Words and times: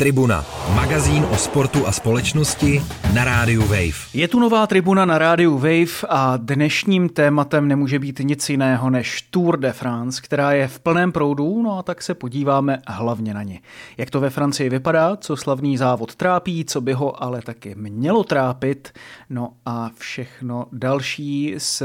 Tribuna, 0.00 0.44
magazín 0.74 1.24
o 1.24 1.36
sportu 1.36 1.86
a 1.86 1.92
společnosti 1.92 2.82
na 3.14 3.24
rádiu 3.24 3.62
Wave. 3.62 3.98
Je 4.14 4.28
tu 4.28 4.40
nová 4.40 4.66
tribuna 4.66 5.04
na 5.04 5.18
rádiu 5.18 5.58
Wave 5.58 6.06
a 6.08 6.36
dnešním 6.36 7.08
tématem 7.08 7.68
nemůže 7.68 7.98
být 7.98 8.18
nic 8.18 8.50
jiného 8.50 8.90
než 8.90 9.22
Tour 9.22 9.58
de 9.58 9.72
France, 9.72 10.22
která 10.22 10.52
je 10.52 10.68
v 10.68 10.80
plném 10.80 11.12
proudu, 11.12 11.62
no 11.62 11.78
a 11.78 11.82
tak 11.82 12.02
se 12.02 12.14
podíváme 12.14 12.78
hlavně 12.88 13.34
na 13.34 13.42
ně. 13.42 13.60
Jak 13.96 14.10
to 14.10 14.20
ve 14.20 14.30
Francii 14.30 14.70
vypadá, 14.70 15.16
co 15.16 15.36
slavný 15.36 15.76
závod 15.76 16.14
trápí, 16.14 16.64
co 16.64 16.80
by 16.80 16.92
ho 16.92 17.22
ale 17.22 17.42
taky 17.42 17.74
mělo 17.74 18.24
trápit, 18.24 18.92
no 19.30 19.52
a 19.66 19.90
všechno 19.98 20.66
další 20.72 21.54
s 21.58 21.82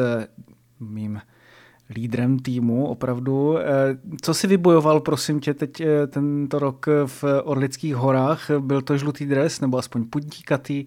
mým 0.79 1.21
lídrem 1.89 2.39
týmu, 2.39 2.85
opravdu. 2.85 3.57
Eh, 3.57 3.63
co 4.21 4.33
si 4.33 4.47
vybojoval, 4.47 4.99
prosím 4.99 5.39
tě, 5.39 5.53
teď 5.53 5.81
eh, 5.81 6.07
tento 6.07 6.59
rok 6.59 6.85
v 7.05 7.23
Orlických 7.43 7.95
horách? 7.95 8.51
Byl 8.59 8.81
to 8.81 8.97
žlutý 8.97 9.25
dres 9.25 9.61
nebo 9.61 9.77
aspoň 9.77 10.05
pudíkatý? 10.05 10.85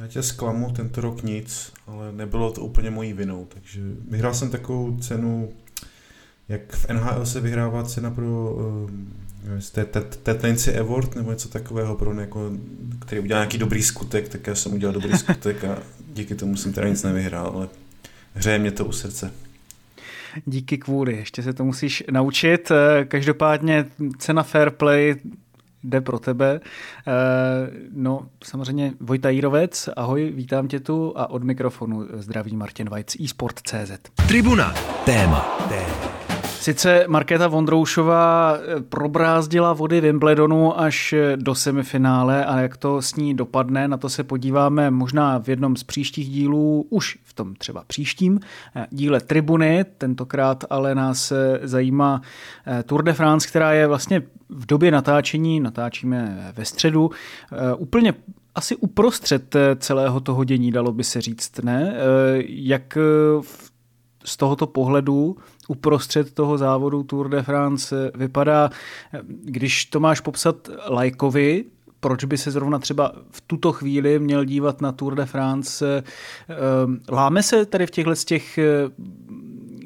Já 0.00 0.06
tě 0.06 0.22
zklamu, 0.22 0.70
tento 0.70 1.00
rok 1.00 1.22
nic, 1.22 1.72
ale 1.86 2.12
nebylo 2.12 2.52
to 2.52 2.60
úplně 2.60 2.90
mojí 2.90 3.12
vinou, 3.12 3.46
takže 3.48 3.80
vyhrál 4.08 4.34
jsem 4.34 4.50
takovou 4.50 4.96
cenu, 4.96 5.48
jak 6.48 6.72
v 6.72 6.88
NHL 6.88 7.26
se 7.26 7.40
vyhrává 7.40 7.82
cena 7.82 8.10
pro 8.10 8.54
uh, 8.54 8.90
Tetlenci 10.22 10.78
Award 10.78 11.16
nebo 11.16 11.30
něco 11.30 11.48
takového, 11.48 11.96
pro 11.96 12.14
něko, 12.14 12.50
který 13.00 13.20
udělal 13.20 13.42
nějaký 13.42 13.58
dobrý 13.58 13.82
skutek, 13.82 14.28
tak 14.28 14.46
já 14.46 14.54
jsem 14.54 14.72
udělal 14.72 14.94
dobrý 14.94 15.18
skutek 15.18 15.64
a 15.64 15.78
díky 16.12 16.34
tomu 16.34 16.56
jsem 16.56 16.72
teda 16.72 16.88
nic 16.88 17.02
nevyhrál, 17.02 17.46
ale 17.54 17.68
hřeje 18.34 18.58
mě 18.58 18.70
to 18.70 18.84
u 18.84 18.92
srdce 18.92 19.30
díky 20.46 20.78
kvůli. 20.78 21.16
Ještě 21.16 21.42
se 21.42 21.52
to 21.52 21.64
musíš 21.64 22.04
naučit. 22.10 22.70
Eh, 22.70 23.04
každopádně 23.04 23.84
cena 24.18 24.42
Fair 24.42 24.70
Play 24.70 25.16
jde 25.84 26.00
pro 26.00 26.18
tebe. 26.18 26.60
Eh, 26.60 27.10
no, 27.92 28.26
samozřejmě 28.44 28.92
Vojta 29.00 29.28
Jírovec, 29.28 29.88
ahoj, 29.96 30.32
vítám 30.34 30.68
tě 30.68 30.80
tu 30.80 31.12
a 31.16 31.30
od 31.30 31.44
mikrofonu 31.44 32.06
zdraví 32.12 32.56
Martin 32.56 32.88
Vajc, 32.88 33.16
eSport.cz. 33.20 33.92
Tribuna, 34.28 34.74
téma. 35.04 35.66
téma. 35.68 36.17
Sice 36.68 37.04
Markéta 37.08 37.48
Vondroušová 37.48 38.56
eh, 38.56 38.80
probrázdila 38.80 39.72
vody 39.72 40.00
Wimbledonu 40.00 40.80
až 40.80 41.12
eh, 41.12 41.36
do 41.36 41.54
semifinále 41.54 42.44
a 42.44 42.60
jak 42.60 42.76
to 42.76 43.02
s 43.02 43.16
ní 43.16 43.34
dopadne, 43.34 43.88
na 43.88 43.96
to 43.96 44.08
se 44.08 44.24
podíváme 44.24 44.90
možná 44.90 45.38
v 45.38 45.48
jednom 45.48 45.76
z 45.76 45.84
příštích 45.84 46.28
dílů, 46.28 46.86
už 46.90 47.18
v 47.24 47.32
tom 47.32 47.54
třeba 47.54 47.84
příštím 47.86 48.40
eh, 48.76 48.86
díle 48.90 49.20
Tribuny, 49.20 49.84
tentokrát 49.98 50.64
ale 50.70 50.94
nás 50.94 51.32
zajímá 51.62 52.22
Tour 52.86 53.02
de 53.02 53.12
France, 53.12 53.48
která 53.48 53.72
je 53.72 53.86
vlastně 53.86 54.22
v 54.48 54.66
době 54.66 54.90
natáčení, 54.90 55.60
natáčíme 55.60 56.52
ve 56.56 56.64
středu, 56.64 57.10
úplně 57.78 58.14
asi 58.54 58.76
uprostřed 58.76 59.56
celého 59.78 60.20
toho 60.20 60.44
dění, 60.44 60.72
dalo 60.72 60.92
by 60.92 61.04
se 61.04 61.20
říct, 61.20 61.58
ne? 61.58 61.96
Jak 62.46 62.98
z 64.24 64.36
tohoto 64.36 64.66
pohledu 64.66 65.36
uprostřed 65.68 66.34
toho 66.34 66.58
závodu 66.58 67.02
Tour 67.02 67.28
de 67.28 67.42
France 67.42 68.10
vypadá, 68.14 68.70
když 69.44 69.84
to 69.84 70.00
máš 70.00 70.20
popsat 70.20 70.68
lajkovi, 70.88 71.64
proč 72.00 72.24
by 72.24 72.38
se 72.38 72.50
zrovna 72.50 72.78
třeba 72.78 73.12
v 73.30 73.40
tuto 73.40 73.72
chvíli 73.72 74.18
měl 74.18 74.44
dívat 74.44 74.80
na 74.80 74.92
Tour 74.92 75.14
de 75.14 75.26
France. 75.26 76.02
Ehm, 76.48 77.00
láme 77.10 77.42
se 77.42 77.66
tady 77.66 77.86
v 77.86 77.90
těchto 77.90 78.14
těch 78.14 78.58
eh, 78.58 78.64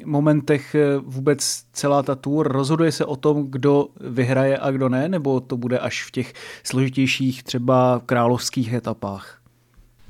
momentech 0.04 0.74
eh, 0.74 0.98
vůbec 0.98 1.62
celá 1.72 2.02
ta 2.02 2.14
tour? 2.14 2.52
Rozhoduje 2.52 2.92
se 2.92 3.04
o 3.04 3.16
tom, 3.16 3.50
kdo 3.50 3.88
vyhraje 4.00 4.58
a 4.58 4.70
kdo 4.70 4.88
ne, 4.88 5.08
nebo 5.08 5.40
to 5.40 5.56
bude 5.56 5.78
až 5.78 6.04
v 6.04 6.10
těch 6.10 6.32
složitějších 6.64 7.42
třeba 7.42 8.02
královských 8.06 8.72
etapách? 8.72 9.41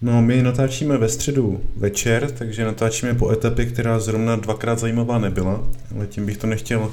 No, 0.03 0.23
my 0.23 0.43
natáčíme 0.43 0.99
ve 0.99 1.09
středu 1.09 1.61
večer, 1.77 2.31
takže 2.31 2.65
natáčíme 2.65 3.15
po 3.15 3.31
etapě, 3.31 3.67
která 3.67 3.99
zrovna 3.99 4.37
dvakrát 4.37 4.79
zajímavá 4.79 5.19
nebyla, 5.19 5.69
ale 5.95 6.07
tím 6.07 6.27
bych 6.27 6.37
to 6.37 6.47
nechtěl 6.47 6.91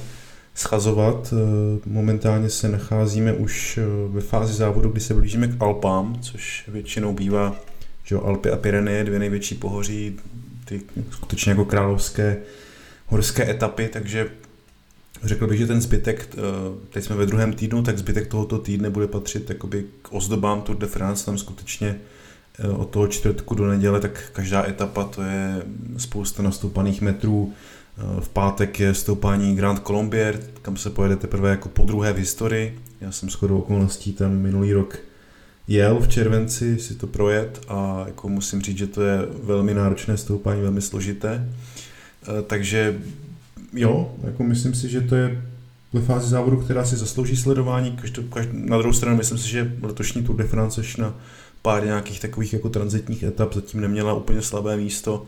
schazovat. 0.56 1.34
Eh, 1.34 1.80
momentálně 1.86 2.50
se 2.50 2.70
nacházíme 2.70 3.34
už 3.34 3.78
eh, 3.78 3.84
ve 4.08 4.22
fázi 4.22 4.54
závodu, 4.54 4.90
kdy 4.90 5.02
se 5.02 5.14
blížíme 5.14 5.48
k 5.48 5.62
Alpám, 5.62 6.20
což 6.22 6.64
většinou 6.68 7.14
bývá 7.14 7.56
že 8.04 8.16
Alpy 8.16 8.50
a 8.50 8.58
Pyreneje, 8.58 9.04
dvě 9.04 9.20
největší 9.20 9.56
pohoří, 9.56 10.16
ty 10.66 10.82
skutečně 11.12 11.50
jako 11.50 11.66
královské 11.66 12.38
horské 13.06 13.52
etapy, 13.52 13.90
takže 13.94 14.28
řekl 15.24 15.48
bych, 15.48 15.60
že 15.60 15.68
ten 15.68 15.82
zbytek, 15.82 16.30
eh, 16.34 16.40
teď 16.90 17.04
jsme 17.04 17.16
ve 17.16 17.26
druhém 17.26 17.54
týdnu, 17.54 17.84
tak 17.84 17.98
zbytek 17.98 18.28
tohoto 18.28 18.58
týdne 18.58 18.90
bude 18.90 19.08
patřit 19.08 19.52
k 20.02 20.14
ozdobám 20.14 20.62
Tour 20.62 20.78
de 20.78 20.88
France, 20.88 21.26
tam 21.26 21.38
skutečně 21.38 22.00
od 22.68 22.90
toho 22.90 23.08
čtvrtku 23.08 23.56
do 23.56 23.68
neděle, 23.68 24.00
tak 24.00 24.30
každá 24.34 24.68
etapa 24.68 25.04
to 25.04 25.22
je 25.22 25.64
spousta 25.98 26.44
nastoupaných 26.44 27.02
metrů. 27.02 27.54
Eh, 27.98 28.22
v 28.22 28.30
pátek 28.30 28.80
je 28.80 28.94
stoupání 28.94 29.56
Grand 29.56 29.80
Colombier, 29.88 30.40
kam 30.62 30.78
se 30.78 30.90
pojede 30.90 31.16
teprve 31.16 31.50
jako 31.50 31.70
po 31.70 31.86
druhé 31.86 32.14
v 32.14 32.18
historii. 32.18 32.80
Já 33.02 33.12
jsem 33.12 33.30
shodou 33.30 33.58
okolností 33.58 34.14
tam 34.14 34.38
minulý 34.38 34.74
rok 34.74 35.00
jel 35.70 36.00
v 36.00 36.08
červenci 36.08 36.80
si 36.80 36.96
to 36.96 37.08
projet 37.08 37.62
a 37.68 38.04
jako 38.06 38.30
musím 38.30 38.62
říct, 38.62 38.78
že 38.78 38.88
to 38.88 39.02
je 39.02 39.20
velmi 39.44 39.74
náročné 39.74 40.18
stoupání, 40.18 40.62
velmi 40.62 40.82
složité. 40.82 41.50
Eh, 42.24 42.42
takže 42.42 43.00
jo, 43.74 44.16
jako 44.24 44.44
myslím 44.44 44.74
si, 44.74 44.90
že 44.90 45.02
to 45.02 45.16
je 45.16 45.42
ve 45.94 46.02
fázi 46.02 46.30
závodu, 46.30 46.58
která 46.58 46.86
si 46.86 46.98
zaslouží 46.98 47.38
sledování. 47.38 47.92
Každou, 47.92 48.24
každou, 48.24 48.54
na 48.54 48.78
druhou 48.78 48.94
stranu 48.94 49.18
myslím 49.18 49.38
si, 49.38 49.50
že 49.50 49.74
letošní 49.82 50.24
Tour 50.24 50.36
de 50.36 50.44
France 50.44 50.82
na 50.98 51.16
pár 51.62 51.86
nějakých 51.86 52.20
takových 52.20 52.54
jako 52.54 52.70
transitních 52.70 53.24
etap 53.24 53.54
zatím 53.54 53.82
neměla 53.82 54.14
úplně 54.14 54.42
slabé 54.42 54.78
místo. 54.78 55.26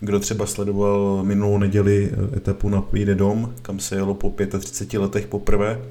Kdo 0.00 0.20
třeba 0.20 0.46
sledoval 0.46 1.22
minulou 1.24 1.58
neděli 1.58 2.12
eh, 2.12 2.36
etapu 2.36 2.68
na 2.68 2.82
Píde 2.82 3.14
dom, 3.14 3.54
kam 3.62 3.80
se 3.80 3.94
jelo 3.94 4.14
po 4.14 4.34
35 4.58 4.98
letech 4.98 5.26
poprvé, 5.26 5.82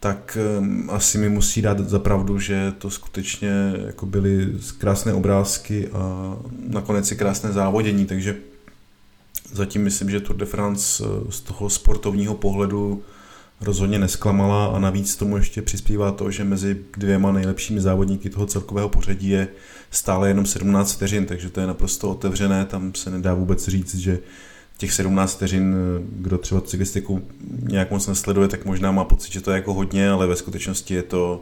tak 0.00 0.38
um, 0.58 0.90
asi 0.90 1.18
mi 1.18 1.28
musí 1.28 1.62
dát 1.62 1.78
za 1.78 1.98
pravdu, 1.98 2.38
že 2.38 2.72
to 2.78 2.90
skutečně 2.90 3.50
jako 3.86 4.06
byly 4.06 4.48
krásné 4.78 5.14
obrázky 5.14 5.88
a 5.88 6.36
nakonec 6.68 7.12
i 7.12 7.16
krásné 7.16 7.52
závodění, 7.52 8.06
takže 8.06 8.36
zatím 9.52 9.82
myslím, 9.82 10.10
že 10.10 10.20
Tour 10.20 10.36
de 10.36 10.46
France 10.46 11.04
eh, 11.04 11.32
z 11.32 11.40
toho 11.40 11.70
sportovního 11.70 12.34
pohledu 12.34 13.02
rozhodně 13.60 13.98
nesklamala 13.98 14.66
a 14.66 14.78
navíc 14.78 15.16
tomu 15.16 15.36
ještě 15.36 15.62
přispívá 15.62 16.12
to, 16.12 16.30
že 16.30 16.44
mezi 16.44 16.76
dvěma 16.96 17.32
nejlepšími 17.32 17.80
závodníky 17.80 18.30
toho 18.30 18.46
celkového 18.46 18.88
pořadí 18.88 19.28
je 19.28 19.48
stále 19.90 20.28
jenom 20.28 20.46
17 20.46 20.92
vteřin, 20.92 21.26
takže 21.26 21.50
to 21.50 21.60
je 21.60 21.66
naprosto 21.66 22.10
otevřené, 22.10 22.64
tam 22.64 22.94
se 22.94 23.10
nedá 23.10 23.34
vůbec 23.34 23.68
říct, 23.68 23.94
že 23.94 24.18
těch 24.76 24.92
17 24.92 25.34
vteřin, 25.36 25.76
kdo 26.12 26.38
třeba 26.38 26.60
cyklistiku 26.60 27.22
nějak 27.62 27.90
moc 27.90 28.06
nesleduje, 28.06 28.48
tak 28.48 28.64
možná 28.64 28.92
má 28.92 29.04
pocit, 29.04 29.32
že 29.32 29.40
to 29.40 29.50
je 29.50 29.54
jako 29.54 29.74
hodně, 29.74 30.10
ale 30.10 30.26
ve 30.26 30.36
skutečnosti 30.36 30.94
je 30.94 31.02
to 31.02 31.40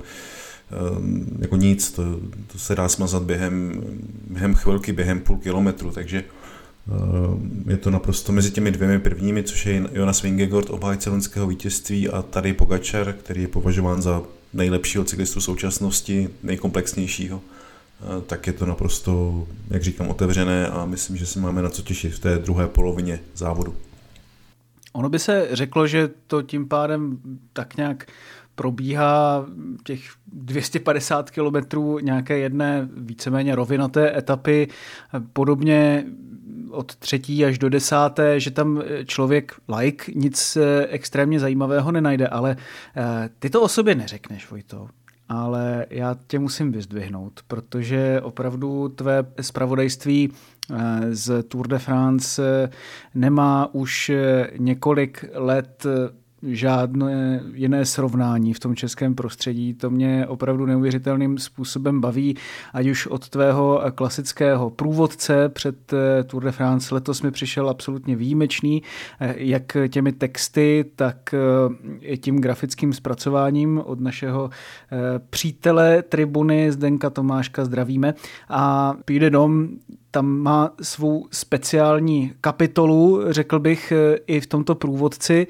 eh, 0.71 0.77
jako 1.39 1.57
nic, 1.57 1.91
to, 1.91 2.03
to 2.53 2.59
se 2.59 2.75
dá 2.75 2.89
smazat 2.89 3.23
během, 3.23 3.83
během 4.31 4.55
chvilky, 4.55 4.93
během 4.93 5.21
půl 5.21 5.37
kilometru, 5.37 5.91
takže 5.91 6.25
Eh, 6.25 6.36
je 7.67 7.77
to 7.77 7.91
naprosto 7.91 8.33
mezi 8.33 8.51
těmi 8.51 8.71
dvěmi 8.71 8.99
prvními, 8.99 9.43
což 9.43 9.67
je 9.67 9.83
Jonas 9.93 10.23
Vingegaard, 10.23 10.71
obhájce 10.71 11.11
loňského 11.11 11.47
vítězství 11.47 12.09
a 12.09 12.23
tady 12.23 12.53
Pogačar, 12.53 13.13
který 13.13 13.43
je 13.43 13.49
považován 13.49 14.03
za 14.03 14.23
nejlepšího 14.53 15.05
cyklistu 15.05 15.41
současnosti, 15.41 16.29
nejkomplexnějšího, 16.43 17.41
eh, 17.41 18.21
tak 18.27 18.47
je 18.47 18.53
to 18.53 18.67
naprosto, 18.67 19.47
jak 19.71 19.83
říkám, 19.83 20.09
otevřené 20.09 20.69
a 20.69 20.85
myslím, 20.85 21.17
že 21.17 21.27
se 21.27 21.41
máme 21.41 21.63
na 21.63 21.71
co 21.71 21.83
těšit 21.83 22.15
v 22.15 22.19
té 22.19 22.39
druhé 22.39 22.67
polovině 22.67 23.21
závodu. 23.35 23.75
Ono 24.97 25.09
by 25.09 25.19
se 25.19 25.49
řeklo, 25.53 25.87
že 25.87 26.09
to 26.27 26.43
tím 26.43 26.69
pádem 26.69 27.19
tak 27.53 27.77
nějak 27.77 28.07
probíhá 28.55 29.47
těch 29.85 30.01
250 30.33 31.31
kilometrů 31.31 31.99
nějaké 31.99 32.39
jedné 32.39 32.89
víceméně 32.97 33.55
rovinaté 33.55 34.19
etapy. 34.19 34.69
Podobně 35.33 36.05
od 36.71 36.97
třetí 36.97 37.45
až 37.45 37.59
do 37.59 37.69
desáté, 37.69 38.41
že 38.41 38.51
tam 38.51 38.83
člověk 39.05 39.55
like 39.79 40.13
nic 40.15 40.57
eh, 40.57 40.87
extrémně 40.87 41.41
zajímavého 41.41 41.93
nenajde, 41.93 42.29
ale 42.29 42.57
eh, 42.97 43.31
ty 43.39 43.51
to 43.51 43.63
o 43.63 43.69
sobě 43.69 43.95
neřekneš, 43.95 44.51
Vojto. 44.51 44.89
Ale 45.29 45.87
já 45.91 46.17
tě 46.27 46.39
musím 46.39 46.73
vyzdvihnout, 46.73 47.41
protože 47.49 48.21
opravdu 48.23 48.89
tvé 48.89 49.25
zpravodajství 49.41 50.33
eh, 50.33 50.56
z 51.11 51.43
Tour 51.43 51.69
de 51.69 51.79
France 51.79 52.71
nemá 53.15 53.69
už 53.73 54.11
několik 54.59 55.25
let 55.35 55.87
žádné 56.43 57.43
jiné 57.53 57.85
srovnání 57.85 58.55
v 58.55 58.61
tom 58.61 58.77
českém 58.77 59.15
prostředí. 59.15 59.75
To 59.75 59.91
mě 59.91 60.27
opravdu 60.27 60.67
neuvěřitelným 60.67 61.39
způsobem 61.39 62.01
baví, 62.01 62.37
ať 62.73 62.87
už 62.87 63.07
od 63.07 63.29
tvého 63.29 63.83
klasického 63.95 64.71
průvodce 64.71 65.49
před 65.49 65.93
eh, 65.93 66.25
Tour 66.25 66.45
de 66.45 66.53
France 66.53 66.95
letos 66.95 67.23
mi 67.23 67.31
přišel 67.31 67.71
absolutně 67.71 68.17
výjimečný, 68.17 68.83
eh, 69.21 69.35
jak 69.39 69.77
těmi 69.89 70.13
texty, 70.13 70.85
tak 70.97 71.35
i 72.01 72.19
tím 72.19 72.41
grafickým 72.41 72.93
zpracováním 72.93 73.83
od 73.85 74.01
našeho 74.01 74.51
přítele 75.31 76.03
tribuny 76.03 76.73
Zdenka 76.73 77.11
Tomáška 77.11 77.65
zdravíme. 77.65 78.15
A 78.49 78.95
Píde 79.05 79.31
dom 79.31 79.69
tam 80.17 80.27
má 80.27 80.71
svou 80.83 81.27
speciální 81.31 82.33
kapitolu, 82.41 83.21
řekl 83.29 83.59
bych, 83.59 83.93
i 84.27 84.41
v 84.41 84.47
tomto 84.47 84.75
průvodci. 84.75 85.47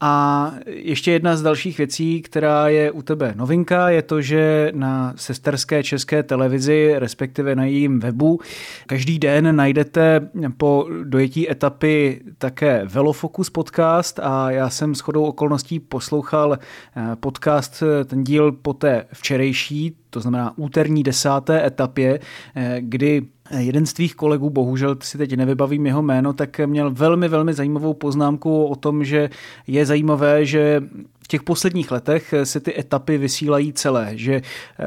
A 0.00 0.52
ještě 0.66 1.12
jedna 1.12 1.36
z 1.36 1.42
dalších 1.42 1.78
věcí, 1.78 2.22
která 2.22 2.68
je 2.68 2.90
u 2.90 3.02
tebe 3.02 3.32
novinka, 3.36 3.88
je 3.88 4.02
to, 4.02 4.20
že 4.20 4.72
na 4.74 5.12
sesterské 5.16 5.82
české 5.82 6.22
televizi, 6.22 6.94
respektive 6.96 7.56
na 7.56 7.64
jejím 7.64 8.00
webu, 8.00 8.40
každý 8.86 9.18
den 9.18 9.56
najdete 9.56 10.28
po 10.56 10.88
dojetí 11.04 11.50
etapy 11.50 12.20
také 12.38 12.84
Velofocus 12.84 13.50
podcast 13.50 14.20
a 14.22 14.50
já 14.50 14.70
jsem 14.70 14.94
s 14.94 15.00
chodou 15.00 15.24
okolností 15.24 15.80
poslouchal 15.80 16.58
eh, 16.58 17.16
podcast, 17.16 17.82
ten 18.04 18.24
díl 18.24 18.52
po 18.52 18.72
té 18.72 19.06
včerejší, 19.12 19.96
to 20.16 20.20
znamená 20.20 20.52
úterní 20.56 21.02
desáté 21.02 21.66
etapě, 21.66 22.20
eh, 22.54 22.76
kdy 22.80 23.22
Jeden 23.58 23.86
z 23.86 23.92
tvých 23.92 24.14
kolegů, 24.14 24.50
bohužel 24.50 24.96
si 25.02 25.18
teď 25.18 25.36
nevybavím 25.36 25.86
jeho 25.86 26.02
jméno, 26.02 26.32
tak 26.32 26.60
měl 26.66 26.90
velmi, 26.90 27.28
velmi 27.28 27.54
zajímavou 27.54 27.94
poznámku 27.94 28.64
o 28.64 28.76
tom, 28.76 29.04
že 29.04 29.30
je 29.66 29.86
zajímavé, 29.86 30.46
že 30.46 30.82
v 31.26 31.28
těch 31.28 31.42
posledních 31.42 31.90
letech 31.90 32.34
se 32.44 32.60
ty 32.60 32.80
etapy 32.80 33.18
vysílají 33.18 33.72
celé, 33.72 34.10
že, 34.14 34.42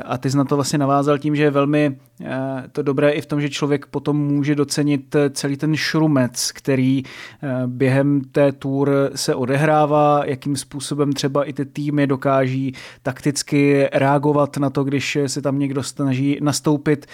a 0.06 0.18
ty 0.18 0.32
jsi 0.32 0.38
na 0.38 0.44
to 0.44 0.56
vlastně 0.56 0.80
navázal 0.80 1.18
tím, 1.18 1.36
že 1.36 1.44
je 1.44 1.52
velmi 1.52 1.98
eh, 2.24 2.64
to 2.72 2.82
dobré 2.82 3.12
i 3.12 3.22
v 3.22 3.26
tom, 3.26 3.42
že 3.42 3.50
člověk 3.50 3.86
potom 3.86 4.18
může 4.18 4.56
docenit 4.56 5.16
celý 5.32 5.58
ten 5.58 5.76
šrumec, 5.76 6.52
který 6.52 7.04
eh, 7.04 7.48
během 7.68 8.22
té 8.22 8.52
tour 8.52 8.92
se 9.16 9.36
odehrává, 9.36 10.22
jakým 10.26 10.56
způsobem 10.56 11.14
třeba 11.14 11.44
i 11.44 11.54
ty 11.54 11.66
týmy 11.66 12.08
dokáží 12.08 12.74
takticky 13.04 13.88
reagovat 13.94 14.58
na 14.58 14.70
to, 14.70 14.84
když 14.84 15.18
se 15.28 15.42
tam 15.42 15.60
někdo 15.60 15.84
snaží 15.84 16.38
nastoupit. 16.42 17.06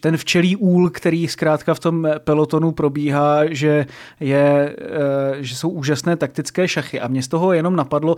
Ten 0.00 0.16
včelí 0.16 0.56
úl, 0.56 0.90
který 0.90 1.28
zkrátka 1.28 1.74
v 1.74 1.80
tom 1.80 2.08
pelotonu 2.18 2.72
probíhá, 2.72 3.40
že, 3.50 3.86
je, 4.20 4.76
eh, 4.78 5.36
že 5.40 5.56
jsou 5.56 5.68
úžasné 5.68 6.16
taktické 6.16 6.68
šachy. 6.68 7.00
A 7.00 7.08
mě 7.08 7.22
z 7.22 7.28
toho 7.28 7.52
jenom 7.52 7.76
napadlo, 7.76 8.16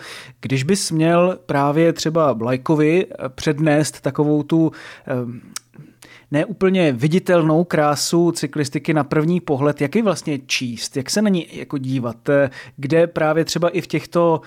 bys 0.64 0.90
měl 0.90 1.38
právě 1.46 1.93
třeba 1.93 2.34
Blajkovi 2.34 3.06
přednést 3.34 4.00
takovou 4.00 4.43
tu 4.43 4.72
neúplně 6.32 6.93
viditelnou 6.93 7.64
krásu 7.64 8.32
cyklistiky 8.32 8.94
na 8.94 9.04
první 9.04 9.40
pohled, 9.40 9.81
jak 9.81 9.96
ji 9.96 10.02
vlastně 10.02 10.38
číst, 10.46 10.96
jak 10.96 11.10
se 11.10 11.22
na 11.22 11.28
ní 11.28 11.46
jako 11.52 11.78
dívat, 11.78 12.16
kde 12.76 13.06
právě 13.06 13.44
třeba 13.44 13.69
i 13.69 13.81
v 13.81 13.87
těchto 13.87 14.40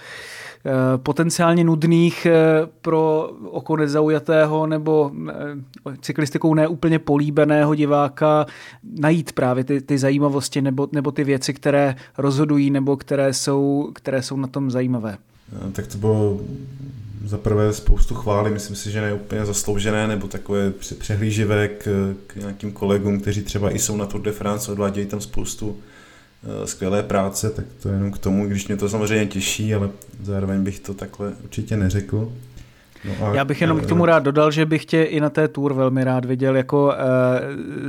eh, 0.65 0.71
potenciálně 0.97 1.63
nudných 1.63 2.25
eh, 2.25 2.33
pro 2.81 3.29
oko 3.51 3.77
nezaujatého 3.77 4.67
nebo 4.67 5.11
eh, 5.29 5.33
cyklistikou 6.01 6.53
neúplně 6.53 6.99
políbeného 6.99 7.75
diváka 7.75 8.45
najít 8.99 9.31
právě 9.31 9.63
ty, 9.63 9.81
ty 9.81 9.97
zajímavosti 9.97 10.61
nebo, 10.61 10.87
nebo 10.91 11.11
ty 11.11 11.23
věci, 11.23 11.53
které 11.53 11.95
rozhodují 12.17 12.69
nebo 12.69 12.97
které 12.97 13.33
jsou, 13.33 13.91
které 13.95 14.21
jsou 14.21 14.37
na 14.37 14.47
tom 14.47 14.71
zajímavé. 14.71 15.17
Eh, 15.53 15.71
tak 15.71 15.87
to 15.87 15.97
bylo 15.97 16.39
za 17.25 17.37
prvé 17.37 17.73
spoustu 17.73 18.15
chvály, 18.15 18.51
myslím 18.51 18.75
si, 18.75 18.91
že 18.91 19.01
ne 19.01 19.13
úplně 19.13 19.45
zasloužené, 19.45 20.07
nebo 20.07 20.27
takové 20.27 20.71
přehlíživé 20.97 21.67
k, 21.67 22.15
k 22.27 22.35
nějakým 22.35 22.71
kolegům, 22.71 23.19
kteří 23.19 23.41
třeba 23.41 23.71
i 23.75 23.79
jsou 23.79 23.97
na 23.97 24.05
Tour 24.05 24.21
de 24.21 24.31
France, 24.31 24.71
odvádějí 24.71 25.07
tam 25.07 25.21
spoustu 25.21 25.77
eh, 26.43 26.67
skvělé 26.67 27.03
práce, 27.03 27.49
tak 27.49 27.65
to 27.81 27.89
jenom 27.89 28.11
k 28.11 28.17
tomu, 28.17 28.47
když 28.47 28.67
mě 28.67 28.77
to 28.77 28.89
samozřejmě 28.89 29.25
těší, 29.25 29.75
ale 29.75 29.89
zároveň 30.23 30.63
bych 30.63 30.79
to 30.79 30.93
takhle 30.93 31.33
určitě 31.43 31.77
neřekl. 31.77 32.31
No 33.19 33.33
Já 33.33 33.45
bych 33.45 33.61
jenom 33.61 33.79
k 33.79 33.85
tomu 33.85 34.05
rád 34.05 34.23
dodal, 34.23 34.51
že 34.51 34.65
bych 34.65 34.85
tě 34.85 35.03
i 35.03 35.19
na 35.19 35.29
té 35.29 35.47
tour 35.47 35.73
velmi 35.73 36.03
rád 36.03 36.25
viděl 36.25 36.55
jako 36.55 36.93
e, 36.93 36.97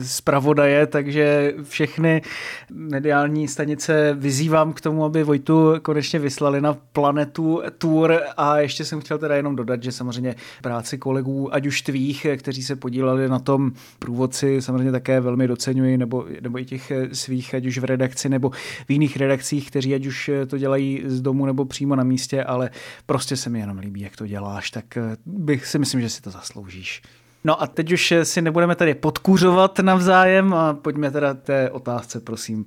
zpravodaje, 0.01 0.87
takže 0.87 1.55
všechny 1.63 2.23
mediální 2.71 3.49
stanice 3.49 4.15
vyzývám 4.19 4.73
k 4.73 4.81
tomu, 4.81 5.05
aby 5.05 5.25
Vojtu 5.25 5.75
konečně 5.83 6.19
vyslali 6.19 6.61
na 6.61 6.77
planetu 6.93 7.63
tour. 7.79 8.21
A 8.37 8.59
ještě 8.59 8.85
jsem 8.85 9.01
chtěl 9.01 9.19
teda 9.19 9.37
jenom 9.37 9.57
dodat, 9.57 9.83
že 9.83 9.93
samozřejmě 9.93 10.35
práci 10.63 10.99
kolegů, 10.99 11.55
ať 11.55 11.67
už 11.67 11.83
tvých, 11.83 12.27
kteří 12.37 12.63
se 12.63 12.77
podíleli 12.77 13.29
na 13.29 13.39
tom 13.39 13.73
průvodci, 13.99 14.63
samozřejmě 14.63 14.93
také 14.93 15.21
velmi 15.21 15.49
doceňuji, 15.49 15.99
nebo, 15.99 16.25
nebo 16.41 16.59
i 16.59 16.65
těch 16.65 16.93
svých, 17.13 17.55
ať 17.55 17.67
už 17.67 17.79
v 17.79 17.85
redakci 17.85 18.29
nebo 18.29 18.51
v 18.87 18.91
jiných 18.91 19.17
redakcích, 19.17 19.71
kteří 19.71 19.95
ať 19.95 20.07
už 20.07 20.31
to 20.47 20.59
dělají 20.59 21.03
z 21.05 21.21
domu 21.21 21.47
nebo 21.47 21.65
přímo 21.65 21.97
na 21.97 22.05
místě, 22.05 22.45
ale 22.45 22.71
prostě 23.07 23.37
se 23.37 23.51
mi 23.51 23.61
jenom 23.61 23.79
líbí, 23.79 24.01
jak 24.01 24.17
to 24.17 24.27
děláš, 24.27 24.71
tak 24.71 24.99
bych 25.27 25.67
si 25.67 25.79
myslím, 25.79 26.01
že 26.01 26.11
si 26.11 26.23
to 26.23 26.31
zasloužíš. 26.31 27.03
No 27.45 27.63
a 27.63 27.67
teď 27.67 27.93
už 27.93 28.15
si 28.23 28.43
nebudeme 28.43 28.75
tady 28.75 28.95
podkuřovat 28.95 29.79
navzájem 29.79 30.55
a 30.55 30.75
pojďme 30.75 31.11
teda 31.11 31.35
té 31.35 31.71
otázce, 31.71 32.21
prosím. 32.21 32.65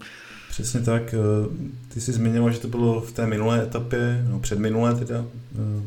Přesně 0.50 0.80
tak. 0.80 1.13
Eh, 1.13 1.18
ty 1.94 2.01
jsi 2.01 2.12
zmiňoval, 2.12 2.51
že 2.51 2.59
to 2.59 2.68
bylo 2.68 3.01
v 3.01 3.12
té 3.12 3.27
minulé 3.27 3.63
etapě, 3.63 4.25
no 4.30 4.39
předminulé 4.39 4.95
teda. 4.95 5.25
Eh, 5.56 5.83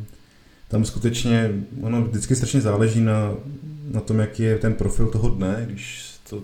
tam 0.69 0.85
skutečně, 0.85 1.51
ono 1.83 2.03
vždycky 2.03 2.37
strašně 2.37 2.61
záleží 2.61 3.01
na, 3.01 3.35
na 3.91 4.01
tom, 4.01 4.19
jaký 4.19 4.43
je 4.43 4.59
ten 4.59 4.75
profil 4.75 5.07
toho 5.07 5.29
dne, 5.29 5.67
když 5.71 6.15
to, 6.31 6.43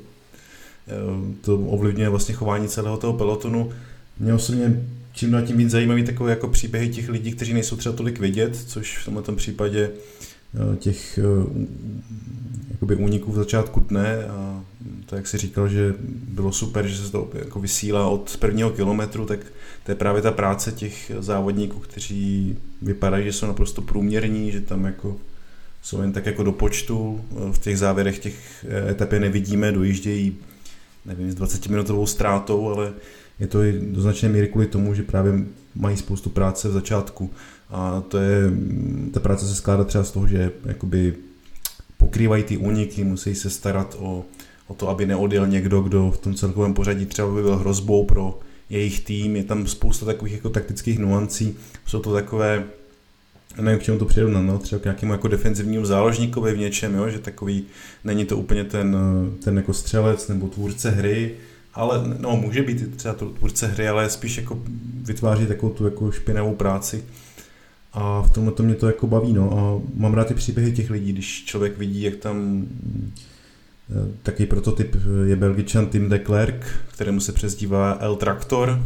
eh, 0.88 1.34
to 1.40 1.58
ovlivňuje 1.58 2.08
vlastně 2.08 2.34
chování 2.34 2.68
celého 2.68 2.96
toho 2.96 3.12
pelotonu. 3.12 3.72
Mě 4.18 4.34
osobně 4.34 4.82
čím 5.18 5.30
dál 5.30 5.42
tím 5.42 5.56
víc 5.56 5.70
zajímavý 5.70 6.04
takové 6.04 6.30
jako 6.30 6.48
příběhy 6.48 6.88
těch 6.88 7.08
lidí, 7.08 7.32
kteří 7.32 7.54
nejsou 7.54 7.76
třeba 7.76 7.96
tolik 7.96 8.20
vidět, 8.20 8.56
což 8.56 8.98
v 8.98 9.04
tomto 9.04 9.32
případě 9.32 9.90
eh, 10.54 10.76
těch 10.76 11.18
eh, 11.18 11.22
jakoby 12.70 12.96
úniků 12.96 13.32
v 13.32 13.36
začátku 13.36 13.80
dne 13.80 14.24
a 14.24 14.64
to, 15.06 15.16
jak 15.16 15.26
si 15.26 15.38
říkal, 15.38 15.68
že 15.68 15.94
bylo 16.28 16.52
super, 16.52 16.86
že 16.86 16.96
se 16.96 17.12
to 17.12 17.30
jako 17.34 17.60
vysílá 17.60 18.08
od 18.08 18.36
prvního 18.36 18.70
kilometru, 18.70 19.26
tak 19.26 19.40
to 19.84 19.90
je 19.90 19.94
právě 19.94 20.22
ta 20.22 20.32
práce 20.32 20.72
těch 20.72 21.12
závodníků, 21.18 21.78
kteří 21.78 22.56
vypadají, 22.82 23.24
že 23.24 23.32
jsou 23.32 23.46
naprosto 23.46 23.82
průměrní, 23.82 24.52
že 24.52 24.60
tam 24.60 24.84
jako 24.84 25.16
jsou 25.82 26.00
jen 26.00 26.12
tak 26.12 26.26
jako 26.26 26.42
do 26.42 26.52
počtu, 26.52 27.20
v 27.52 27.58
těch 27.58 27.78
závěrech 27.78 28.18
těch 28.18 28.66
etap 28.90 29.12
je 29.12 29.20
nevidíme, 29.20 29.72
dojíždějí 29.72 30.36
nevím, 31.04 31.30
s 31.32 31.34
20 31.34 31.66
minutovou 31.66 32.06
ztrátou, 32.06 32.68
ale 32.68 32.92
je 33.40 33.46
to 33.46 33.62
i 33.62 33.80
do 33.80 34.00
značné 34.00 34.28
míry 34.28 34.48
kvůli 34.48 34.66
tomu, 34.66 34.94
že 34.94 35.02
právě 35.02 35.32
mají 35.74 35.96
spoustu 35.96 36.30
práce 36.30 36.68
v 36.68 36.72
začátku. 36.72 37.30
A 37.70 38.00
to 38.08 38.18
je, 38.18 38.50
ta 39.12 39.20
práce 39.20 39.46
se 39.46 39.54
skládá 39.54 39.84
třeba 39.84 40.04
z 40.04 40.10
toho, 40.10 40.26
že 40.26 40.52
jakoby 40.64 41.14
pokrývají 41.96 42.42
ty 42.42 42.56
úniky, 42.56 43.04
musí 43.04 43.34
se 43.34 43.50
starat 43.50 43.96
o, 43.98 44.24
o 44.66 44.74
to, 44.74 44.88
aby 44.88 45.06
neodjel 45.06 45.46
někdo, 45.46 45.80
kdo 45.80 46.10
v 46.10 46.18
tom 46.18 46.34
celkovém 46.34 46.74
pořadí 46.74 47.06
třeba 47.06 47.34
by 47.34 47.42
byl 47.42 47.56
hrozbou 47.56 48.04
pro 48.04 48.38
jejich 48.70 49.00
tým. 49.00 49.36
Je 49.36 49.44
tam 49.44 49.66
spousta 49.66 50.06
takových 50.06 50.34
jako 50.34 50.50
taktických 50.50 50.98
nuancí. 50.98 51.56
Jsou 51.86 52.00
to 52.00 52.12
takové, 52.12 52.64
nevím, 53.60 53.80
k 53.80 53.82
čemu 53.82 53.98
to 53.98 54.04
přirovnat, 54.04 54.44
no, 54.44 54.58
třeba 54.58 54.80
k 54.80 54.84
nějakému 54.84 55.12
jako 55.12 55.28
defenzivnímu 55.28 55.84
záložníkovi 55.84 56.54
v 56.54 56.58
něčem, 56.58 56.94
jo, 56.94 57.08
že 57.08 57.18
takový, 57.18 57.64
není 58.04 58.24
to 58.24 58.36
úplně 58.36 58.64
ten, 58.64 58.96
ten 59.44 59.56
jako 59.56 59.72
střelec 59.72 60.28
nebo 60.28 60.48
tvůrce 60.48 60.90
hry, 60.90 61.34
ale 61.78 62.02
no, 62.18 62.36
může 62.36 62.62
být 62.62 62.96
třeba 62.96 63.14
tvůrce 63.14 63.66
hry, 63.66 63.88
ale 63.88 64.10
spíš 64.10 64.36
jako 64.36 64.62
vytváří 65.02 65.46
takovou 65.46 65.72
tu 65.72 65.84
jako 65.84 66.10
špinavou 66.12 66.54
práci. 66.54 67.04
A 67.92 68.22
v 68.22 68.30
tomhle 68.30 68.52
to 68.52 68.62
mě 68.62 68.74
to 68.74 68.86
jako 68.86 69.06
baví, 69.06 69.32
no. 69.32 69.58
A 69.58 69.90
mám 69.94 70.14
rád 70.14 70.26
ty 70.26 70.34
příběhy 70.34 70.72
těch 70.72 70.90
lidí, 70.90 71.12
když 71.12 71.44
člověk 71.44 71.78
vidí, 71.78 72.02
jak 72.02 72.16
tam 72.16 72.66
eh, 73.90 74.12
Taký 74.22 74.46
prototyp 74.46 74.96
je 75.24 75.36
belgičan 75.36 75.86
Tim 75.86 76.08
de 76.08 76.18
Klerk, 76.18 76.66
kterému 76.92 77.20
se 77.20 77.32
přezdívá 77.32 77.96
El 78.00 78.16
Traktor. 78.16 78.82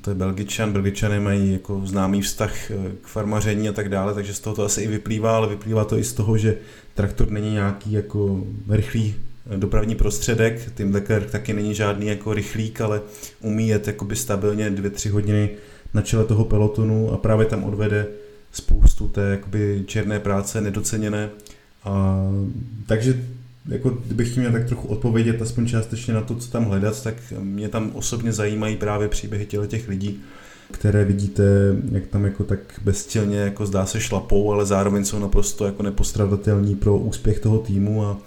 To 0.00 0.10
je 0.10 0.14
belgičan, 0.14 0.72
belgičané 0.72 1.20
mají 1.20 1.52
jako 1.52 1.82
známý 1.84 2.22
vztah 2.22 2.70
eh, 2.70 2.76
k 3.02 3.06
farmaření 3.06 3.68
a 3.68 3.72
tak 3.72 3.88
dále, 3.88 4.14
takže 4.14 4.34
z 4.34 4.40
toho 4.40 4.56
to 4.56 4.64
asi 4.64 4.82
i 4.82 4.88
vyplývá, 4.88 5.36
ale 5.36 5.48
vyplývá 5.48 5.84
to 5.84 5.98
i 5.98 6.04
z 6.04 6.12
toho, 6.12 6.38
že 6.38 6.56
traktor 6.94 7.30
není 7.30 7.52
nějaký 7.52 7.92
jako 7.92 8.44
rychlý 8.68 9.14
dopravní 9.56 9.94
prostředek. 9.94 10.72
Tim 10.74 10.94
Leclerc 10.94 11.32
taky 11.32 11.52
není 11.52 11.74
žádný 11.74 12.06
jako 12.06 12.34
rychlík, 12.34 12.80
ale 12.80 13.00
umí 13.40 13.68
jet 13.68 13.86
jakoby 13.86 14.16
stabilně 14.16 14.70
dvě, 14.70 14.90
tři 14.90 15.08
hodiny 15.08 15.50
na 15.94 16.02
čele 16.02 16.24
toho 16.24 16.44
pelotonu 16.44 17.12
a 17.12 17.16
právě 17.16 17.46
tam 17.46 17.64
odvede 17.64 18.06
spoustu 18.52 19.08
té 19.08 19.22
jakoby 19.30 19.82
černé 19.86 20.20
práce, 20.20 20.60
nedoceněné. 20.60 21.30
A, 21.84 22.26
takže 22.86 23.26
jako 23.68 23.90
kdybych 23.90 24.36
měl 24.36 24.52
tak 24.52 24.66
trochu 24.66 24.88
odpovědět 24.88 25.42
aspoň 25.42 25.66
částečně 25.66 26.14
na 26.14 26.20
to, 26.20 26.36
co 26.36 26.50
tam 26.50 26.64
hledat, 26.64 27.02
tak 27.02 27.14
mě 27.40 27.68
tam 27.68 27.90
osobně 27.94 28.32
zajímají 28.32 28.76
právě 28.76 29.08
příběhy 29.08 29.46
těle 29.46 29.66
těch 29.66 29.88
lidí. 29.88 30.20
které 30.72 31.04
vidíte, 31.04 31.42
jak 31.92 32.06
tam 32.06 32.24
jako 32.24 32.44
tak 32.44 32.58
bezcilně 32.84 33.38
jako 33.38 33.66
zdá 33.66 33.86
se 33.86 34.00
šlapou, 34.00 34.52
ale 34.52 34.66
zároveň 34.66 35.04
jsou 35.04 35.18
naprosto 35.18 35.66
jako 35.66 35.82
nepostradatelní 35.82 36.74
pro 36.74 36.98
úspěch 36.98 37.40
toho 37.40 37.58
týmu 37.58 38.04
a 38.04 38.18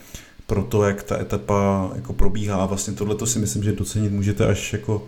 pro 0.48 0.64
to, 0.64 0.84
jak 0.84 1.04
ta 1.04 1.22
etapa 1.22 1.92
jako 1.96 2.14
probíhá. 2.14 2.66
Vlastně 2.66 2.94
tohle 2.94 3.16
to 3.16 3.26
si 3.26 3.40
myslím, 3.40 3.64
že 3.64 3.72
docenit 3.72 4.12
můžete 4.12 4.46
až 4.46 4.74
jako 4.74 5.08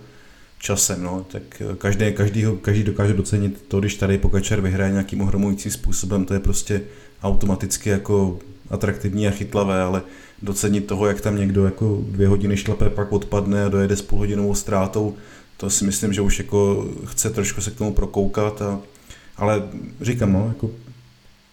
časem, 0.59 1.03
no, 1.03 1.25
tak 1.31 1.61
každý, 1.77 2.13
každý, 2.13 2.45
každý 2.61 2.83
dokáže 2.83 3.13
docenit 3.13 3.65
to, 3.67 3.79
když 3.79 3.95
tady 3.95 4.17
Pokačer 4.17 4.61
vyhraje 4.61 4.91
nějakým 4.91 5.21
ohromujícím 5.21 5.71
způsobem, 5.71 6.25
to 6.25 6.33
je 6.33 6.39
prostě 6.39 6.81
automaticky 7.23 7.89
jako 7.89 8.39
atraktivní 8.69 9.27
a 9.27 9.31
chytlavé, 9.31 9.81
ale 9.81 10.01
docenit 10.41 10.87
toho, 10.87 11.07
jak 11.07 11.21
tam 11.21 11.37
někdo 11.37 11.65
jako 11.65 12.01
dvě 12.01 12.27
hodiny 12.27 12.57
šlape, 12.57 12.89
pak 12.89 13.11
odpadne 13.11 13.65
a 13.65 13.69
dojede 13.69 13.95
s 13.95 14.01
půlhodinovou 14.01 14.55
ztrátou, 14.55 15.15
to 15.57 15.69
si 15.69 15.85
myslím, 15.85 16.13
že 16.13 16.21
už 16.21 16.39
jako 16.39 16.87
chce 17.05 17.29
trošku 17.29 17.61
se 17.61 17.71
k 17.71 17.75
tomu 17.75 17.93
prokoukat, 17.93 18.61
a, 18.61 18.79
ale 19.37 19.63
říkám, 20.01 20.33
no, 20.33 20.45
jako 20.47 20.69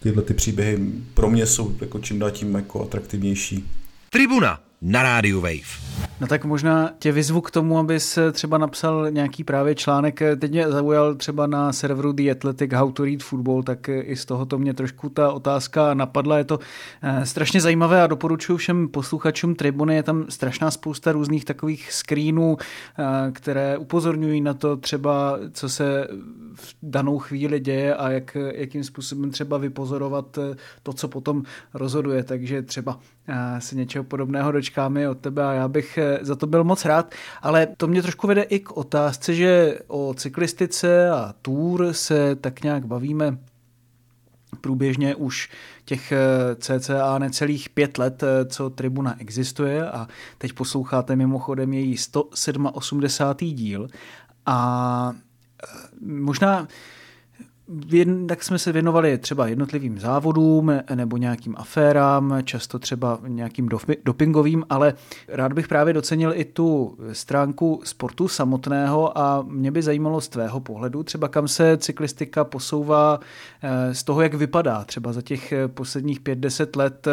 tyhle 0.04 0.23
ty 0.23 0.34
příběhy 0.34 0.78
pro 1.14 1.30
mě 1.30 1.46
jsou 1.46 1.76
jako 1.80 1.99
čím 1.99 2.18
dál 2.18 2.30
tím 2.30 2.54
jako 2.54 2.82
atraktivnější. 2.82 3.64
Tribuna 4.11 4.61
na 4.82 5.02
rádiu 5.02 5.40
Wave. 5.40 5.80
No 6.21 6.26
tak 6.26 6.44
možná 6.44 6.90
tě 6.99 7.12
vyzvu 7.12 7.40
k 7.40 7.50
tomu, 7.50 7.78
abys 7.78 8.18
třeba 8.33 8.59
napsal 8.59 9.11
nějaký 9.11 9.44
právě 9.44 9.75
článek. 9.75 10.21
Teď 10.38 10.50
mě 10.50 10.71
zaujal 10.71 11.14
třeba 11.14 11.47
na 11.47 11.73
serveru 11.73 12.12
The 12.12 12.30
Athletic 12.30 12.73
How 12.73 12.92
to 12.92 13.04
Read 13.04 13.23
Football, 13.23 13.62
tak 13.62 13.88
i 13.88 14.16
z 14.16 14.25
tohoto 14.25 14.59
mě 14.59 14.75
trošku 14.75 15.09
ta 15.09 15.33
otázka 15.33 15.94
napadla. 15.94 16.38
Je 16.38 16.44
to 16.44 16.59
eh, 17.02 17.26
strašně 17.26 17.61
zajímavé 17.61 18.02
a 18.02 18.06
doporučuji 18.06 18.56
všem 18.56 18.88
posluchačům 18.88 19.54
Tribuny. 19.54 19.94
Je 19.94 20.02
tam 20.02 20.25
strašná 20.28 20.71
spousta 20.71 21.12
různých 21.12 21.44
takových 21.44 21.92
screenů, 21.92 22.56
eh, 22.59 23.30
které 23.33 23.78
upozorňují 23.78 24.40
na 24.40 24.54
to 24.54 24.76
třeba, 24.76 25.38
co 25.52 25.68
se 25.68 26.09
v 26.54 26.75
danou 26.83 27.18
chvíli 27.18 27.61
děje 27.61 27.94
a 27.94 28.11
jak, 28.11 28.37
jakým 28.54 28.85
způsobem 28.85 29.30
třeba 29.30 29.59
vypozorovat 29.59 30.38
eh, 30.38 30.56
to, 30.83 30.92
co 30.92 31.09
potom 31.09 31.42
rozhoduje. 31.75 32.23
Takže 32.23 32.62
třeba 32.62 32.99
se 33.59 33.76
něčeho 33.76 34.04
podobného 34.04 34.52
dočkáme 34.52 35.09
od 35.09 35.18
tebe 35.18 35.44
a 35.44 35.52
já 35.52 35.68
bych 35.68 35.99
za 36.23 36.37
to 36.37 36.47
byl 36.47 36.64
moc 36.64 36.85
rád, 36.85 37.14
ale 37.42 37.66
to 37.76 37.87
mě 37.87 38.02
trošku 38.02 38.26
vede 38.26 38.42
i 38.42 38.61
k 38.61 38.76
otázce, 38.76 39.35
že 39.35 39.78
o 39.87 40.14
cyklistice 40.14 41.11
a 41.11 41.35
tour 41.42 41.92
se 41.92 42.37
tak 42.37 42.62
nějak 42.62 42.87
bavíme 42.87 43.38
průběžně 44.61 45.14
už 45.14 45.50
těch 45.85 46.12
eh, 46.12 46.18
cca 46.54 47.18
necelých 47.18 47.68
pět 47.68 47.99
let, 47.99 48.23
eh, 48.23 48.44
co 48.44 48.71
Tribuna 48.71 49.21
existuje 49.21 49.90
a 49.90 50.09
teď 50.38 50.52
posloucháte 50.52 51.16
mimochodem 51.16 51.73
její 51.73 51.97
187. 51.97 53.54
díl 53.54 53.88
a 54.47 55.12
eh, 55.62 55.66
tak 58.26 58.42
jsme 58.42 58.59
se 58.59 58.73
věnovali 58.73 59.18
třeba 59.18 59.47
jednotlivým 59.47 59.99
závodům 59.99 60.73
nebo 60.94 61.16
nějakým 61.16 61.54
aférám, 61.59 62.38
často 62.44 62.78
třeba 62.78 63.18
nějakým 63.26 63.68
dopingovým, 64.04 64.64
ale 64.71 64.94
rád 65.28 65.52
bych 65.52 65.68
právě 65.68 65.94
docenil 65.94 66.33
i 66.37 66.44
tu 66.44 66.99
stránku 67.12 67.80
sportu 67.85 68.28
samotného 68.28 69.18
a 69.18 69.44
mě 69.49 69.71
by 69.71 69.83
zajímalo 69.83 70.21
z 70.21 70.28
tvého 70.28 70.61
pohledu 70.61 71.02
třeba 71.02 71.28
kam 71.28 71.49
se 71.49 71.76
cyklistika 71.76 72.44
posouvá 72.44 73.21
eh, 73.62 73.94
z 73.94 74.02
toho, 74.02 74.23
jak 74.23 74.35
vypadá 74.35 74.85
třeba 74.85 75.12
za 75.12 75.23
těch 75.23 75.52
posledních 75.66 76.21
5-10 76.21 76.78
let, 76.78 77.09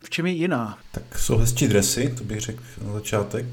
v 0.00 0.10
čem 0.10 0.26
je 0.26 0.32
jiná? 0.32 0.78
Tak 0.92 1.18
jsou 1.18 1.36
hezčí 1.36 1.68
dresy, 1.68 2.14
to 2.18 2.24
bych 2.24 2.40
řekl 2.40 2.62
na 2.86 2.92
začátek. 2.92 3.44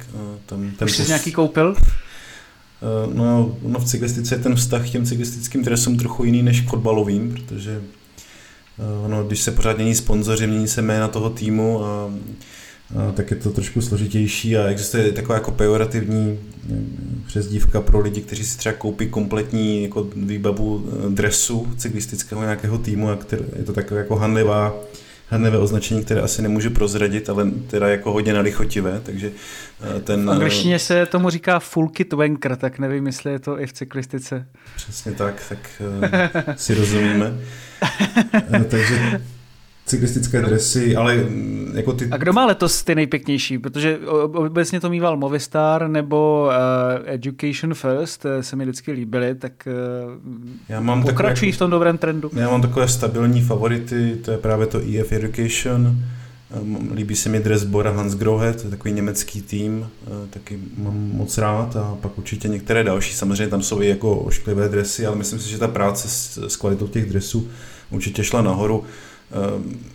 Tam, 0.45 0.71
ten 0.71 0.85
Už 0.85 0.91
jsi 0.91 1.01
pos... 1.01 1.07
nějaký 1.07 1.31
koupil? 1.31 1.75
Eh, 2.81 3.13
no, 3.13 3.55
no 3.61 3.79
v 3.79 3.85
cyklistice 3.85 4.35
je 4.35 4.39
ten 4.39 4.55
vztah 4.55 4.87
k 4.87 4.91
těm 4.91 5.05
cyklistickým 5.05 5.63
dresům 5.63 5.97
trochu 5.97 6.23
jiný 6.23 6.43
než 6.43 6.61
k 6.61 6.69
fotbalovým, 6.69 7.31
protože 7.31 7.81
no, 9.07 9.23
když 9.23 9.41
se 9.41 9.51
pořád 9.51 9.77
mění 9.77 9.95
sponzoři, 9.95 10.47
mění 10.47 10.67
se 10.67 10.81
jména 10.81 11.07
toho 11.07 11.29
týmu 11.29 11.85
a, 11.85 12.11
a 12.97 13.11
tak 13.11 13.31
je 13.31 13.37
to 13.37 13.49
trošku 13.51 13.81
složitější 13.81 14.57
a 14.57 14.67
existuje 14.67 15.11
taková 15.11 15.35
jako 15.35 15.51
pejorativní 15.51 16.39
eh, 16.71 16.75
přezdívka 17.27 17.81
pro 17.81 17.99
lidi, 17.99 18.21
kteří 18.21 18.45
si 18.45 18.57
třeba 18.57 18.73
koupí 18.73 19.07
kompletní 19.07 19.83
jako 19.83 20.07
výbavu 20.15 20.89
dresu 21.09 21.67
cyklistického 21.77 22.41
nějakého 22.41 22.77
týmu 22.77 23.09
a 23.09 23.17
je 23.55 23.63
to 23.63 23.73
taková 23.73 23.99
jako 23.99 24.15
hanlivá 24.15 24.75
hanlivé 25.29 25.57
označení, 25.57 26.05
které 26.05 26.21
asi 26.21 26.41
nemůžu 26.41 26.69
prozradit, 26.69 27.29
ale 27.29 27.51
teda 27.67 27.87
jako 27.87 28.11
hodně 28.11 28.33
nalichotivé, 28.33 29.01
takže 29.03 29.31
eh, 29.97 29.99
ten... 29.99 30.25
V 30.25 30.29
angličtině 30.29 30.79
se 30.79 31.05
tomu 31.05 31.29
říká 31.29 31.59
full 31.59 31.89
kit 31.89 32.13
wanker, 32.13 32.55
tak 32.55 32.79
nevím, 32.79 33.05
jestli 33.07 33.31
je 33.31 33.39
to 33.39 33.59
i 33.59 33.67
v 33.67 33.73
cyklistice. 33.73 34.45
Přesně 34.75 35.11
tak, 35.11 35.43
tak 35.49 35.59
uh, 35.79 36.53
si 36.55 36.73
rozumíme. 36.73 37.33
Takže 38.69 39.21
cyklistické 39.89 40.41
dresy, 40.41 40.95
ale 40.95 41.15
mm, 41.15 41.71
jako 41.75 41.93
ty... 41.93 42.07
A 42.11 42.17
kdo 42.17 42.33
má 42.33 42.45
letos 42.45 42.83
ty 42.83 42.95
nejpěknější? 42.95 43.57
Protože 43.57 43.99
obecně 44.33 44.79
to 44.79 44.89
mýval 44.89 45.17
Movistar 45.17 45.87
nebo 45.87 46.47
uh, 46.47 47.13
Education 47.13 47.73
First, 47.73 48.25
uh, 48.25 48.31
se 48.41 48.55
mi 48.55 48.63
vždycky 48.63 48.91
líbily, 48.91 49.35
tak 49.35 49.67
uh, 50.05 50.13
já 50.69 50.79
mám 50.79 51.03
pokračují 51.03 51.51
takové, 51.51 51.55
v 51.55 51.59
tom 51.59 51.71
dobrém 51.71 51.97
trendu. 51.97 52.31
Já 52.33 52.49
mám 52.49 52.61
takové 52.61 52.87
stabilní 52.87 53.41
favority, 53.41 54.15
to 54.25 54.31
je 54.31 54.37
právě 54.37 54.67
to 54.67 54.79
EF 54.79 55.11
Education, 55.11 55.97
um, 56.61 56.91
líbí 56.95 57.15
se 57.15 57.29
mi 57.29 57.39
dres 57.39 57.63
Bora 57.63 57.91
Hansgrohe, 57.91 58.53
to 58.53 58.63
je 58.63 58.69
takový 58.69 58.93
německý 58.93 59.41
tým, 59.41 59.79
uh, 59.79 60.13
taky 60.29 60.59
mám 60.77 61.11
moc 61.13 61.37
rád 61.37 61.75
a 61.75 61.97
pak 62.01 62.17
určitě 62.17 62.47
některé 62.47 62.83
další, 62.83 63.13
samozřejmě 63.13 63.47
tam 63.47 63.61
jsou 63.61 63.81
i 63.81 63.89
jako 63.89 64.19
ošklivé 64.19 64.69
dresy, 64.69 65.05
ale 65.05 65.15
myslím 65.15 65.39
si, 65.39 65.49
že 65.49 65.57
ta 65.57 65.67
práce 65.67 66.07
s, 66.07 66.47
s 66.47 66.55
kvalitou 66.55 66.87
těch 66.87 67.09
dresů 67.09 67.47
určitě 67.91 68.23
šla 68.23 68.41
nahoru. 68.41 68.83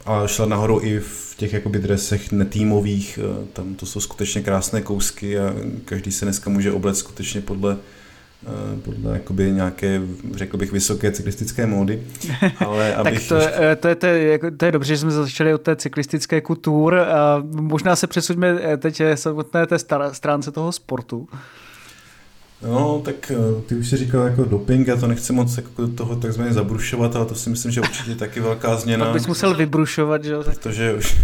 A 0.07 0.27
šla 0.27 0.47
nahoru 0.47 0.81
i 0.83 1.01
v 1.01 1.35
těch 1.37 1.53
jakoby 1.53 1.79
dresech 1.79 2.33
netýmových, 2.33 3.19
eh, 3.23 3.47
tam 3.53 3.75
to 3.75 3.87
jsou 3.87 4.01
skutečně 4.01 4.43
krásné 4.43 4.81
kousky 4.81 5.39
a 5.39 5.55
každý 5.85 6.13
se 6.13 6.25
dneska 6.25 6.51
může 6.51 6.73
oblet 6.73 6.97
skutečně 6.97 7.41
podle 7.41 7.77
eh, 8.47 8.81
podle 8.83 9.13
jakoby 9.13 9.53
nějaké, 9.53 10.01
řekl 10.35 10.57
bych, 10.57 10.73
vysoké 10.73 11.13
cyklistické 11.13 11.67
módy. 11.67 12.03
Ale 12.59 12.95
tak 13.03 13.05
to, 13.05 13.35
ještě... 13.35 13.35
Eh, 13.55 13.77
to, 13.77 13.89
je, 13.89 13.95
to, 13.95 14.07
je, 14.07 14.29
jako, 14.29 14.51
to 14.51 14.65
je 14.65 14.73
dobře, 14.73 14.95
že 14.95 14.99
jsme 14.99 15.11
začali 15.11 15.55
od 15.55 15.63
té 15.63 15.77
cyklistické 15.77 16.41
kultur 16.41 16.97
možná 17.45 17.97
se 17.97 18.07
přesuňme 18.07 18.79
teď 18.79 19.03
samotné 19.15 19.67
té 19.67 19.79
stránce 20.13 20.53
toho 20.53 20.73
sportu. 20.73 21.29
No, 22.65 23.03
tak 23.05 23.31
eh, 23.31 23.63
ty 23.67 23.75
už 23.75 23.89
si 23.89 23.97
říkal 23.97 24.23
jako 24.23 24.45
doping, 24.45 24.87
já 24.87 24.97
to 24.97 25.07
nechci 25.07 25.33
moc 25.33 25.57
jako 25.57 25.89
toho 25.89 26.17
takzvaně 26.17 26.53
zabrušovat, 26.53 27.17
ale 27.17 27.27
to 27.27 27.35
si 27.35 27.51
myslím, 27.51 27.73
že 27.73 27.81
určitě 27.81 28.15
taky 28.15 28.41
velká 28.41 28.77
změna. 28.77 29.05
Tak 29.05 29.15
bys 29.15 29.27
musel 29.27 29.55
vybrušovat, 29.55 30.25
že 30.25 30.33
jo? 30.33 30.43
Protože 30.45 30.95
už, 30.95 31.17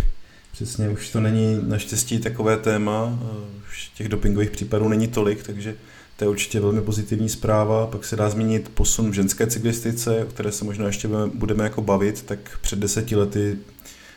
přesně, 0.53 0.89
už 0.89 1.11
to 1.11 1.21
není 1.21 1.61
naštěstí 1.63 2.19
takové 2.19 2.57
téma, 2.57 3.19
eh, 3.23 3.27
už 3.71 3.91
těch 3.95 4.09
dopingových 4.09 4.51
případů 4.51 4.89
není 4.89 5.09
tolik, 5.09 5.43
takže 5.43 5.75
to 6.17 6.25
je 6.25 6.29
určitě 6.29 6.61
velmi 6.61 6.81
pozitivní 6.81 7.29
zpráva. 7.29 7.87
Pak 7.87 8.05
se 8.05 8.17
dá 8.17 8.31
zmínit 8.31 8.71
posun 8.75 9.11
v 9.11 9.15
ženské 9.15 9.47
cyklistice, 9.47 10.25
o 10.25 10.27
které 10.27 10.53
se 10.53 10.65
možná 10.65 10.87
ještě 10.87 11.09
budeme 11.35 11.65
jako 11.65 11.83
bavit, 11.83 12.23
tak 12.23 12.39
před 12.61 12.79
deseti 12.79 13.17
lety 13.17 13.57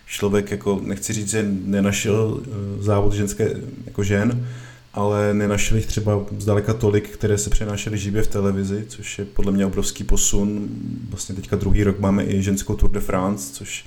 člověk, 0.07 0.51
jako 0.51 0.81
nechci 0.83 1.13
říct, 1.13 1.29
že 1.29 1.45
nenašel 1.65 2.41
eh, 2.43 2.83
závod 2.83 3.13
ženské 3.13 3.53
jako 3.85 4.03
žen, 4.03 4.47
ale 4.93 5.33
nenašli 5.33 5.77
jich 5.77 5.85
třeba 5.85 6.25
zdaleka 6.39 6.73
tolik, 6.73 7.09
které 7.09 7.37
se 7.37 7.49
přenášely 7.49 7.97
živě 7.97 8.21
v 8.21 8.27
televizi, 8.27 8.85
což 8.87 9.19
je 9.19 9.25
podle 9.25 9.51
mě 9.51 9.65
obrovský 9.65 10.03
posun. 10.03 10.69
Vlastně 11.09 11.35
teďka 11.35 11.55
druhý 11.55 11.83
rok 11.83 11.99
máme 11.99 12.25
i 12.25 12.41
ženskou 12.41 12.75
Tour 12.75 12.91
de 12.91 12.99
France, 12.99 13.53
což 13.53 13.85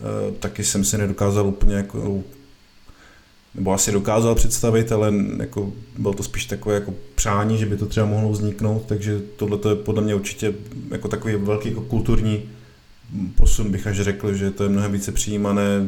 uh, 0.00 0.34
taky 0.34 0.64
jsem 0.64 0.84
si 0.84 0.98
nedokázal 0.98 1.46
úplně 1.46 1.74
jako 1.74 2.22
nebo 3.54 3.72
asi 3.72 3.92
dokázal 3.92 4.34
představit, 4.34 4.92
ale 4.92 5.14
jako 5.38 5.72
bylo 5.98 6.14
to 6.14 6.22
spíš 6.22 6.44
takové 6.44 6.74
jako 6.74 6.94
přání, 7.14 7.58
že 7.58 7.66
by 7.66 7.76
to 7.76 7.86
třeba 7.86 8.06
mohlo 8.06 8.30
vzniknout, 8.30 8.84
takže 8.86 9.20
tohle 9.36 9.58
je 9.68 9.76
podle 9.76 10.02
mě 10.02 10.14
určitě 10.14 10.54
jako 10.90 11.08
takový 11.08 11.34
velký 11.34 11.68
jako 11.68 11.80
kulturní 11.80 12.42
posun 13.34 13.70
bych 13.70 13.86
až 13.86 14.00
řekl, 14.00 14.34
že 14.34 14.50
to 14.50 14.62
je 14.62 14.68
mnohem 14.68 14.92
více 14.92 15.12
přijímané 15.12 15.86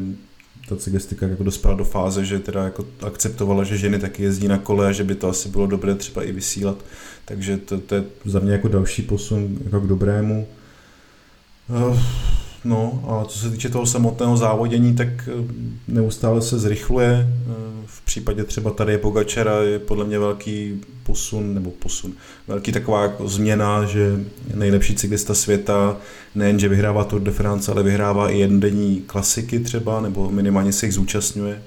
ta 0.69 0.75
cyklistika 0.75 1.27
jako 1.27 1.43
dospěla 1.43 1.75
do 1.75 1.85
fáze, 1.85 2.25
že 2.25 2.39
teda 2.39 2.63
jako 2.63 2.85
akceptovala, 3.07 3.63
že 3.63 3.77
ženy 3.77 3.99
taky 3.99 4.23
jezdí 4.23 4.47
na 4.47 4.57
kole 4.57 4.87
a 4.87 4.91
že 4.91 5.03
by 5.03 5.15
to 5.15 5.29
asi 5.29 5.49
bylo 5.49 5.67
dobré 5.67 5.95
třeba 5.95 6.23
i 6.23 6.31
vysílat. 6.31 6.77
Takže 7.25 7.57
to, 7.57 7.77
to 7.77 7.95
je 7.95 8.03
za 8.25 8.39
mě 8.39 8.51
jako 8.51 8.67
další 8.67 9.01
posun 9.01 9.57
jako 9.65 9.79
k 9.79 9.87
dobrému. 9.87 10.47
Uh, 11.69 11.99
No 12.65 13.03
a 13.07 13.25
co 13.25 13.39
se 13.39 13.49
týče 13.51 13.69
toho 13.69 13.85
samotného 13.85 14.37
závodění, 14.37 14.95
tak 14.95 15.07
eh, 15.07 15.31
neustále 15.87 16.41
se 16.41 16.59
zrychluje. 16.59 17.27
Eh, 17.27 17.53
v 17.85 18.01
případě 18.01 18.43
třeba 18.43 18.71
tady 18.71 18.91
je 18.91 18.97
Pogačera 18.97 19.57
je 19.57 19.79
podle 19.79 20.05
mě 20.05 20.19
velký 20.19 20.81
posun, 21.03 21.53
nebo 21.53 21.71
posun, 21.71 22.13
velký 22.47 22.71
taková 22.71 23.01
jako 23.01 23.27
změna, 23.27 23.85
že 23.85 24.19
nejlepší 24.55 24.95
cyklista 24.95 25.33
světa 25.33 25.97
nejen, 26.35 26.59
že 26.59 26.69
vyhrává 26.69 27.03
Tour 27.03 27.21
de 27.21 27.31
France, 27.31 27.71
ale 27.71 27.83
vyhrává 27.83 28.29
i 28.29 28.39
jednodenní 28.39 29.03
klasiky 29.07 29.59
třeba, 29.59 30.01
nebo 30.01 30.31
minimálně 30.31 30.73
se 30.73 30.85
jich 30.85 30.93
zúčastňuje 30.93 31.61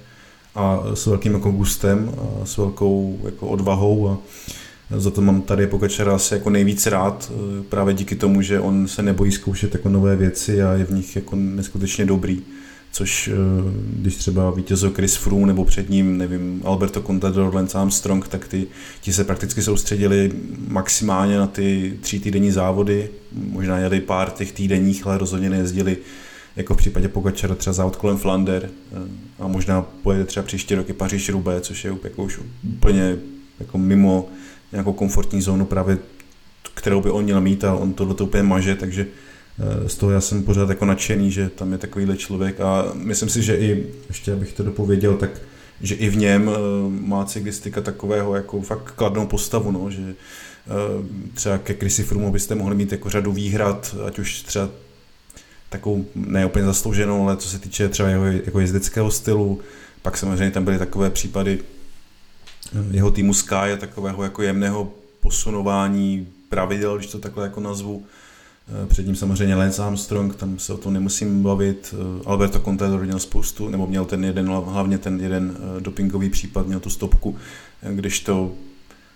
a 0.55 0.83
s 0.95 1.07
velkým 1.07 1.35
jako 1.35 1.51
gustem 1.51 2.13
a 2.19 2.47
s 2.47 2.57
velkou 2.57 3.19
jako 3.25 3.47
odvahou 3.47 4.09
a 4.09 4.19
za 4.91 5.11
to 5.11 5.21
mám 5.21 5.43
tady 5.43 5.67
Pogačara 5.67 6.15
asi 6.15 6.35
jako 6.35 6.51
nejvíc 6.51 6.87
rád, 6.87 7.33
právě 7.69 7.95
díky 7.95 8.17
tomu, 8.17 8.43
že 8.43 8.61
on 8.61 8.89
se 8.89 9.03
nebojí 9.03 9.33
zkoušet 9.33 9.75
jako 9.75 9.89
nové 9.89 10.17
věci 10.17 10.63
a 10.63 10.73
je 10.73 10.85
v 10.85 10.91
nich 10.91 11.17
jako 11.17 11.37
neskutečně 11.37 12.07
dobrý. 12.07 12.43
Což 12.93 13.31
když 14.01 14.17
třeba 14.17 14.51
vítězil 14.51 14.91
Chris 14.91 15.17
Froome 15.17 15.47
nebo 15.47 15.65
před 15.65 15.91
ním, 15.91 16.19
nevím, 16.19 16.63
Alberto 16.65 17.03
Contador, 17.03 17.55
Lance 17.55 17.79
Armstrong, 17.79 18.29
tak 18.29 18.49
ty, 18.49 18.67
ti 19.01 19.13
se 19.13 19.25
prakticky 19.25 19.63
soustředili 19.63 20.33
maximálně 20.69 21.39
na 21.39 21.47
ty 21.47 21.99
tří 22.01 22.21
týdenní 22.21 22.51
závody, 22.51 23.09
možná 23.33 23.79
jeli 23.79 24.01
pár 24.01 24.31
těch 24.31 24.53
týdenních, 24.53 25.07
ale 25.07 25.19
rozhodně 25.19 25.51
nejezdili 25.51 25.97
jako 26.57 26.75
v 26.75 26.77
případě 26.77 27.09
Pogačara 27.09 27.55
třeba 27.55 27.75
závod 27.75 27.97
kolem 27.97 28.17
Flander 28.17 28.71
a 29.39 29.49
možná 29.49 29.83
pojede 29.83 30.25
třeba 30.25 30.47
příští 30.47 30.75
roky 30.75 30.93
Paříž 30.93 31.29
Rubé, 31.29 31.61
což 31.61 31.85
je 31.85 31.97
jako 32.05 32.25
už 32.25 32.41
úplně 32.77 33.17
jako 33.61 33.79
mimo 33.79 34.29
nějakou 34.77 34.93
komfortní 34.93 35.43
zónu 35.43 35.65
právě 35.65 35.99
kterou 36.75 37.01
by 37.01 37.11
on 37.11 37.25
měl 37.25 37.41
mít 37.41 37.65
a 37.65 37.75
on 37.75 37.93
tohle 37.93 38.15
to 38.15 38.25
úplně 38.25 38.43
maže, 38.43 38.75
takže 38.75 39.07
z 39.87 39.95
toho 39.95 40.13
já 40.13 40.21
jsem 40.21 40.43
pořád 40.43 40.69
jako 40.69 40.85
nadšený, 40.85 41.31
že 41.31 41.49
tam 41.49 41.73
je 41.73 41.79
takovýhle 41.79 42.17
člověk 42.17 42.61
a 42.61 42.85
myslím 42.95 43.29
si, 43.29 43.43
že 43.43 43.57
i, 43.57 43.87
ještě 44.09 44.33
abych 44.33 44.53
to 44.53 44.63
dopověděl, 44.63 45.17
tak 45.17 45.31
že 45.81 45.95
i 45.95 46.09
v 46.09 46.17
něm 46.17 46.51
má 46.89 47.25
cyklistika 47.25 47.81
takového 47.81 48.35
jako 48.35 48.61
fakt 48.61 48.91
kladnou 48.91 49.27
postavu, 49.27 49.71
no, 49.71 49.91
že 49.91 50.15
třeba 51.35 51.59
ke 51.59 51.89
Froomu 51.89 52.33
byste 52.33 52.55
mohli 52.55 52.77
mít 52.77 52.93
jako 52.93 53.11
řadu 53.11 53.33
výhrad, 53.33 53.97
ať 54.07 54.19
už 54.19 54.43
třeba 54.43 54.69
takovou 55.69 56.07
neúplně 56.15 56.65
zaslouženou, 56.65 57.23
ale 57.23 57.37
co 57.37 57.49
se 57.49 57.59
týče 57.59 57.89
třeba 57.89 58.09
jeho 58.09 58.27
jako 58.27 58.61
jezdeckého 58.61 59.11
stylu, 59.11 59.61
pak 60.03 60.19
samozřejmě 60.19 60.51
tam 60.51 60.65
byly 60.65 60.79
takové 60.79 61.11
případy 61.11 61.59
jeho 62.91 63.11
týmu 63.11 63.35
Sky 63.35 63.55
a 63.55 63.77
takového 63.77 64.23
jako 64.23 64.43
jemného 64.43 64.93
posunování 65.21 66.29
pravidel, 66.49 66.97
když 66.97 67.11
to 67.11 67.19
takhle 67.19 67.45
jako 67.45 67.61
nazvu, 67.61 68.05
Eh, 68.69 68.87
před 68.87 69.07
ním 69.07 69.17
samozřejmě 69.17 69.55
Lance 69.55 69.83
Armstrong, 69.83 70.37
tam 70.37 70.59
se 70.59 70.73
o 70.73 70.77
tom 70.77 70.93
nemusím 70.93 71.43
bavit. 71.43 71.95
Eh, 71.99 72.23
Alberto 72.27 72.61
Contador 72.61 73.05
měl 73.05 73.19
spoustu, 73.19 73.69
nebo 73.69 73.87
měl 73.87 74.05
ten 74.05 74.25
jeden, 74.25 74.49
hlavně 74.49 74.99
ten 74.99 75.21
jeden 75.21 75.57
eh, 75.57 75.81
dopingový 75.81 76.31
případ, 76.31 76.67
měl 76.67 76.81
tu 76.81 76.91
stopku, 76.91 77.37
když 77.91 78.21
to 78.21 78.53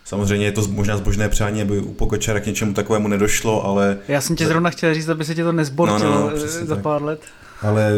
Samozřejmě 0.04 0.46
je 0.46 0.52
to 0.52 0.68
možná 0.68 0.96
zbožné 0.96 1.28
přání, 1.28 1.62
aby 1.62 1.78
u 1.78 1.92
Pokočara 1.92 2.40
k 2.40 2.46
něčemu 2.46 2.74
takovému 2.74 3.08
nedošlo, 3.08 3.64
ale... 3.64 3.98
Já 4.08 4.20
jsem 4.20 4.36
tě 4.36 4.46
zrovna 4.46 4.70
chtěl 4.70 4.94
říct, 4.94 5.08
aby 5.08 5.24
se 5.24 5.34
ti 5.34 5.42
to 5.42 5.52
nezbortilo 5.52 6.14
no, 6.14 6.20
no, 6.20 6.30
no, 6.30 6.66
za 6.66 6.74
tak. 6.74 6.82
pár 6.82 7.02
let. 7.02 7.20
Ale 7.62 7.92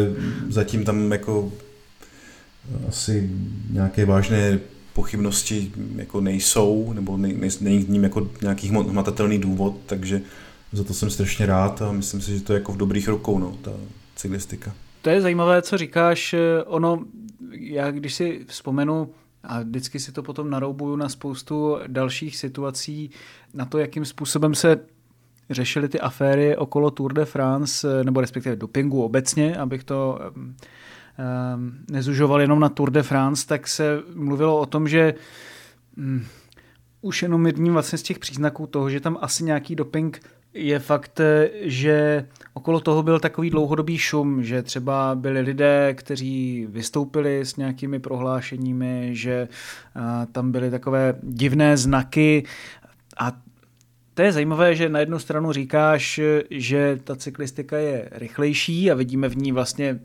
zatím 0.49 0.85
tam 0.85 1.11
jako 1.11 1.51
asi 2.87 3.29
nějaké 3.69 4.05
vážné 4.05 4.59
pochybnosti 4.93 5.71
jako 5.95 6.21
nejsou, 6.21 6.93
nebo 6.93 7.17
nej, 7.17 7.51
není 7.61 7.85
k 7.85 7.89
ním 7.89 8.03
jako 8.03 8.29
nějaký 8.41 8.69
hmatatelný 8.69 9.39
důvod, 9.39 9.75
takže 9.85 10.21
za 10.71 10.83
to 10.83 10.93
jsem 10.93 11.09
strašně 11.09 11.45
rád 11.45 11.81
a 11.81 11.91
myslím 11.91 12.21
si, 12.21 12.37
že 12.37 12.43
to 12.43 12.53
je 12.53 12.59
jako 12.59 12.71
v 12.71 12.77
dobrých 12.77 13.07
rukou, 13.07 13.39
no, 13.39 13.57
ta 13.61 13.71
cyklistika. 14.15 14.73
To 15.01 15.09
je 15.09 15.21
zajímavé, 15.21 15.61
co 15.61 15.77
říkáš. 15.77 16.35
Ono, 16.65 17.03
já 17.51 17.91
když 17.91 18.13
si 18.13 18.45
vzpomenu, 18.47 19.09
a 19.43 19.61
vždycky 19.61 19.99
si 19.99 20.11
to 20.11 20.23
potom 20.23 20.49
naroubuju 20.49 20.95
na 20.95 21.09
spoustu 21.09 21.77
dalších 21.87 22.35
situací, 22.35 23.09
na 23.53 23.65
to, 23.65 23.77
jakým 23.77 24.05
způsobem 24.05 24.55
se 24.55 24.79
řešily 25.49 25.89
ty 25.89 25.99
aféry 25.99 26.57
okolo 26.57 26.91
Tour 26.91 27.13
de 27.13 27.25
France, 27.25 28.03
nebo 28.03 28.21
respektive 28.21 28.55
dopingu 28.55 29.03
obecně, 29.03 29.57
abych 29.57 29.83
to 29.83 30.19
um, 30.35 30.55
nezužoval 31.91 32.41
jenom 32.41 32.59
na 32.59 32.69
Tour 32.69 32.91
de 32.91 33.03
France, 33.03 33.47
tak 33.47 33.67
se 33.67 33.99
mluvilo 34.15 34.59
o 34.59 34.65
tom, 34.65 34.87
že 34.87 35.13
um, 35.97 36.25
už 37.01 37.21
jenom 37.21 37.45
jedním 37.45 37.73
vlastně 37.73 37.97
z 37.97 38.03
těch 38.03 38.19
příznaků 38.19 38.67
toho, 38.67 38.89
že 38.89 38.99
tam 38.99 39.17
asi 39.21 39.43
nějaký 39.43 39.75
doping 39.75 40.19
je 40.53 40.79
fakt, 40.79 41.21
že 41.61 42.25
okolo 42.53 42.79
toho 42.79 43.03
byl 43.03 43.19
takový 43.19 43.49
dlouhodobý 43.49 43.97
šum, 43.97 44.43
že 44.43 44.63
třeba 44.63 45.15
byli 45.15 45.41
lidé, 45.41 45.93
kteří 45.93 46.67
vystoupili 46.69 47.39
s 47.39 47.55
nějakými 47.55 47.99
prohlášeními, 47.99 49.09
že 49.11 49.47
tam 50.31 50.51
byly 50.51 50.71
takové 50.71 51.15
divné 51.23 51.77
znaky. 51.77 52.43
A 53.17 53.31
to 54.13 54.21
je 54.21 54.31
zajímavé, 54.31 54.75
že 54.75 54.89
na 54.89 54.99
jednu 54.99 55.19
stranu 55.19 55.51
říkáš, 55.51 56.19
že 56.49 56.99
ta 57.03 57.15
cyklistika 57.15 57.77
je 57.77 58.09
rychlejší 58.11 58.91
a 58.91 58.95
vidíme 58.95 59.29
v 59.29 59.37
ní 59.37 59.51
vlastně 59.51 59.99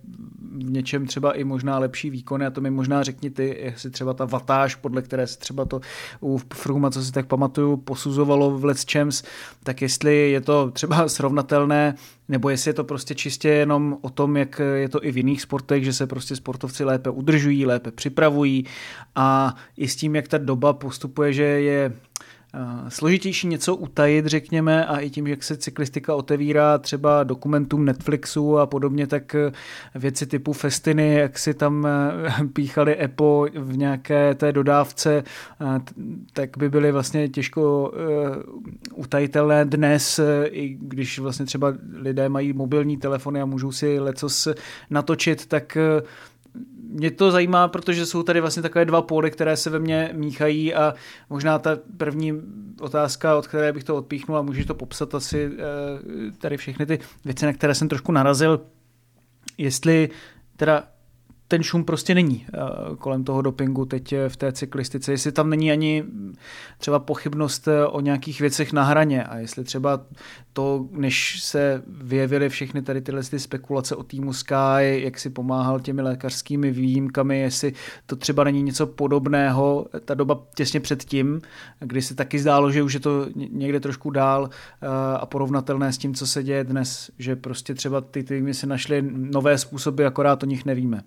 v 0.65 0.71
něčem 0.71 1.07
třeba 1.07 1.33
i 1.33 1.45
možná 1.45 1.79
lepší 1.79 2.11
výkony 2.11 2.47
a 2.47 2.51
to 2.51 2.61
mi 2.61 2.71
možná 2.71 3.03
řekni 3.03 3.31
ty, 3.31 3.59
jestli 3.63 3.91
třeba 3.91 4.15
ta 4.15 4.25
vatáž, 4.25 4.75
podle 4.75 5.03
které 5.03 5.27
se 5.27 5.39
třeba 5.39 5.65
to 5.65 5.81
u 6.23 6.41
Fruma, 6.55 6.91
co 6.91 7.05
si 7.05 7.13
tak 7.13 7.27
pamatuju, 7.27 7.77
posuzovalo 7.77 8.59
v 8.59 8.65
Let's 8.65 8.85
Champs, 8.93 9.23
tak 9.63 9.83
jestli 9.83 10.31
je 10.31 10.41
to 10.41 10.71
třeba 10.71 11.09
srovnatelné, 11.19 11.95
nebo 12.29 12.51
jestli 12.51 12.69
je 12.69 12.75
to 12.75 12.85
prostě 12.85 13.15
čistě 13.15 13.49
jenom 13.49 13.99
o 14.01 14.11
tom, 14.11 14.37
jak 14.37 14.61
je 14.75 14.89
to 14.89 15.05
i 15.05 15.13
v 15.13 15.17
jiných 15.17 15.43
sportech, 15.43 15.85
že 15.85 15.93
se 15.93 16.07
prostě 16.07 16.37
sportovci 16.37 16.85
lépe 16.85 17.11
udržují, 17.11 17.67
lépe 17.67 17.91
připravují 17.91 18.65
a 19.15 19.57
i 19.77 19.89
s 19.89 19.97
tím, 19.97 20.17
jak 20.17 20.29
ta 20.29 20.39
doba 20.39 20.73
postupuje, 20.73 21.33
že 21.33 21.43
je 21.43 21.93
složitější 22.89 23.47
něco 23.47 23.77
utajit, 23.77 24.27
řekněme, 24.27 24.87
a 24.87 24.99
i 24.99 25.11
tím, 25.11 25.27
jak 25.27 25.43
se 25.43 25.57
cyklistika 25.57 26.15
otevírá 26.15 26.79
třeba 26.79 27.25
dokumentům 27.25 27.85
Netflixu 27.85 28.59
a 28.59 28.67
podobně, 28.67 29.07
tak 29.07 29.35
eh, 29.35 29.53
věci 29.95 30.27
typu 30.27 30.53
festiny, 30.53 31.15
jak 31.15 31.39
si 31.39 31.55
tam 31.55 31.87
eh, 31.87 32.45
píchali 32.53 33.03
EPO 33.03 33.47
v 33.55 33.77
nějaké 33.77 34.35
té 34.35 34.53
dodávce, 34.53 35.25
eh, 35.61 35.81
tak 36.33 36.59
by 36.59 36.69
byly 36.69 36.93
vlastně 36.93 37.29
těžko 37.29 37.93
utajitelné 38.95 39.65
dnes, 39.65 40.21
i 40.45 40.77
když 40.81 41.19
vlastně 41.19 41.47
třeba 41.47 41.75
lidé 41.93 42.29
mají 42.29 42.53
mobilní 42.53 42.97
telefony 42.97 43.41
a 43.41 43.47
můžou 43.47 43.73
si 43.73 43.99
lecos 43.99 44.49
natočit, 44.91 45.47
tak 45.47 45.79
mě 46.89 47.11
to 47.11 47.31
zajímá, 47.31 47.69
protože 47.69 48.07
jsou 48.07 48.23
tady 48.23 48.41
vlastně 48.41 48.63
takové 48.63 48.85
dva 48.85 49.03
póly, 49.03 49.31
které 49.31 49.57
se 49.57 49.71
ve 49.71 49.79
mně 49.79 50.11
míchají 50.13 50.75
a 50.75 50.95
možná 51.31 51.59
ta 51.59 51.79
první 51.97 52.43
otázka, 52.81 53.37
od 53.37 53.47
které 53.47 53.73
bych 53.73 53.85
to 53.85 53.97
odpíchnul 53.97 54.39
a 54.39 54.43
můžeš 54.43 54.67
to 54.67 54.75
popsat 54.75 55.15
asi 55.15 55.51
eh, 55.53 56.33
tady 56.39 56.57
všechny 56.57 56.87
ty 56.87 56.99
věci, 57.25 57.47
na 57.47 57.53
které 57.53 57.75
jsem 57.75 57.89
trošku 57.89 58.13
narazil, 58.13 58.61
jestli 59.59 60.11
teda 60.57 60.85
ten 61.49 61.63
šum 61.63 61.85
prostě 61.85 62.15
není 62.15 62.47
eh, 62.47 62.59
kolem 62.99 63.25
toho 63.25 63.43
dopingu 63.43 63.85
teď 63.85 64.13
eh, 64.13 64.29
v 64.29 64.37
té 64.37 64.53
cyklistice. 64.53 65.13
Jestli 65.13 65.33
tam 65.33 65.51
není 65.51 65.73
ani 65.73 66.05
třeba 66.79 66.99
pochybnost 66.99 67.69
eh, 67.69 67.87
o 67.87 68.01
nějakých 68.01 68.41
věcech 68.41 68.73
na 68.73 68.85
hraně 68.85 69.25
a 69.25 69.37
jestli 69.37 69.65
třeba 69.65 70.01
to, 70.53 70.89
než 70.93 71.41
se 71.43 71.83
vyjevily 71.87 72.49
všechny 72.49 72.83
tady 72.83 73.01
tyhle 73.01 73.23
ty 73.23 73.39
spekulace 73.39 73.97
o 73.97 74.03
týmu 74.03 74.33
Sky, 74.33 74.55
jak 75.03 75.19
si 75.19 75.31
pomáhal 75.31 75.81
těmi 75.81 76.03
lékařskými 76.03 76.71
výjimkami, 76.71 77.41
jestli 77.41 77.73
to 78.07 78.17
třeba 78.17 78.45
není 78.45 78.63
něco 78.63 78.87
podobného, 78.87 79.87
ta 80.05 80.15
doba 80.15 80.43
těsně 80.55 80.81
před 80.81 81.05
tím, 81.05 81.41
kdy 81.81 82.03
se 82.03 82.15
taky 82.15 82.39
zdálo, 82.39 82.71
že 82.71 82.83
už 82.83 82.95
je 82.95 83.01
to 83.01 83.27
někde 83.35 83.81
trošku 83.81 84.11
dál 84.11 84.51
a 85.21 85.27
porovnatelné 85.27 85.93
s 85.93 85.99
tím, 85.99 86.15
co 86.15 86.27
se 86.27 86.43
děje 86.43 86.65
dnes, 86.65 87.11
že 87.19 87.37
prostě 87.37 87.75
třeba 87.75 88.01
ty 88.01 88.23
týmy 88.23 88.55
si 88.55 88.67
našly 88.67 89.03
nové 89.13 89.59
způsoby, 89.59 90.07
akorát 90.07 90.43
o 90.43 90.47
nich 90.47 90.65
nevíme. 90.65 91.03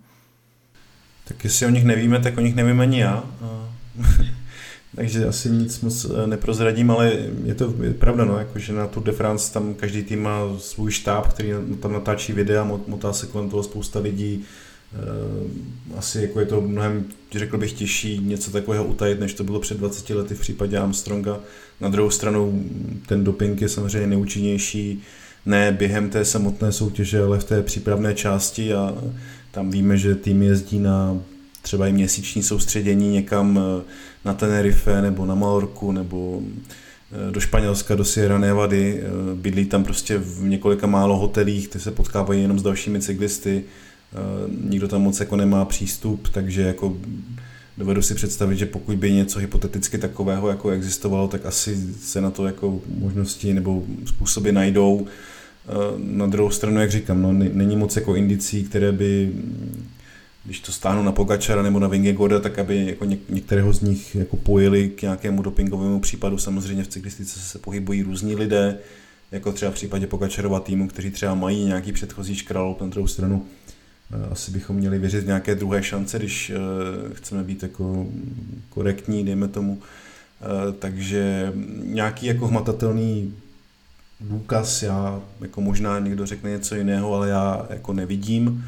Tak 1.32 1.44
jestli 1.44 1.66
o 1.66 1.70
nich 1.70 1.84
nevíme, 1.84 2.20
tak 2.20 2.38
o 2.38 2.40
nich 2.40 2.54
nevím 2.54 2.80
ani 2.80 3.00
já. 3.00 3.24
Takže 4.96 5.26
asi 5.26 5.50
nic 5.50 5.80
moc 5.80 6.04
eh, 6.04 6.26
neprozradím, 6.26 6.90
ale 6.90 7.12
je 7.44 7.54
to 7.54 7.74
je 7.82 7.94
pravda, 7.94 8.24
no, 8.24 8.38
jako, 8.38 8.58
že 8.58 8.72
na 8.72 8.86
Tour 8.86 9.02
de 9.02 9.12
France 9.12 9.52
tam 9.52 9.74
každý 9.74 10.02
tým 10.02 10.22
má 10.22 10.40
svůj 10.58 10.90
štáb, 10.90 11.26
který 11.28 11.52
tam 11.80 11.92
natáčí 11.92 12.32
videa, 12.32 12.64
motá 12.86 13.12
se 13.12 13.26
kolem 13.26 13.50
toho 13.50 13.62
spousta 13.62 13.98
lidí. 13.98 14.44
Eh, 14.94 15.98
asi 15.98 16.22
jako 16.22 16.40
je 16.40 16.46
to 16.46 16.60
mnohem, 16.60 17.04
řekl 17.32 17.58
bych, 17.58 17.72
těžší 17.72 18.18
něco 18.18 18.50
takového 18.50 18.84
utajit, 18.84 19.20
než 19.20 19.34
to 19.34 19.44
bylo 19.44 19.60
před 19.60 19.78
20 19.78 20.14
lety 20.14 20.34
v 20.34 20.40
případě 20.40 20.78
Armstronga. 20.78 21.40
Na 21.80 21.88
druhou 21.88 22.10
stranu 22.10 22.64
ten 23.06 23.24
doping 23.24 23.60
je 23.60 23.68
samozřejmě 23.68 24.06
neúčinnější 24.06 25.02
ne 25.46 25.72
během 25.72 26.10
té 26.10 26.24
samotné 26.24 26.72
soutěže, 26.72 27.22
ale 27.22 27.38
v 27.38 27.44
té 27.44 27.62
přípravné 27.62 28.14
části 28.14 28.74
a 28.74 28.94
tam 29.52 29.70
víme, 29.70 29.98
že 29.98 30.14
tým 30.14 30.42
jezdí 30.42 30.78
na 30.78 31.18
třeba 31.62 31.86
i 31.86 31.92
měsíční 31.92 32.42
soustředění 32.42 33.12
někam 33.12 33.60
eh, 33.60 33.82
na 34.24 34.34
Tenerife 34.34 35.02
nebo 35.02 35.26
na 35.26 35.34
Malorku 35.34 35.92
nebo 35.92 36.42
eh, 36.42 37.32
do 37.32 37.40
Španělska, 37.40 37.94
do 37.94 38.04
Sierra 38.04 38.38
Nevady, 38.38 39.02
eh, 39.02 39.34
bydlí 39.34 39.64
tam 39.64 39.84
prostě 39.84 40.18
v 40.18 40.42
několika 40.42 40.86
málo 40.86 41.16
hotelích, 41.16 41.68
ty 41.68 41.80
se 41.80 41.90
potkávají 41.90 42.42
jenom 42.42 42.58
s 42.58 42.62
dalšími 42.62 43.00
cyklisty, 43.00 43.64
nikdo 44.64 44.88
tam 44.88 45.02
moc 45.02 45.20
jako 45.20 45.36
nemá 45.36 45.64
přístup, 45.64 46.28
takže 46.28 46.62
jako 46.62 46.96
dovedu 47.78 48.02
si 48.02 48.14
představit, 48.14 48.56
že 48.56 48.66
pokud 48.66 48.96
by 48.96 49.12
něco 49.12 49.38
hypoteticky 49.38 49.98
takového 49.98 50.48
jako 50.48 50.70
existovalo, 50.70 51.28
tak 51.28 51.46
asi 51.46 51.76
se 52.00 52.20
na 52.20 52.30
to 52.30 52.46
jako 52.46 52.80
možnosti 52.98 53.54
nebo 53.54 53.84
způsoby 54.06 54.50
najdou. 54.50 55.06
Na 55.98 56.26
druhou 56.26 56.50
stranu, 56.50 56.80
jak 56.80 56.90
říkám, 56.90 57.22
no, 57.22 57.32
není 57.32 57.76
moc 57.76 57.96
jako 57.96 58.14
indicí, 58.14 58.64
které 58.64 58.92
by 58.92 59.32
když 60.44 60.60
to 60.60 60.72
stáhnu 60.72 61.02
na 61.02 61.12
Pogačara 61.12 61.62
nebo 61.62 61.78
na 61.78 61.88
Vingegaarda, 61.88 62.40
tak 62.40 62.58
aby 62.58 62.86
jako 62.86 63.04
něk- 63.04 63.18
některého 63.28 63.72
z 63.72 63.80
nich 63.80 64.14
jako 64.14 64.36
pojili 64.36 64.88
k 64.88 65.02
nějakému 65.02 65.42
dopingovému 65.42 66.00
případu. 66.00 66.38
Samozřejmě 66.38 66.84
v 66.84 66.88
cyklistice 66.88 67.40
se 67.40 67.58
pohybují 67.58 68.02
různí 68.02 68.34
lidé, 68.34 68.78
jako 69.32 69.52
třeba 69.52 69.70
v 69.70 69.74
případě 69.74 70.06
Pogačarova 70.06 70.60
týmu, 70.60 70.88
kteří 70.88 71.10
třeba 71.10 71.34
mají 71.34 71.64
nějaký 71.64 71.92
předchozí 71.92 72.34
škralop 72.34 72.80
na 72.80 72.86
druhou 72.86 73.06
stranu. 73.06 73.46
Eh, 74.12 74.28
asi 74.30 74.50
bychom 74.50 74.76
měli 74.76 74.98
věřit 74.98 75.26
nějaké 75.26 75.54
druhé 75.54 75.82
šance, 75.82 76.18
když 76.18 76.50
eh, 76.50 76.54
chceme 77.14 77.44
být 77.44 77.62
jako 77.62 78.06
korektní, 78.68 79.24
dejme 79.24 79.48
tomu. 79.48 79.78
Eh, 80.40 80.72
takže 80.78 81.52
nějaký 81.84 82.26
jako 82.26 82.46
hmatatelný 82.46 83.34
důkaz, 84.22 84.82
já 84.82 85.20
jako 85.40 85.60
možná 85.60 85.98
někdo 85.98 86.26
řekne 86.26 86.50
něco 86.50 86.74
jiného, 86.74 87.14
ale 87.14 87.28
já 87.28 87.66
jako 87.70 87.92
nevidím. 87.92 88.64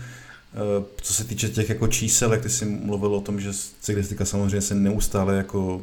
Co 1.02 1.14
se 1.14 1.24
týče 1.24 1.48
těch 1.48 1.68
jako 1.68 1.88
čísel, 1.88 2.32
jak 2.32 2.42
ty 2.42 2.50
jsi 2.50 2.64
mluvil 2.64 3.14
o 3.14 3.20
tom, 3.20 3.40
že 3.40 3.50
cyklistika 3.80 4.24
samozřejmě 4.24 4.60
se 4.60 4.74
neustále 4.74 5.36
jako 5.36 5.80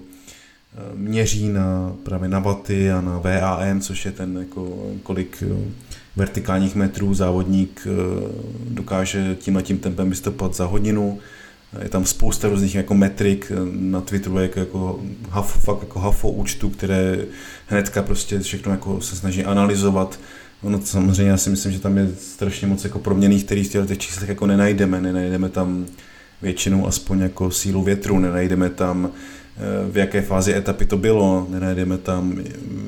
měří 0.96 1.50
na 1.50 1.96
právě 2.04 2.30
na 2.30 2.40
vaty 2.40 2.92
a 2.92 3.02
na 3.02 3.20
VAM, 3.20 3.82
což 3.82 4.06
je 4.06 4.12
ten 4.12 4.38
jako 4.38 4.92
kolik 5.04 5.44
vertikálních 6.16 6.76
metrů 6.76 7.14
závodník 7.14 7.88
dokáže 8.70 9.36
tím 9.36 9.58
a 9.58 9.62
tím 9.62 9.78
tempem 9.78 10.10
vystupovat 10.10 10.56
za 10.56 10.66
hodinu. 10.66 11.20
Je 11.84 11.90
tam 11.90 12.06
spousta 12.06 12.50
různých 12.50 12.76
jako 12.76 12.94
metrik 12.94 13.52
na 13.72 14.02
Twitteru, 14.02 14.38
jako, 14.40 14.60
jako, 14.60 15.00
hafo, 15.30 15.60
fakt 15.60 15.82
jako 15.82 16.00
hafo 16.00 16.30
účtu, 16.30 16.70
které 16.70 17.18
hnedka 17.68 18.02
prostě 18.02 18.40
všechno 18.40 18.72
jako 18.72 19.02
se 19.02 19.16
snaží 19.16 19.44
analyzovat. 19.44 20.20
Ono 20.62 20.82
samozřejmě 20.82 21.32
já 21.32 21.38
si 21.38 21.50
myslím, 21.50 21.72
že 21.72 21.80
tam 21.80 21.98
je 21.98 22.10
strašně 22.20 22.68
moc 22.68 22.84
jako 22.84 23.00
proměných, 23.00 23.44
který 23.44 23.64
v 23.64 23.86
těch 23.86 23.98
číslech 23.98 24.30
jako 24.30 24.48
nenajdeme. 24.48 25.02
Nenajdeme 25.02 25.50
tam 25.50 25.86
většinou 26.42 26.88
aspoň 26.88 27.20
jako 27.20 27.52
sílu 27.52 27.84
větru, 27.84 28.20
nenajdeme 28.20 28.70
tam 28.70 29.12
v 29.92 29.98
jaké 29.98 30.22
fázi 30.22 30.56
etapy 30.56 30.86
to 30.86 30.98
bylo, 30.98 31.48
nenajdeme 31.50 31.98
tam, 31.98 32.36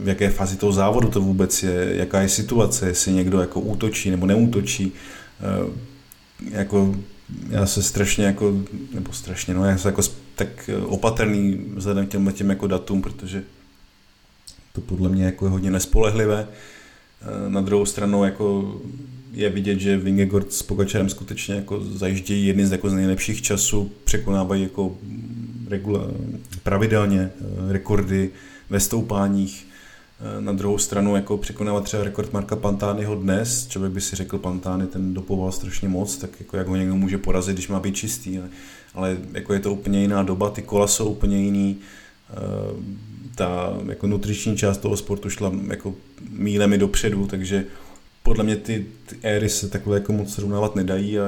v 0.04 0.08
jaké 0.08 0.30
fázi 0.30 0.58
toho 0.58 0.72
závodu 0.72 1.08
to 1.10 1.22
vůbec 1.22 1.64
je, 1.64 1.90
jaká 1.96 2.22
je 2.22 2.30
situace, 2.30 2.88
jestli 2.88 3.12
někdo 3.12 3.42
jako 3.42 3.60
útočí 3.60 4.12
nebo 4.12 4.26
neútočí. 4.26 4.94
Jako 6.52 6.96
já 7.50 7.66
se 7.66 7.84
strašně 7.84 8.26
jako, 8.26 8.58
nebo 8.94 9.14
strašně, 9.14 9.54
no 9.54 9.66
já 9.66 9.78
jsem 9.78 9.90
jako 9.90 10.02
tak 10.36 10.70
opatrný 10.86 11.66
vzhledem 11.76 12.08
k 12.08 12.10
těm, 12.10 12.32
těm 12.32 12.50
jako 12.50 12.68
datům, 12.68 13.02
protože 13.02 13.44
to 14.74 14.82
podle 14.82 15.10
mě 15.10 15.26
jako 15.26 15.46
je 15.46 15.52
hodně 15.52 15.72
nespolehlivé. 15.72 16.48
Na 17.48 17.62
druhou 17.62 17.86
stranu 17.86 18.24
jako 18.24 18.76
je 19.34 19.50
vidět, 19.50 19.80
že 19.80 19.98
Vingegaard 19.98 20.54
s 20.54 20.64
Pogačarem 20.64 21.10
skutečně 21.10 21.56
jako 21.56 21.84
zajíždějí 21.84 22.48
jedny 22.48 22.68
z, 22.68 22.72
jako 22.72 22.90
z 22.90 22.94
nejlepších 22.94 23.42
časů, 23.42 23.92
překonávají 24.04 24.64
jako 24.64 24.98
regula, 25.68 26.08
pravidelně 26.64 27.32
rekordy 27.70 28.30
ve 28.70 28.80
stoupáních. 28.80 29.68
Na 30.40 30.52
druhou 30.52 30.78
stranu 30.78 31.16
jako 31.16 31.38
překonávat 31.38 31.84
třeba 31.84 32.04
rekord 32.04 32.34
Marka 32.34 32.56
Pantányho 32.56 33.16
dnes, 33.16 33.68
člověk 33.68 33.94
by 33.94 34.02
si 34.02 34.16
řekl 34.16 34.38
Pantány, 34.38 34.88
ten 34.88 35.14
dopoval 35.14 35.52
strašně 35.52 35.90
moc, 35.90 36.18
tak 36.18 36.30
jako 36.40 36.58
jak 36.58 36.68
ho 36.68 36.76
někdo 36.76 36.96
může 36.96 37.18
porazit, 37.18 37.54
když 37.54 37.68
má 37.68 37.80
být 37.80 37.96
čistý, 37.96 38.40
ale, 38.40 38.50
ale 38.94 39.18
jako 39.34 39.54
je 39.54 39.60
to 39.60 39.74
úplně 39.74 40.02
jiná 40.02 40.24
doba, 40.24 40.50
ty 40.50 40.62
kola 40.62 40.88
jsou 40.88 41.10
úplně 41.10 41.38
jiný, 41.38 41.78
ta 43.36 43.74
jako 43.88 44.08
nutriční 44.08 44.58
část 44.58 44.78
toho 44.78 44.98
sportu 44.98 45.30
šla 45.30 45.52
jako 45.68 45.96
mílemi 46.30 46.78
dopředu, 46.78 47.28
takže 47.28 47.66
podle 48.24 48.44
mě 48.44 48.56
ty, 48.56 48.86
ty 49.06 49.16
éry 49.22 49.50
se 49.50 49.70
takhle 49.70 49.98
jako 49.98 50.14
moc 50.14 50.34
srovnávat 50.34 50.76
nedají 50.76 51.20
a 51.20 51.28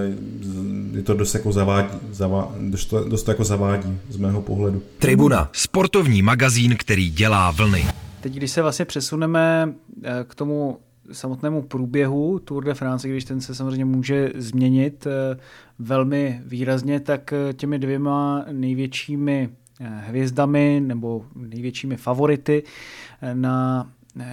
je 0.93 1.03
to 1.03 1.13
dost 1.13 1.34
jako 1.34 1.51
zavádí, 1.51 1.97
zavá, 2.12 2.55
dost, 2.60 2.93
dost 3.10 3.27
jako 3.27 3.43
zavádí 3.43 3.97
z 4.10 4.17
mého 4.17 4.41
pohledu. 4.41 4.84
Tribuna, 4.99 5.49
sportovní 5.53 6.21
magazín, 6.21 6.75
který 6.77 7.10
dělá 7.10 7.51
vlny. 7.51 7.86
Teď, 8.25 8.33
když 8.33 8.51
se 8.51 8.61
vlastně 8.61 8.85
přesuneme 8.85 9.73
eh, 10.03 10.11
k 10.27 10.35
tomu 10.35 10.77
samotnému 11.11 11.61
průběhu 11.61 12.39
Tour 12.39 12.63
de 12.63 12.73
France, 12.73 13.09
když 13.09 13.25
ten 13.25 13.41
se 13.41 13.55
samozřejmě 13.55 13.85
může 13.85 14.31
změnit 14.35 15.07
eh, 15.07 15.38
velmi 15.79 16.41
výrazně, 16.45 16.99
tak 16.99 17.33
eh, 17.33 17.53
těmi 17.53 17.79
dvěma 17.79 18.45
největšími 18.51 19.49
hvězdami 19.79 20.81
nebo 20.85 21.25
největšími 21.35 21.97
favority 21.97 22.63
na 23.33 23.89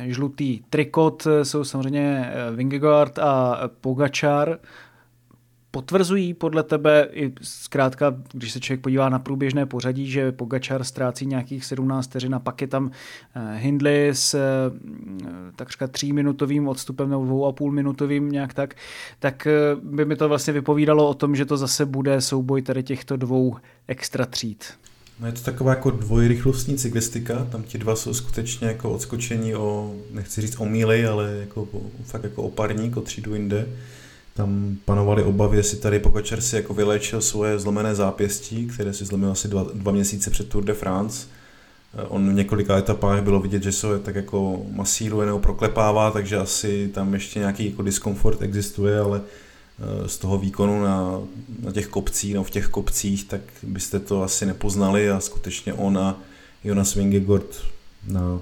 žlutý 0.06 0.60
trikot 0.70 1.26
jsou 1.42 1.64
samozřejmě 1.64 2.32
Vingegaard 2.54 3.18
a 3.18 3.60
Pogačar. 3.80 4.58
Potvrzují 5.74 6.34
podle 6.34 6.62
tebe 6.62 7.08
i 7.12 7.32
zkrátka, 7.42 8.14
když 8.32 8.52
se 8.52 8.60
člověk 8.60 8.80
podívá 8.80 9.08
na 9.08 9.18
průběžné 9.18 9.66
pořadí, 9.66 10.10
že 10.10 10.32
Pogačar 10.32 10.84
ztrácí 10.84 11.26
nějakých 11.26 11.64
17 11.64 12.06
vteřin 12.06 12.34
a 12.34 12.38
pak 12.38 12.60
je 12.60 12.66
tam 12.66 12.90
Hindley 13.56 14.14
s 14.14 14.36
takřka 15.56 15.86
tříminutovým 15.86 16.68
odstupem 16.68 17.10
nebo 17.10 17.24
dvou 17.24 17.46
a 17.46 17.52
půl 17.52 17.72
minutovým 17.72 18.32
nějak 18.32 18.54
tak, 18.54 18.74
tak 19.18 19.48
by 19.82 20.04
mi 20.04 20.16
to 20.16 20.28
vlastně 20.28 20.52
vypovídalo 20.52 21.08
o 21.08 21.14
tom, 21.14 21.36
že 21.36 21.44
to 21.44 21.56
zase 21.56 21.86
bude 21.86 22.20
souboj 22.20 22.62
tady 22.62 22.82
těchto 22.82 23.16
dvou 23.16 23.56
extra 23.88 24.26
tříd. 24.26 24.64
No 25.20 25.26
je 25.26 25.32
to 25.32 25.40
taková 25.40 25.70
jako 25.70 25.90
dvojrychlostní 25.90 26.76
cyklistika, 26.76 27.44
tam 27.44 27.62
ti 27.62 27.78
dva 27.78 27.96
jsou 27.96 28.14
skutečně 28.14 28.68
jako 28.68 28.90
odskočení 28.90 29.54
o, 29.54 29.94
nechci 30.10 30.40
říct 30.40 30.60
o 30.60 30.64
míly, 30.64 31.06
ale 31.06 31.36
jako, 31.40 31.68
fakt 32.04 32.24
jako 32.24 32.42
o 32.42 32.50
parník, 32.50 32.96
o 32.96 33.00
třídu 33.00 33.34
jinde. 33.34 33.68
Tam 34.34 34.76
panovaly 34.84 35.22
obavy, 35.22 35.56
jestli 35.56 35.78
tady 35.78 35.98
Pogačar 35.98 36.40
si 36.40 36.56
jako 36.56 36.74
vylečil 36.74 37.20
svoje 37.20 37.58
zlomené 37.58 37.94
zápěstí, 37.94 38.66
které 38.66 38.92
si 38.92 39.04
zlomil 39.04 39.32
asi 39.32 39.48
dva, 39.48 39.66
dva 39.74 39.92
měsíce 39.92 40.30
před 40.30 40.48
Tour 40.48 40.64
de 40.64 40.74
France. 40.74 41.26
On 42.08 42.30
v 42.30 42.34
několika 42.34 42.78
etapách 42.78 43.22
bylo 43.22 43.40
vidět, 43.40 43.62
že 43.62 43.72
se 43.72 43.98
tak 43.98 44.14
jako 44.14 44.66
masíruje 44.70 45.26
nebo 45.26 45.38
proklepává, 45.38 46.10
takže 46.10 46.36
asi 46.36 46.90
tam 46.94 47.14
ještě 47.14 47.38
nějaký 47.38 47.70
jako 47.70 47.82
diskomfort 47.82 48.42
existuje, 48.42 49.00
ale 49.00 49.20
Eh, 49.78 50.08
z 50.08 50.18
toho 50.18 50.38
výkonu 50.38 50.82
na, 50.82 51.20
na 51.60 51.72
těch 51.72 51.86
kopcích, 51.86 52.34
no 52.34 52.44
v 52.44 52.50
těch 52.50 52.68
kopcích, 52.68 53.24
tak 53.24 53.40
byste 53.62 53.98
to 53.98 54.22
asi 54.22 54.46
nepoznali 54.46 55.10
a 55.10 55.20
skutečně 55.20 55.74
on 55.74 55.98
a 55.98 56.20
Jonas 56.64 56.94
Vingegaard 56.94 57.62
na, 58.06 58.40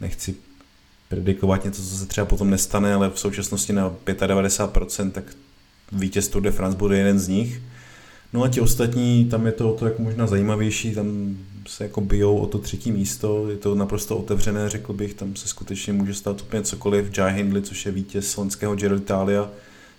nechci 0.00 0.36
predikovat 1.08 1.64
něco, 1.64 1.82
co 1.82 1.96
se 1.96 2.06
třeba 2.06 2.24
potom 2.24 2.50
nestane, 2.50 2.94
ale 2.94 3.10
v 3.10 3.18
současnosti 3.18 3.72
na 3.72 3.90
95%, 4.06 5.10
tak 5.10 5.24
vítěz 5.92 6.28
Tour 6.28 6.42
de 6.42 6.50
France 6.50 6.78
bude 6.78 6.98
jeden 6.98 7.18
z 7.18 7.28
nich. 7.28 7.62
No 8.32 8.42
a 8.42 8.48
ti 8.48 8.60
ostatní, 8.60 9.24
tam 9.24 9.46
je 9.46 9.52
to 9.52 9.72
o 9.72 9.76
to 9.76 9.84
jako 9.84 10.02
možná 10.02 10.26
zajímavější, 10.26 10.94
tam 10.94 11.36
se 11.68 11.84
jako 11.84 12.00
bijou 12.00 12.38
o 12.38 12.46
to 12.46 12.58
třetí 12.58 12.92
místo, 12.92 13.50
je 13.50 13.56
to 13.56 13.74
naprosto 13.74 14.16
otevřené, 14.16 14.68
řekl 14.68 14.92
bych, 14.92 15.14
tam 15.14 15.36
se 15.36 15.48
skutečně 15.48 15.92
může 15.92 16.14
stát 16.14 16.42
úplně 16.42 16.62
cokoliv. 16.62 17.18
Jai 17.18 17.34
Hindley, 17.34 17.62
což 17.62 17.86
je 17.86 17.92
vítěz 17.92 18.30
slovenského 18.30 18.76
Giro 18.76 18.96
Italia, 18.96 19.50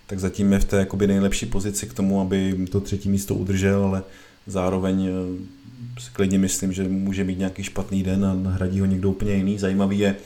tak 0.06 0.18
zatím 0.18 0.52
je 0.52 0.58
v 0.58 0.64
té 0.64 0.76
jakoby 0.76 1.06
nejlepší 1.06 1.46
pozici 1.46 1.86
k 1.86 1.94
tomu, 1.94 2.20
aby 2.20 2.66
to 2.70 2.80
třetí 2.80 3.08
místo 3.08 3.34
udržel, 3.34 3.84
ale 3.84 4.02
zároveň 4.46 5.06
eh, 5.06 6.00
si 6.00 6.10
klidně 6.12 6.38
myslím, 6.38 6.72
že 6.72 6.88
může 6.88 7.24
mít 7.24 7.38
nějaký 7.38 7.62
špatný 7.62 8.02
den 8.02 8.24
a 8.24 8.34
nahradí 8.34 8.80
ho 8.80 8.86
někdo 8.86 9.10
úplně 9.10 9.34
jiný. 9.34 9.58
Zajímavý 9.58 9.98
je 9.98 10.16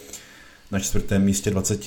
na 0.70 0.80
čtvrtém 0.80 1.24
místě 1.24 1.50
20, 1.50 1.84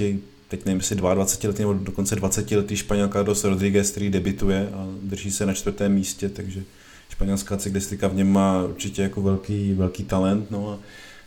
teď 0.48 0.66
nevím, 0.66 0.78
jestli 0.78 0.96
22 0.96 1.50
letý 1.50 1.62
nebo 1.62 1.74
dokonce 1.74 2.16
20 2.16 2.52
letý 2.52 2.76
Španěl 2.76 3.08
Carlos 3.08 3.44
Rodriguez, 3.44 3.92
který 3.92 4.10
debituje 4.10 4.70
a 4.74 4.88
drží 5.02 5.32
se 5.32 5.46
na 5.46 5.54
čtvrtém 5.54 5.94
místě, 5.94 6.30
takže 6.30 6.64
španělská 7.10 7.58
cyklistika 7.58 8.08
v 8.08 8.16
něm 8.16 8.32
má 8.32 8.64
určitě 8.64 9.02
jako 9.02 9.22
velký, 9.22 9.74
velký 9.74 10.04
talent. 10.04 10.52
No 10.52 10.70
a, 10.70 10.80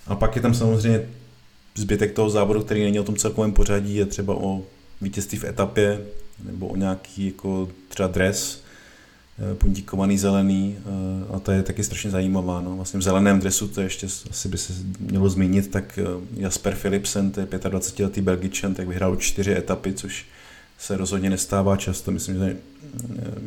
a 0.07 0.15
pak 0.15 0.37
je 0.37 0.43
tam 0.43 0.55
samozřejmě 0.55 1.09
zbytek 1.75 2.13
toho 2.13 2.31
závodu, 2.31 2.61
který 2.63 2.85
není 2.85 3.01
o 3.01 3.05
tom 3.05 3.17
celkovém 3.17 3.53
pořadí, 3.53 3.97
je 3.97 4.07
třeba 4.07 4.35
o 4.35 4.63
vítězství 5.01 5.39
v 5.39 5.45
etapě, 5.45 6.01
nebo 6.45 6.69
o 6.69 6.77
nějaký 6.77 7.27
jako 7.27 7.69
třeba 7.89 8.09
dres, 8.09 8.63
puntíkovaný 9.55 10.19
zelený 10.19 10.77
eh, 10.79 11.37
a 11.37 11.39
to 11.39 11.53
je 11.53 11.63
taky 11.63 11.85
strašně 11.85 12.11
zajímavá. 12.11 12.61
No. 12.61 12.77
Vlastně 12.77 13.01
v 13.01 13.03
zeleném 13.03 13.41
dresu, 13.41 13.69
to 13.69 13.81
ještě 13.81 14.07
asi 14.31 14.49
by 14.49 14.59
se 14.59 14.73
mělo 15.01 15.29
zmínit, 15.29 15.71
tak 15.71 15.99
eh, 15.99 16.05
Jasper 16.37 16.75
Philipsen, 16.75 17.31
to 17.31 17.41
je 17.41 17.47
25-letý 17.47 18.21
belgičan, 18.21 18.75
tak 18.75 18.89
vyhrál 18.89 19.17
čtyři 19.17 19.53
etapy, 19.53 19.93
což 19.93 20.27
se 20.79 20.97
rozhodně 20.97 21.31
nestává 21.31 21.77
často. 21.77 22.11
Myslím, 22.11 22.39
že 22.39 22.57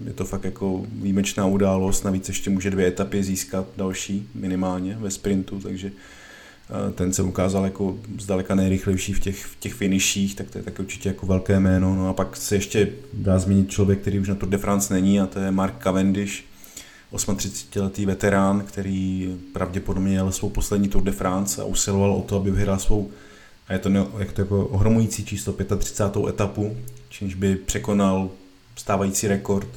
je 0.05 0.13
to 0.13 0.25
fakt 0.25 0.43
jako 0.43 0.85
výjimečná 0.91 1.45
událost, 1.45 2.03
navíc 2.03 2.27
ještě 2.27 2.49
může 2.49 2.69
dvě 2.69 2.87
etapy 2.87 3.23
získat 3.23 3.67
další 3.77 4.29
minimálně 4.35 4.97
ve 4.99 5.11
sprintu, 5.11 5.59
takže 5.59 5.91
ten 6.95 7.13
se 7.13 7.23
ukázal 7.23 7.63
jako 7.63 7.97
zdaleka 8.19 8.55
nejrychlejší 8.55 9.13
v 9.13 9.19
těch, 9.19 9.45
v 9.45 9.59
těch 9.59 9.73
finiších, 9.73 10.35
tak 10.35 10.49
to 10.49 10.57
je 10.57 10.63
tak 10.63 10.79
určitě 10.79 11.09
jako 11.09 11.25
velké 11.25 11.59
jméno. 11.59 11.95
No 11.95 12.09
a 12.09 12.13
pak 12.13 12.37
se 12.37 12.55
ještě 12.55 12.89
dá 13.13 13.39
zmínit 13.39 13.71
člověk, 13.71 13.99
který 13.99 14.19
už 14.19 14.27
na 14.27 14.35
Tour 14.35 14.49
de 14.49 14.57
France 14.57 14.93
není 14.93 15.19
a 15.19 15.25
to 15.25 15.39
je 15.39 15.51
Mark 15.51 15.83
Cavendish, 15.83 16.43
38-letý 17.13 18.05
veterán, 18.05 18.61
který 18.61 19.35
pravděpodobně 19.53 20.13
jel 20.13 20.31
svou 20.31 20.49
poslední 20.49 20.89
Tour 20.89 21.03
de 21.03 21.11
France 21.11 21.61
a 21.61 21.65
usiloval 21.65 22.13
o 22.13 22.21
to, 22.21 22.35
aby 22.35 22.51
vyhrál 22.51 22.79
svou 22.79 23.11
a 23.67 23.73
je 23.73 23.79
to, 23.79 23.89
ne, 23.89 24.05
jak 24.17 24.31
to 24.31 24.41
jako 24.41 24.65
ohromující 24.65 25.25
číslo 25.25 25.53
35. 25.53 26.27
etapu, 26.29 26.77
čímž 27.09 27.33
by 27.33 27.55
překonal 27.55 28.29
stávající 28.75 29.27
rekord 29.27 29.67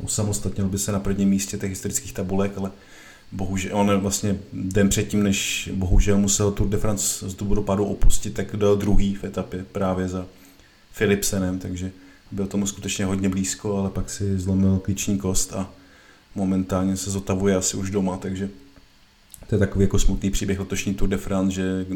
usamostatnil 0.00 0.68
by 0.68 0.78
se 0.78 0.92
na 0.92 1.00
prvním 1.00 1.28
místě 1.28 1.58
těch 1.58 1.70
historických 1.70 2.12
tabulek, 2.12 2.52
ale 2.56 2.70
bohužel, 3.34 3.76
on 3.76 4.00
vlastně 4.00 4.38
den 4.52 4.88
předtím, 4.88 5.22
než 5.22 5.70
bohužel 5.74 6.18
musel 6.18 6.52
Tour 6.52 6.68
de 6.68 6.78
France 6.78 7.30
z 7.30 7.34
důvodu 7.34 7.62
padu 7.62 7.84
opustit, 7.84 8.34
tak 8.34 8.56
dal 8.56 8.76
druhý 8.76 9.14
v 9.14 9.24
etapě 9.24 9.64
právě 9.72 10.08
za 10.08 10.26
Philipsenem, 10.98 11.58
takže 11.58 11.90
byl 12.30 12.46
tomu 12.46 12.66
skutečně 12.66 13.04
hodně 13.04 13.28
blízko, 13.28 13.78
ale 13.78 13.90
pak 13.90 14.10
si 14.10 14.38
zlomil 14.38 14.78
klíční 14.78 15.18
kost 15.18 15.52
a 15.52 15.70
momentálně 16.34 16.96
se 16.96 17.10
zotavuje 17.10 17.56
asi 17.56 17.76
už 17.76 17.90
doma, 17.90 18.16
takže 18.16 18.50
to 19.48 19.54
je 19.54 19.58
takový 19.58 19.84
jako 19.84 19.98
smutný 19.98 20.30
příběh 20.30 20.58
letošní 20.58 20.94
Tour 20.94 21.08
de 21.08 21.16
France, 21.16 21.54
že 21.54 21.86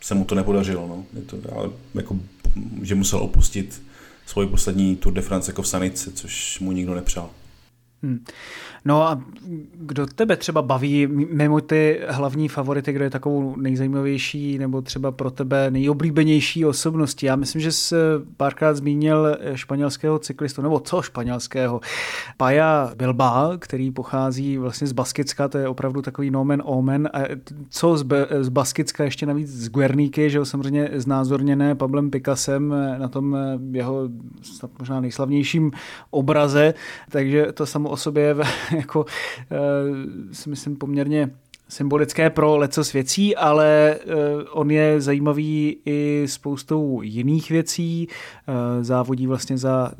se 0.00 0.14
mu 0.14 0.24
to 0.24 0.34
nepodařilo, 0.34 0.88
no. 0.88 1.04
Je 1.14 1.22
to, 1.22 1.36
ale 1.56 1.70
jako, 1.94 2.18
že 2.82 2.94
musel 2.94 3.18
opustit 3.18 3.82
svůj 4.26 4.46
poslední 4.46 4.96
Tour 4.96 5.12
de 5.12 5.22
France 5.22 5.50
jako 5.50 5.62
v 5.62 5.68
Sanice, 5.68 6.12
což 6.12 6.60
mu 6.60 6.72
nikdo 6.72 6.94
nepřál. 6.94 7.30
Hmm. 8.02 8.24
No 8.84 9.02
a 9.02 9.22
kdo 9.74 10.06
tebe 10.06 10.36
třeba 10.36 10.62
baví 10.62 11.06
mimo 11.06 11.60
ty 11.60 12.00
hlavní 12.08 12.48
favority, 12.48 12.92
kdo 12.92 13.04
je 13.04 13.10
takovou 13.10 13.56
nejzajímavější 13.56 14.58
nebo 14.58 14.82
třeba 14.82 15.12
pro 15.12 15.30
tebe 15.30 15.70
nejoblíbenější 15.70 16.64
osobností? 16.64 17.26
Já 17.26 17.36
myslím, 17.36 17.62
že 17.62 17.72
jsi 17.72 17.94
párkrát 18.36 18.74
zmínil 18.74 19.38
španělského 19.54 20.18
cyklistu, 20.18 20.62
nebo 20.62 20.80
co 20.80 21.02
španělského? 21.02 21.80
Paja 22.36 22.92
Bilba, 22.96 23.52
který 23.58 23.90
pochází 23.90 24.58
vlastně 24.58 24.86
z 24.86 24.92
Baskicka, 24.92 25.48
to 25.48 25.58
je 25.58 25.68
opravdu 25.68 26.02
takový 26.02 26.30
nomen 26.30 26.62
omen. 26.64 27.08
A 27.12 27.18
co 27.70 27.96
z, 27.96 28.06
z 28.40 28.48
Baskicka 28.48 29.04
ještě 29.04 29.26
navíc 29.26 29.48
z 29.48 29.68
Guerníky, 29.68 30.30
že 30.30 30.38
jo, 30.38 30.44
samozřejmě 30.44 30.90
znázorněné 30.94 31.74
Pablem 31.74 32.10
Picasem 32.10 32.74
na 32.98 33.08
tom 33.08 33.36
jeho 33.72 34.08
možná 34.78 35.00
nejslavnějším 35.00 35.70
obraze, 36.10 36.74
takže 37.10 37.46
to 37.52 37.66
samo 37.66 37.89
o 37.90 37.96
sobě 37.96 38.36
jako 38.76 39.04
eh, 39.50 39.56
si 40.34 40.50
myslím 40.50 40.76
poměrně 40.76 41.30
symbolické 41.68 42.30
pro 42.30 42.56
lecos 42.56 42.92
věcí, 42.92 43.36
ale 43.36 43.94
eh, 43.94 44.04
on 44.50 44.70
je 44.70 45.00
zajímavý 45.00 45.76
i 45.86 46.24
spoustou 46.26 47.02
jiných 47.02 47.50
věcí. 47.50 48.08
Eh, 48.08 48.84
závodí 48.84 49.26
vlastně 49.26 49.58
za 49.58 49.92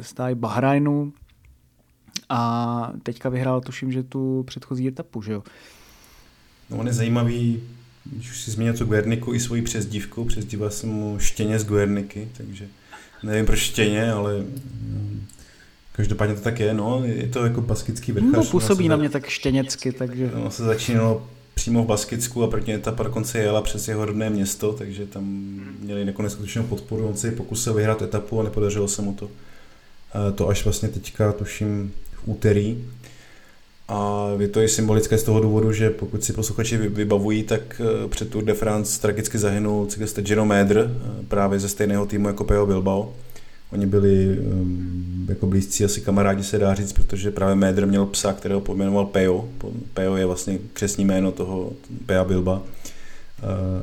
stáj 0.00 0.34
Bahrajnu 0.34 1.12
a 2.28 2.92
teďka 3.02 3.28
vyhrál, 3.28 3.60
tuším, 3.60 3.92
že 3.92 4.02
tu 4.02 4.42
předchozí 4.46 4.88
etapu, 4.88 5.22
že 5.22 5.32
jo? 5.32 5.42
No 6.70 6.76
on 6.76 6.86
je 6.86 6.92
zajímavý, 6.92 7.62
když 8.04 8.30
už 8.30 8.40
si 8.40 8.50
zmínil 8.50 8.76
tu 8.76 8.84
Guerniku 8.84 9.34
i 9.34 9.40
svoji 9.40 9.62
přezdívku, 9.62 10.24
přezdíval 10.24 10.70
jsem 10.70 10.90
mu 10.90 11.18
Štěně 11.18 11.58
z 11.58 11.64
Guerniky, 11.64 12.28
takže 12.36 12.68
nevím 13.22 13.46
proč 13.46 13.58
Štěně, 13.58 14.12
ale 14.12 14.44
Každopádně 15.98 16.34
to 16.34 16.40
tak 16.40 16.60
je, 16.60 16.74
no, 16.74 17.02
je 17.04 17.26
to 17.26 17.44
jako 17.44 17.60
baskický 17.60 18.12
vrchař. 18.12 18.32
No, 18.32 18.44
působí 18.44 18.88
na 18.88 18.96
mě 18.96 19.08
tak 19.08 19.26
štěněcky, 19.26 19.92
takže... 19.92 20.30
No, 20.34 20.50
se 20.50 20.64
začínalo 20.64 21.26
přímo 21.54 21.84
v 21.84 21.86
Baskicku 21.86 22.42
a 22.42 22.46
první 22.46 22.74
etapa 22.74 23.02
dokonce 23.02 23.38
jela 23.38 23.62
přes 23.62 23.88
jeho 23.88 24.04
rodné 24.04 24.30
město, 24.30 24.72
takže 24.72 25.06
tam 25.06 25.24
měli 25.80 26.06
jako 26.06 26.22
neskutečnou 26.22 26.62
podporu. 26.62 27.08
On 27.08 27.16
si 27.16 27.30
pokusil 27.30 27.74
vyhrát 27.74 28.02
etapu 28.02 28.40
a 28.40 28.42
nepodařilo 28.42 28.88
se 28.88 29.02
mu 29.02 29.14
to. 29.14 29.30
To 30.34 30.48
až 30.48 30.64
vlastně 30.64 30.88
teďka, 30.88 31.32
tuším, 31.32 31.92
v 32.12 32.28
úterý. 32.28 32.84
A 33.88 34.28
je 34.38 34.48
to 34.48 34.60
i 34.60 34.68
symbolické 34.68 35.18
z 35.18 35.22
toho 35.22 35.40
důvodu, 35.40 35.72
že 35.72 35.90
pokud 35.90 36.24
si 36.24 36.32
posluchači 36.32 36.76
vybavují, 36.76 37.42
tak 37.42 37.80
eh, 37.80 38.08
před 38.08 38.30
Tour 38.30 38.44
de 38.44 38.54
France 38.54 39.00
tragicky 39.00 39.38
zahynul 39.38 39.86
cyklista 39.86 40.22
Gino 40.22 40.48
eh, 40.52 40.88
právě 41.28 41.58
ze 41.58 41.68
stejného 41.68 42.06
týmu 42.06 42.28
jako 42.28 42.44
Peo 42.44 42.66
Bilbao. 42.66 43.14
Oni 43.72 43.86
byli 43.86 44.38
um, 44.38 45.26
jako 45.28 45.46
blízcí 45.46 45.84
asi 45.84 46.00
kamarádi 46.00 46.44
se 46.44 46.58
dá 46.58 46.74
říct, 46.74 46.92
protože 46.92 47.30
právě 47.30 47.54
Médr 47.54 47.86
měl 47.86 48.06
psa, 48.06 48.32
kterého 48.32 48.60
pojmenoval 48.60 49.06
Peo. 49.06 49.48
Peo 49.94 50.16
je 50.16 50.26
vlastně 50.26 50.58
křesní 50.72 51.04
jméno 51.04 51.32
toho 51.32 51.72
Pea 52.06 52.24
Bilba. 52.24 52.54
Uh, 52.56 52.62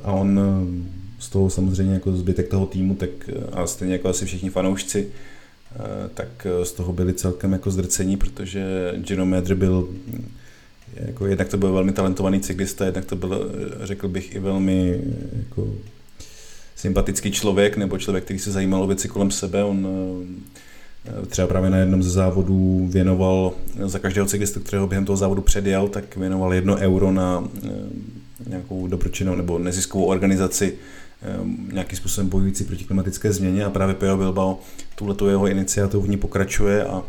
a 0.04 0.12
on 0.12 0.40
uh, 0.40 0.68
z 1.20 1.30
toho 1.30 1.50
samozřejmě 1.50 1.94
jako 1.94 2.12
zbytek 2.12 2.48
toho 2.48 2.66
týmu, 2.66 2.96
tak 2.96 3.10
a 3.52 3.68
stejně 3.68 3.94
jako 3.94 4.10
asi 4.10 4.26
všichni 4.26 4.50
fanoušci, 4.50 5.06
uh, 5.06 5.82
tak 6.14 6.48
z 6.64 6.72
toho 6.72 6.94
byli 6.94 7.14
celkem 7.14 7.52
jako 7.52 7.72
zdrcení, 7.72 8.18
protože 8.18 8.94
Gino 8.98 9.26
Médr 9.26 9.56
byl 9.56 9.90
jako 10.96 11.28
jednak 11.28 11.48
to 11.48 11.58
byl 11.58 11.74
velmi 11.74 11.92
talentovaný 11.92 12.40
cyklista, 12.40 12.86
jednak 12.86 13.06
to 13.06 13.16
byl, 13.16 13.52
řekl 13.84 14.08
bych, 14.08 14.36
i 14.36 14.40
velmi 14.40 15.02
jako 15.38 15.74
sympatický 16.76 17.32
člověk 17.32 17.78
nebo 17.78 17.98
člověk, 17.98 18.24
který 18.24 18.40
se 18.40 18.52
zajímal 18.52 18.84
o 18.84 18.88
věci 18.88 19.08
kolem 19.08 19.32
sebe. 19.32 19.64
On 19.64 19.88
eh, 21.06 21.26
třeba 21.26 21.48
právě 21.48 21.70
na 21.70 21.78
jednom 21.78 22.04
ze 22.04 22.10
závodů 22.10 22.88
věnoval 22.92 23.54
za 23.86 24.00
každého 24.00 24.28
cyklistu, 24.28 24.60
kterého 24.60 24.88
během 24.88 25.06
toho 25.06 25.18
závodu 25.18 25.42
předjel, 25.42 25.88
tak 25.88 26.18
věnoval 26.18 26.54
jedno 26.54 26.76
euro 26.76 27.12
na 27.12 27.44
eh, 27.66 27.70
nějakou 28.48 28.88
dobročinnou 28.88 29.36
nebo 29.36 29.60
neziskovou 29.60 30.06
organizaci 30.06 30.74
eh, 31.22 31.38
nějakým 31.74 31.98
způsobem 31.98 32.30
bojující 32.30 32.64
proti 32.64 32.84
klimatické 32.84 33.34
změně 33.34 33.66
a 33.66 33.70
právě 33.70 33.96
Peo 33.96 34.18
Bilbao 34.18 34.60
tuhleto 34.96 35.30
jeho 35.30 35.48
iniciativu 35.48 36.04
v 36.04 36.10
ní 36.10 36.18
pokračuje 36.18 36.86
a 36.86 37.04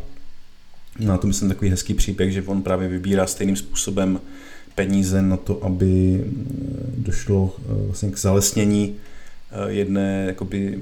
na 0.99 1.17
to 1.17 1.27
myslím 1.27 1.49
takový 1.49 1.69
hezký 1.69 1.93
příběh, 1.93 2.31
že 2.31 2.43
on 2.45 2.61
právě 2.61 2.87
vybírá 2.87 3.27
stejným 3.27 3.55
způsobem 3.55 4.19
peníze 4.75 5.21
na 5.21 5.37
to, 5.37 5.63
aby 5.63 6.23
došlo 6.97 7.55
vlastně 7.85 8.11
k 8.11 8.17
zalesnění 8.17 8.95
jedné, 9.67 10.23
jakoby, 10.27 10.79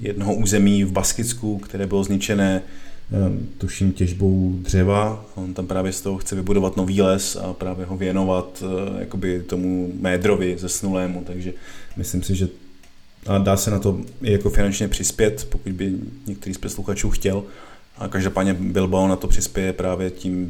jednoho 0.00 0.34
území 0.34 0.84
v 0.84 0.92
Baskicku, 0.92 1.58
které 1.58 1.86
bylo 1.86 2.04
zničené 2.04 2.62
eh, 2.62 3.16
tuším 3.58 3.92
těžbou 3.92 4.58
dřeva. 4.62 5.26
On 5.34 5.54
tam 5.54 5.66
právě 5.66 5.92
z 5.92 6.00
toho 6.00 6.18
chce 6.18 6.36
vybudovat 6.36 6.76
nový 6.76 7.02
les 7.02 7.36
a 7.36 7.52
právě 7.52 7.86
ho 7.86 7.96
věnovat 7.96 8.62
eh, 8.66 9.00
jakoby 9.00 9.42
tomu 9.42 9.92
médrovi 10.00 10.56
zesnulému, 10.58 11.22
takže 11.26 11.52
myslím 11.96 12.22
si, 12.22 12.34
že 12.34 12.48
a 13.26 13.38
dá 13.38 13.56
se 13.56 13.70
na 13.70 13.78
to 13.78 14.00
i 14.22 14.32
jako 14.32 14.50
finančně 14.50 14.88
přispět, 14.88 15.46
pokud 15.50 15.72
by 15.72 15.92
některý 16.26 16.54
z 16.54 16.58
posluchačů 16.58 17.10
chtěl. 17.10 17.44
A 17.98 18.08
každopádně 18.08 18.54
Bilbao 18.54 19.08
na 19.08 19.16
to 19.16 19.28
přispěje 19.28 19.72
právě 19.72 20.10
tím 20.10 20.48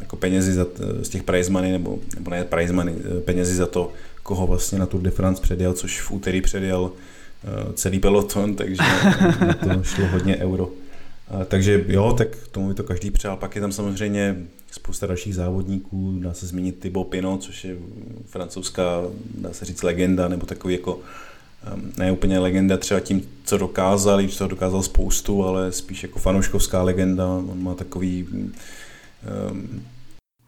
jako 0.00 0.16
penězi 0.16 0.52
za, 0.52 0.66
z 1.02 1.08
těch 1.08 1.22
prize 1.22 1.50
money, 1.52 1.72
nebo, 1.72 1.98
nebo 2.14 2.30
ne 2.30 2.44
prize 2.44 2.72
money, 2.72 2.94
penězi 3.24 3.54
za 3.54 3.66
to, 3.66 3.92
koho 4.28 4.46
vlastně 4.46 4.78
na 4.78 4.86
Tour 4.86 5.02
de 5.02 5.10
France 5.10 5.42
předjel, 5.42 5.72
což 5.72 6.00
v 6.00 6.10
úterý 6.10 6.40
předjel 6.40 6.92
eh, 6.92 7.72
celý 7.72 7.98
peloton, 7.98 8.54
takže 8.54 8.82
to 9.64 9.82
šlo 9.82 10.06
hodně 10.06 10.36
euro. 10.36 10.70
Takže 11.48 11.84
jo, 11.88 12.14
tak 12.18 12.28
tomu 12.50 12.68
by 12.68 12.74
to 12.74 12.84
každý 12.84 13.10
přál. 13.10 13.36
Pak 13.36 13.54
je 13.54 13.60
tam 13.60 13.72
samozřejmě 13.72 14.36
spousta 14.70 15.06
dalších 15.06 15.34
závodníků, 15.34 16.18
dá 16.20 16.34
se 16.34 16.46
zmínit 16.46 16.78
Thibaut 16.78 17.08
Pinot, 17.08 17.42
což 17.42 17.64
je 17.64 17.76
francouzská, 18.26 19.02
dá 19.34 19.52
se 19.52 19.64
říct, 19.64 19.82
legenda, 19.82 20.28
nebo 20.28 20.46
takový 20.46 20.74
jako 20.74 21.00
ehm, 21.72 21.92
ne 21.98 22.12
úplně 22.12 22.38
legenda 22.38 22.76
třeba 22.76 23.00
tím, 23.00 23.22
co 23.44 23.58
dokázal, 23.58 24.20
to 24.38 24.46
dokázal 24.46 24.82
spoustu, 24.82 25.44
ale 25.44 25.72
spíš 25.72 26.02
jako 26.02 26.18
fanouškovská 26.18 26.82
legenda. 26.82 27.26
On 27.26 27.62
má 27.62 27.74
takový 27.74 28.26
um, 29.52 29.82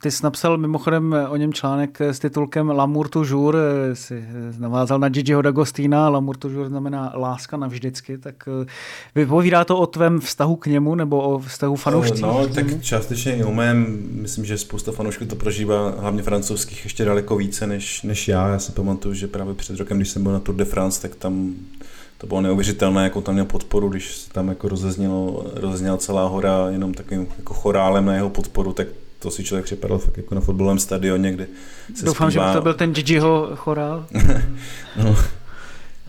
ty 0.02 0.10
jsi 0.10 0.24
napsal 0.24 0.58
mimochodem 0.58 1.16
o 1.28 1.36
něm 1.36 1.52
článek 1.52 2.00
s 2.00 2.18
titulkem 2.18 2.68
L'amour 2.68 3.08
toujours, 3.08 3.56
si 3.94 4.24
navázal 4.58 4.98
na 4.98 5.08
Gigiho 5.08 5.42
D'Agostina, 5.42 6.08
L'amour 6.08 6.36
toujours 6.36 6.68
znamená 6.68 7.12
láska 7.14 7.56
navždycky, 7.56 8.18
tak 8.18 8.34
eh, 8.62 8.66
vypovídá 9.14 9.64
to 9.64 9.78
o 9.78 9.86
tvém 9.86 10.20
vztahu 10.20 10.56
k 10.56 10.66
němu 10.66 10.94
nebo 10.94 11.22
o 11.22 11.38
vztahu 11.38 11.76
fanoušců? 11.76 12.22
No, 12.22 12.48
tak 12.48 12.82
částečně 12.82 13.36
i 13.36 13.44
o 13.44 13.52
mém, 13.52 13.98
myslím, 14.12 14.44
že 14.44 14.58
spousta 14.58 14.92
fanoušků 14.92 15.24
to 15.24 15.36
prožívá, 15.36 15.94
hlavně 15.98 16.22
francouzských, 16.22 16.84
ještě 16.84 17.04
daleko 17.04 17.36
více 17.36 17.66
než, 17.66 18.02
než 18.02 18.28
já. 18.28 18.48
Já 18.48 18.58
si 18.58 18.72
pamatuju, 18.72 19.14
že 19.14 19.26
právě 19.26 19.54
před 19.54 19.76
rokem, 19.76 19.96
když 19.96 20.08
jsem 20.10 20.22
byl 20.22 20.32
na 20.32 20.40
Tour 20.40 20.54
de 20.54 20.64
France, 20.64 21.02
tak 21.02 21.14
tam 21.14 21.54
to 22.18 22.26
bylo 22.26 22.40
neuvěřitelné, 22.40 23.04
jako 23.04 23.20
tam 23.20 23.34
měl 23.34 23.44
podporu, 23.44 23.88
když 23.88 24.16
se 24.16 24.30
tam 24.30 24.48
jako 24.48 24.68
rozeznělo, 24.68 25.46
rozezněla 25.54 25.96
celá 25.96 26.28
hora 26.28 26.66
jenom 26.70 26.94
takovým 26.94 27.26
jako 27.38 27.54
chorálem 27.54 28.04
na 28.04 28.14
jeho 28.14 28.30
podporu, 28.30 28.72
tak 28.72 28.86
to 29.20 29.30
si 29.30 29.44
člověk 29.44 29.64
připadal 29.64 29.98
fakt 29.98 30.16
jako 30.16 30.34
na 30.34 30.40
fotbalovém 30.40 30.78
stadioně, 30.78 31.32
kde 31.32 31.46
se 31.94 32.04
Doufám, 32.04 32.30
zpívá... 32.30 32.48
že 32.48 32.56
to 32.56 32.62
byl 32.62 32.74
ten 32.74 32.92
Gigiho 32.92 33.50
chorál. 33.54 34.06
no. 35.04 35.16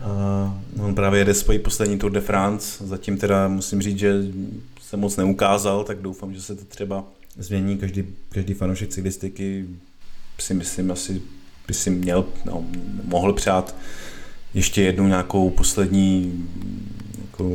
A 0.02 0.54
on 0.80 0.96
právě 0.96 1.20
jede 1.20 1.34
svoji 1.34 1.60
poslední 1.60 2.00
Tour 2.00 2.12
de 2.12 2.22
France, 2.22 2.88
zatím 2.88 3.18
teda 3.18 3.48
musím 3.48 3.82
říct, 3.82 4.00
že 4.00 4.24
se 4.82 4.98
moc 4.98 5.18
neukázal, 5.18 5.84
tak 5.84 6.02
doufám, 6.02 6.34
že 6.34 6.42
se 6.42 6.56
to 6.56 6.66
třeba 6.66 7.04
změní. 7.38 7.78
Každý, 7.78 8.06
každý 8.30 8.54
fanoušek 8.54 8.90
cyklistiky 8.90 9.66
si 10.40 10.54
myslím 10.54 10.92
asi 10.92 11.22
by 11.68 11.74
si 11.74 11.90
měl, 11.90 12.26
no, 12.46 12.66
mohl 13.04 13.34
přát 13.34 13.76
ještě 14.54 14.82
jednu 14.82 15.08
nějakou 15.08 15.50
poslední 15.50 16.46
jako 17.32 17.52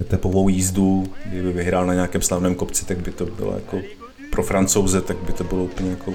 etapovou 0.00 0.48
jízdu, 0.48 1.06
kdyby 1.26 1.52
vyhrál 1.52 1.86
na 1.86 1.94
nějakém 1.94 2.22
slavném 2.22 2.54
kopci, 2.54 2.86
tak 2.86 2.98
by 2.98 3.10
to 3.10 3.26
bylo 3.26 3.54
jako 3.54 3.80
pro 4.34 4.42
francouze, 4.42 5.00
tak 5.00 5.16
by 5.16 5.32
to 5.32 5.44
bylo 5.44 5.64
úplně 5.64 5.90
jako 5.90 6.12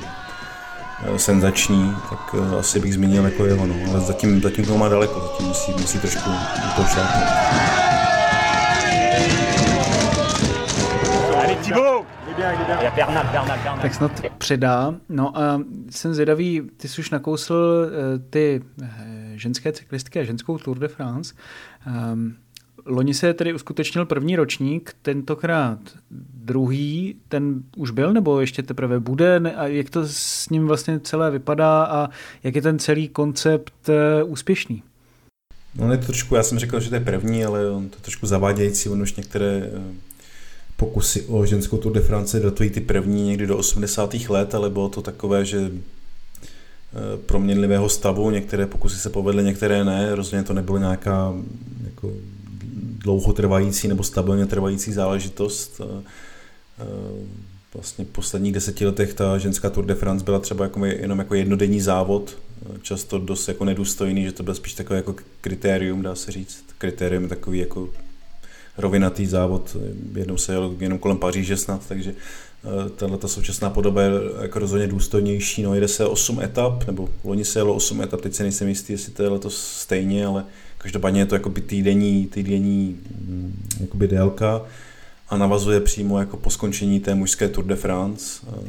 eh, 1.03 1.19
senzační, 1.19 1.95
tak 2.09 2.35
eh, 2.35 2.59
asi 2.59 2.79
bych 2.79 2.93
zmínil 2.93 3.25
jako 3.25 3.45
jeho, 3.45 3.65
no. 3.65 3.75
ale 3.89 3.99
zatím, 3.99 4.41
zatím 4.41 4.65
to 4.65 4.77
má 4.77 4.89
daleko, 4.89 5.19
zatím 5.19 5.47
musí, 5.47 5.71
musí 5.71 5.99
trošku 5.99 6.29
to 6.75 6.83
šápnout. 6.83 7.29
Tak 13.81 13.93
snad 13.93 14.21
přidá. 14.37 14.93
No 15.09 15.37
a 15.37 15.61
jsem 15.89 16.13
zvědavý, 16.13 16.61
ty 16.77 16.87
jsi 16.87 17.01
už 17.01 17.09
nakousl 17.09 17.87
eh, 17.87 18.19
ty 18.29 18.61
ženské 19.35 19.71
cyklistky 19.71 20.19
a 20.19 20.23
ženskou 20.23 20.57
Tour 20.57 20.79
de 20.79 20.87
France. 20.87 21.33
Um, 22.11 22.35
Loni 22.89 23.13
se 23.13 23.33
tedy 23.33 23.53
uskutečnil 23.53 24.05
první 24.05 24.35
ročník, 24.35 24.95
tentokrát 25.01 25.79
druhý, 26.33 27.15
ten 27.27 27.63
už 27.77 27.91
byl 27.91 28.13
nebo 28.13 28.39
ještě 28.39 28.63
teprve 28.63 28.99
bude 28.99 29.37
a 29.55 29.67
jak 29.67 29.89
to 29.89 30.07
s 30.07 30.49
ním 30.49 30.67
vlastně 30.67 30.99
celé 30.99 31.31
vypadá 31.31 31.83
a 31.83 32.09
jak 32.43 32.55
je 32.55 32.61
ten 32.61 32.79
celý 32.79 33.07
koncept 33.07 33.89
eh, 33.89 34.23
úspěšný? 34.23 34.83
No 35.75 35.91
je 35.91 35.97
to 35.97 36.05
trošku, 36.05 36.35
já 36.35 36.43
jsem 36.43 36.59
řekl, 36.59 36.79
že 36.79 36.89
to 36.89 36.95
je 36.95 37.01
první, 37.01 37.45
ale 37.45 37.69
on 37.69 37.89
to 37.89 37.95
je 37.95 38.01
trošku 38.01 38.27
zavádějící, 38.27 38.89
on 38.89 39.01
už 39.01 39.15
některé 39.15 39.69
eh, 39.73 39.81
pokusy 40.77 41.21
o 41.21 41.45
ženskou 41.45 41.77
Tour 41.77 41.93
de 41.93 42.01
France 42.01 42.39
datují 42.39 42.69
ty 42.69 42.81
první 42.81 43.27
někdy 43.27 43.47
do 43.47 43.57
80. 43.57 44.13
let, 44.13 44.55
ale 44.55 44.69
bylo 44.69 44.89
to 44.89 45.01
takové, 45.01 45.45
že 45.45 45.71
eh, 45.71 47.17
proměnlivého 47.25 47.89
stavu, 47.89 48.29
některé 48.29 48.65
pokusy 48.65 48.97
se 48.97 49.09
povedly, 49.09 49.43
některé 49.43 49.85
ne, 49.85 50.15
rozhodně 50.15 50.43
to 50.43 50.53
nebylo 50.53 50.77
nějaká 50.77 51.33
jako 51.85 52.11
dlouhotrvající 52.99 53.87
nebo 53.87 54.03
stabilně 54.03 54.45
trvající 54.45 54.93
záležitost. 54.93 55.81
Eh, 55.83 56.03
eh, 56.79 56.85
vlastně 57.73 58.05
v 58.05 58.07
posledních 58.07 58.53
deseti 58.53 58.85
letech 58.85 59.13
ta 59.13 59.37
ženská 59.37 59.69
Tour 59.69 59.85
de 59.85 59.95
France 59.95 60.25
byla 60.25 60.39
třeba 60.39 60.63
jako 60.65 60.85
jenom 60.85 61.19
jako 61.19 61.35
jednodenní 61.35 61.81
závod, 61.81 62.37
eh, 62.61 62.79
často 62.81 63.19
dost 63.19 63.47
jako 63.47 63.65
nedůstojný, 63.65 64.23
že 64.23 64.31
to 64.31 64.43
byl 64.43 64.55
spíš 64.55 64.73
takové 64.73 64.97
jako 64.97 65.15
kritérium, 65.41 66.01
dá 66.01 66.15
se 66.15 66.31
říct. 66.31 66.65
Kritérium 66.77 67.29
takový 67.29 67.59
jako 67.59 67.89
rovinatý 68.77 69.25
závod, 69.25 69.77
jednou 70.15 70.37
se 70.37 70.53
jel 70.53 70.75
jenom 70.79 70.99
kolem 70.99 71.17
Paříže 71.17 71.57
snad, 71.57 71.87
takže 71.87 72.15
tahle 72.95 73.17
ta 73.17 73.27
současná 73.27 73.69
podoba 73.69 74.01
je 74.01 74.11
jako 74.41 74.59
rozhodně 74.59 74.87
důstojnější. 74.87 75.63
No, 75.63 75.75
jede 75.75 75.87
se 75.87 76.05
8 76.05 76.41
etap, 76.41 76.87
nebo 76.87 77.09
loni 77.23 77.45
se 77.45 77.59
jelo 77.59 77.75
8 77.75 78.01
etap, 78.01 78.21
teď 78.21 78.33
se 78.33 78.43
nejsem 78.43 78.67
jistý, 78.67 78.93
jestli 78.93 79.11
to 79.11 79.23
je 79.23 79.29
letos 79.29 79.57
stejně, 79.57 80.25
ale 80.25 80.45
Každopádně 80.81 81.21
je 81.21 81.25
to 81.25 81.35
jakoby 81.35 81.61
týdenní, 81.61 82.27
týdenní 82.27 82.99
mm, 83.27 83.67
jakoby 83.79 84.07
délka 84.07 84.61
a 85.29 85.37
navazuje 85.37 85.79
přímo 85.79 86.19
jako 86.19 86.37
po 86.37 86.49
skončení 86.49 86.99
té 86.99 87.15
mužské 87.15 87.49
Tour 87.49 87.65
de 87.65 87.75
France, 87.75 88.41
eh, 88.47 88.61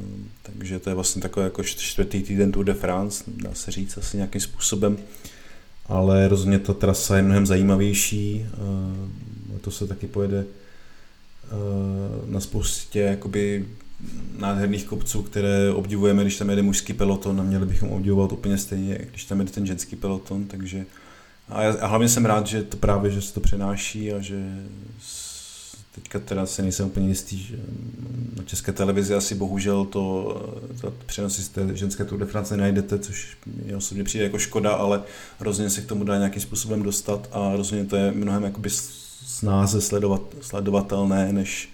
takže 0.42 0.78
to 0.78 0.90
je 0.90 0.94
vlastně 0.94 1.22
takový 1.22 1.44
jako 1.44 1.62
čtvrtý 1.62 2.22
týden 2.22 2.52
Tour 2.52 2.64
de 2.64 2.74
France, 2.74 3.24
dá 3.26 3.54
se 3.54 3.70
říct 3.70 3.98
asi 3.98 4.16
nějakým 4.16 4.40
způsobem, 4.40 4.96
ale 5.86 6.28
rozhodně 6.28 6.58
ta 6.58 6.74
trasa 6.74 7.16
je 7.16 7.22
mnohem 7.22 7.46
zajímavější, 7.46 8.46
eh, 8.46 9.58
to 9.60 9.70
se 9.70 9.86
taky 9.86 10.06
pojede 10.06 10.44
eh, 10.44 11.56
na 12.26 12.40
spoustě 12.40 13.00
jakoby 13.00 13.66
nádherných 14.38 14.84
kopců, 14.84 15.22
které 15.22 15.70
obdivujeme, 15.70 16.22
když 16.22 16.38
tam 16.38 16.50
jede 16.50 16.62
mužský 16.62 16.92
peloton 16.92 17.40
a 17.40 17.44
měli 17.44 17.66
bychom 17.66 17.88
obdivovat 17.88 18.32
úplně 18.32 18.58
stejně, 18.58 18.98
když 19.10 19.24
tam 19.24 19.38
jede 19.38 19.50
ten 19.50 19.66
ženský 19.66 19.96
peloton, 19.96 20.44
takže 20.44 20.86
a, 21.50 21.62
já, 21.62 21.74
a 21.80 21.86
hlavně 21.86 22.08
jsem 22.08 22.24
rád, 22.24 22.46
že 22.46 22.62
to 22.62 22.76
právě, 22.76 23.10
že 23.10 23.22
se 23.22 23.34
to 23.34 23.40
přenáší 23.40 24.12
a 24.12 24.20
že 24.20 24.64
teďka 25.94 26.18
teda 26.18 26.46
se 26.46 26.62
nejsem 26.62 26.86
úplně 26.86 27.08
jistý, 27.08 27.38
že 27.38 27.56
na 28.36 28.44
české 28.44 28.72
televizi 28.72 29.14
asi 29.14 29.34
bohužel 29.34 29.84
to, 29.84 30.34
to 30.80 30.92
přenosy 31.06 31.42
z 31.42 31.48
té 31.48 31.76
ženské 31.76 32.04
Tour 32.04 32.18
de 32.18 32.26
France 32.26 32.56
nenajdete, 32.56 32.98
což 32.98 33.36
mě 33.64 33.76
osobně 33.76 34.04
přijde 34.04 34.24
jako 34.24 34.38
škoda, 34.38 34.72
ale 34.72 35.02
rozhodně 35.40 35.70
se 35.70 35.80
k 35.80 35.86
tomu 35.86 36.04
dá 36.04 36.18
nějakým 36.18 36.42
způsobem 36.42 36.82
dostat 36.82 37.28
a 37.32 37.56
rozhodně 37.56 37.84
to 37.84 37.96
je 37.96 38.12
mnohem 38.12 38.42
jakoby 38.42 38.70
snáze 39.26 39.80
sledovat, 39.80 40.22
sledovatelné, 40.40 41.32
než 41.32 41.68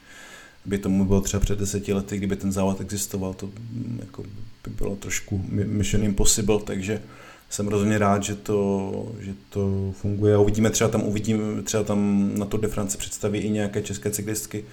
by 0.65 0.79
tomu 0.79 1.05
bylo 1.05 1.21
třeba 1.21 1.41
před 1.41 1.59
deseti 1.59 1.93
lety, 1.93 2.17
kdyby 2.17 2.37
ten 2.37 2.53
závod 2.53 2.81
existoval, 2.81 3.35
to 3.35 3.51
jako 3.99 4.23
by 4.65 4.71
bylo 4.71 4.97
trošku 4.97 5.45
mission 5.49 6.05
impossible, 6.05 6.61
takže 6.65 7.03
jsem 7.51 7.69
rozhodně 7.69 7.99
rád, 7.99 8.23
že 8.23 8.35
to, 8.35 9.13
že 9.21 9.35
to 9.51 9.93
funguje. 10.01 10.35
A 10.35 10.39
uvidíme 10.39 10.71
třeba 10.71 10.91
tam, 10.91 11.03
uvidíme 11.03 11.63
třeba 11.63 11.85
tam 11.85 12.31
na 12.39 12.47
Tour 12.47 12.61
de 12.61 12.69
France 12.69 12.99
představí 12.99 13.39
i 13.39 13.51
nějaké 13.51 13.83
české 13.83 14.11
cyklistky, 14.11 14.65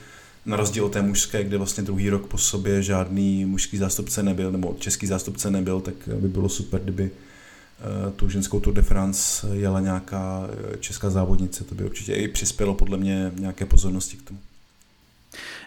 na 0.45 0.57
rozdíl 0.57 0.85
od 0.85 0.91
té 0.91 1.01
mužské, 1.01 1.43
kde 1.43 1.57
vlastně 1.57 1.83
druhý 1.83 2.09
rok 2.09 2.27
po 2.27 2.37
sobě 2.37 2.83
žádný 2.83 3.45
mužský 3.45 3.77
zástupce 3.77 4.23
nebyl, 4.23 4.51
nebo 4.51 4.75
český 4.79 5.07
zástupce 5.07 5.51
nebyl, 5.51 5.81
tak 5.81 5.95
by 6.15 6.27
bylo 6.27 6.49
super, 6.49 6.81
kdyby 6.81 7.11
eh, 7.11 8.11
tu 8.11 8.29
ženskou 8.29 8.59
Tour 8.59 8.73
de 8.73 8.81
France 8.81 9.47
jela 9.51 9.79
nějaká 9.79 10.49
eh, 10.73 10.77
česká 10.77 11.09
závodnice, 11.09 11.63
to 11.63 11.75
by 11.75 11.83
určitě 11.83 12.13
i 12.13 12.27
přispělo 12.27 12.73
podle 12.73 12.97
mě 12.97 13.31
nějaké 13.39 13.65
pozornosti 13.65 14.17
k 14.17 14.21
tomu. 14.21 14.39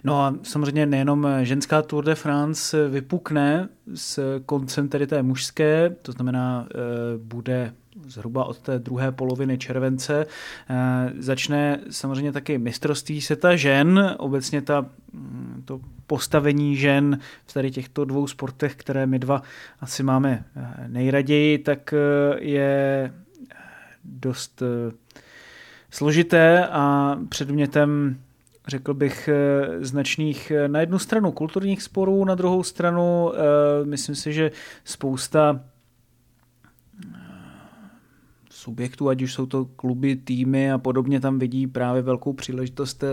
No 0.05 0.21
a 0.21 0.35
samozřejmě 0.43 0.87
nejenom 0.87 1.29
ženská 1.43 1.83
Tour 1.83 2.05
de 2.05 2.15
France 2.15 2.89
vypukne 2.89 3.69
s 3.95 4.41
koncem 4.47 4.89
tedy 4.89 5.07
té 5.07 5.23
mužské, 5.23 5.97
to 6.03 6.13
znamená, 6.13 6.67
eh, 6.71 6.79
bude 7.19 7.73
zhruba 8.07 8.45
od 8.45 8.59
té 8.59 8.79
druhé 8.79 9.13
poloviny 9.13 9.59
července. 9.59 10.27
Eh, 10.71 11.13
začne 11.19 11.81
samozřejmě 11.91 12.33
taky 12.33 12.59
mistrovství 12.59 13.21
světa 13.21 13.57
žen, 13.57 14.15
obecně 14.19 14.63
ta, 14.63 14.87
mm, 15.13 15.63
to 15.65 15.81
postavení 16.07 16.77
žen 16.77 17.19
v 17.47 17.53
tady 17.53 17.71
těchto 17.71 18.05
dvou 18.05 18.27
sportech, 18.27 18.77
které 18.77 19.07
my 19.07 19.19
dva 19.19 19.43
asi 19.81 20.03
máme 20.03 20.45
eh, 20.57 20.89
nejraději, 20.89 21.59
tak 21.59 21.95
je 22.39 23.13
dost 24.05 24.63
složité 25.91 26.67
a 26.67 27.17
předmětem 27.29 28.19
řekl 28.67 28.95
bych, 28.95 29.29
eh, 29.29 29.85
značných 29.85 30.51
eh, 30.51 30.69
na 30.69 30.81
jednu 30.81 30.99
stranu 30.99 31.33
kulturních 31.33 31.83
sporů, 31.83 32.25
na 32.25 32.35
druhou 32.35 32.63
stranu 32.63 33.33
eh, 33.35 33.39
myslím 33.85 34.15
si, 34.15 34.33
že 34.33 34.51
spousta 34.85 35.61
subjektů, 38.51 39.09
ať 39.09 39.23
už 39.23 39.33
jsou 39.33 39.47
to 39.47 39.65
kluby, 39.65 40.17
týmy 40.17 40.73
a 40.73 40.79
podobně, 40.79 41.21
tam 41.21 41.39
vidí 41.39 41.67
právě 41.67 42.03
velkou 42.03 42.33
příležitost, 42.33 43.05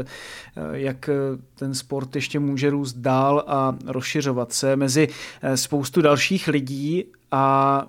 jak 0.72 1.10
ten 1.56 1.74
sport 1.74 2.16
ještě 2.16 2.40
může 2.40 2.70
růst 2.70 2.94
dál 2.94 3.44
a 3.48 3.78
rozšiřovat 3.86 4.54
se 4.54 4.76
mezi 4.76 5.08
spoustu 5.56 6.02
dalších 6.02 6.48
lidí 6.48 7.06
a 7.32 7.88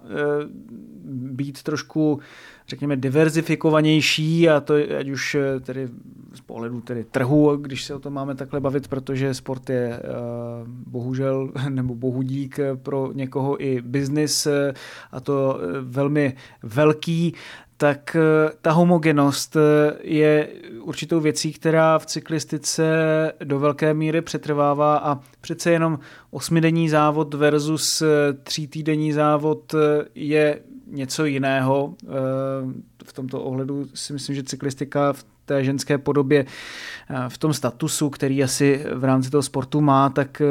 být 1.04 1.62
trošku 1.62 2.20
řekněme, 2.68 2.96
diverzifikovanější 2.96 4.48
a 4.48 4.60
to 4.60 4.74
ať 4.98 5.08
už 5.08 5.34
eh, 5.34 5.60
tedy 5.60 5.88
z 6.34 6.40
pohledu 6.40 6.80
tedy 6.80 7.04
trhu, 7.04 7.56
když 7.56 7.84
se 7.84 7.94
o 7.94 7.98
tom 7.98 8.12
máme 8.12 8.34
takhle 8.34 8.60
bavit, 8.60 8.88
protože 8.88 9.34
sport 9.34 9.70
je 9.70 9.98
uh, 9.98 10.68
bohužel 10.68 11.52
nebo 11.68 11.94
bohudík 11.94 12.60
pro 12.82 13.12
někoho 13.12 13.64
i 13.64 13.82
biznis 13.82 14.46
eh, 14.46 14.74
a 15.12 15.20
to 15.20 15.60
velmi 15.80 16.36
velký, 16.62 17.34
tak 17.76 18.16
ta 18.62 18.70
homogenost 18.72 19.56
je 20.02 20.48
určitou 20.80 21.20
věcí, 21.20 21.52
která 21.52 21.98
v 21.98 22.06
cyklistice 22.06 22.84
do 23.44 23.58
velké 23.58 23.94
míry 23.94 24.22
přetrvává 24.22 24.96
a 24.96 25.20
přece 25.40 25.70
jenom 25.70 25.98
osmidenní 26.30 26.88
závod 26.88 27.34
versus 27.34 28.02
třítýdenní 28.42 29.12
závod 29.12 29.74
je 30.14 30.60
něco 30.86 31.24
jiného. 31.24 31.94
Eh, 32.02 32.08
v 33.04 33.12
tomto 33.12 33.42
ohledu 33.42 33.86
si 33.94 34.12
myslím, 34.12 34.36
že 34.36 34.42
cyklistika 34.42 35.12
v 35.12 35.24
té 35.44 35.64
ženské 35.64 35.98
podobě, 35.98 36.46
eh, 37.10 37.14
v 37.28 37.38
tom 37.38 37.52
statusu, 37.52 38.10
který 38.10 38.44
asi 38.44 38.84
v 38.94 39.04
rámci 39.04 39.30
toho 39.30 39.42
sportu 39.42 39.80
má, 39.80 40.10
tak 40.10 40.40
eh, 40.40 40.46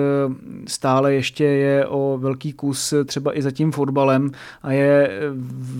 stále 0.67 1.13
ještě 1.13 1.43
je 1.43 1.88
o 1.88 2.17
velký 2.21 2.53
kus 2.53 2.93
třeba 3.06 3.38
i 3.38 3.41
za 3.41 3.51
tím 3.51 3.71
fotbalem 3.71 4.32
a 4.62 4.71
je 4.71 5.10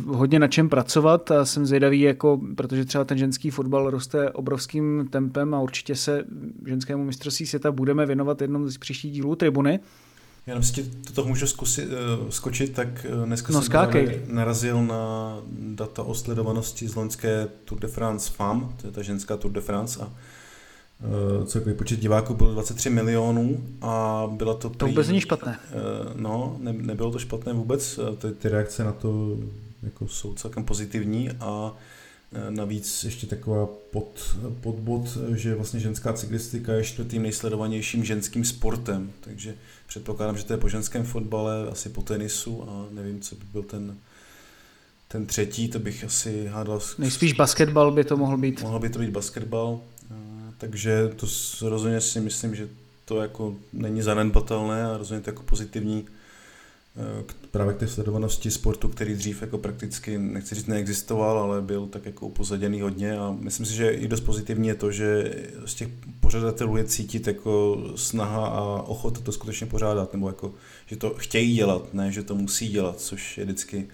hodně 0.08 0.40
na 0.40 0.48
čem 0.48 0.70
pracovat 0.70 1.32
a 1.32 1.46
jsem 1.46 1.66
zvědavý, 1.66 2.02
jako, 2.02 2.42
protože 2.56 2.86
třeba 2.86 3.04
ten 3.04 3.18
ženský 3.18 3.50
fotbal 3.50 3.90
roste 3.90 4.32
obrovským 4.32 5.08
tempem 5.10 5.54
a 5.54 5.60
určitě 5.60 5.96
se 5.96 6.24
ženskému 6.68 7.04
mistrovství 7.04 7.46
světa 7.46 7.72
budeme 7.72 8.06
věnovat 8.06 8.42
jednom 8.42 8.70
z 8.70 8.78
příštích 8.78 9.12
dílů 9.12 9.36
tribuny. 9.36 9.80
Jenom 10.48 10.64
si 10.64 10.84
to 10.84 11.14
toho 11.14 11.28
můžu 11.28 11.48
zkusit, 11.48 11.90
uh, 11.90 12.30
skočit, 12.30 12.74
tak 12.74 13.06
uh, 13.10 13.26
dneska 13.26 13.54
no, 13.54 13.60
jsem 13.60 13.66
skákej. 13.66 14.22
narazil 14.28 14.84
na 14.84 15.38
data 15.52 16.04
o 16.04 16.14
sledovanosti 16.14 16.88
z 16.88 16.96
loňské 16.96 17.48
Tour 17.66 17.80
de 17.80 17.88
France 17.88 18.32
FAM, 18.32 18.74
to 18.82 18.88
je 18.88 18.94
ta 18.94 19.02
ženská 19.02 19.38
Tour 19.38 19.52
de 19.52 19.62
France 19.62 20.04
a 20.04 20.06
uh, 20.06 21.46
celkový 21.46 21.76
počet 21.76 22.00
diváků 22.00 22.34
byl 22.34 22.54
23 22.54 22.90
milionů 22.90 23.64
a 23.82 24.24
byla 24.32 24.54
to... 24.54 24.70
To 24.70 24.88
vůbec 24.88 25.08
není 25.08 25.22
špatné. 25.22 25.60
Uh, 25.70 26.22
no, 26.22 26.58
ne, 26.60 26.74
nebylo 26.74 27.12
to 27.12 27.20
špatné 27.20 27.54
vůbec, 27.54 28.00
ty, 28.18 28.32
ty 28.32 28.50
reakce 28.50 28.84
na 28.84 28.92
to 28.92 29.38
jako 29.84 30.08
jsou 30.08 30.34
celkem 30.34 30.64
pozitivní 30.64 31.30
a 31.32 31.74
Eh, 31.74 31.93
navíc 32.50 33.04
ještě 33.04 33.28
taková 33.28 33.68
pod, 33.92 34.38
podbod, 34.62 35.18
že 35.36 35.56
vlastně 35.56 35.80
ženská 35.80 36.14
cyklistika 36.14 36.74
je 36.74 36.84
čtvrtým 36.84 37.22
nejsledovanějším 37.22 38.06
ženským 38.06 38.46
sportem, 38.46 39.12
takže 39.22 39.56
předpokládám, 39.88 40.38
že 40.38 40.46
to 40.46 40.54
je 40.54 40.58
po 40.58 40.70
ženském 40.70 41.04
fotbale, 41.04 41.68
asi 41.72 41.90
po 41.90 42.02
tenisu 42.02 42.64
a 42.70 42.88
nevím, 42.92 43.22
co 43.22 43.36
by 43.36 43.42
byl 43.52 43.64
ten, 43.64 43.98
ten 45.08 45.26
třetí, 45.26 45.68
to 45.68 45.80
bych 45.80 46.04
asi 46.04 46.48
hádal. 46.48 46.80
Nejspíš 46.98 47.34
basketbal 47.34 47.92
by 47.92 48.04
to 48.04 48.18
mohl 48.18 48.38
být. 48.38 48.62
Mohl 48.62 48.80
by 48.80 48.90
to 48.90 49.00
být 49.00 49.10
basketbal, 49.10 49.80
eh, 50.12 50.16
takže 50.58 51.10
to 51.16 51.28
rozhodně 51.70 52.02
si 52.02 52.20
myslím, 52.20 52.56
že 52.56 52.70
to 53.06 53.22
jako 53.22 53.56
není 53.74 54.02
zanedbatelné 54.02 54.86
a 54.86 54.98
rozhodně 54.98 55.24
to 55.24 55.30
jako 55.30 55.44
pozitivní 55.44 56.06
Eh, 56.98 57.24
právě 57.52 57.74
k 57.74 57.78
té 57.78 57.88
sledovanosti 57.88 58.52
sportu, 58.52 58.88
který 58.88 59.16
dřív 59.16 59.42
jako 59.42 59.58
prakticky, 59.58 60.18
nechci 60.18 60.56
říct 60.56 60.68
neexistoval, 60.68 61.40
ale 61.40 61.62
byl 61.62 61.88
tak 61.88 62.06
jako 62.06 62.28
upozaděný 62.28 62.82
hodně 62.82 63.18
a 63.18 63.36
myslím 63.40 63.66
si, 63.66 63.74
že 63.74 63.90
i 63.90 64.08
dost 64.08 64.20
pozitivní 64.20 64.68
je 64.68 64.76
to, 64.76 64.92
že 64.92 65.36
z 65.66 65.74
těch 65.74 65.88
pořadatelů 66.20 66.78
je 66.78 66.84
cítit 66.84 67.28
jako 67.28 67.84
snaha 67.96 68.48
a 68.48 68.62
ochota 68.62 69.22
to 69.22 69.32
skutečně 69.32 69.68
pořádat, 69.68 70.14
nebo 70.14 70.28
jako, 70.28 70.54
že 70.86 70.96
to 70.96 71.14
chtějí 71.18 71.56
dělat, 71.56 71.94
ne, 71.94 72.12
že 72.12 72.24
to 72.24 72.36
musí 72.36 72.68
dělat, 72.68 73.00
což 73.00 73.38
je 73.38 73.46
vždycky 73.46 73.88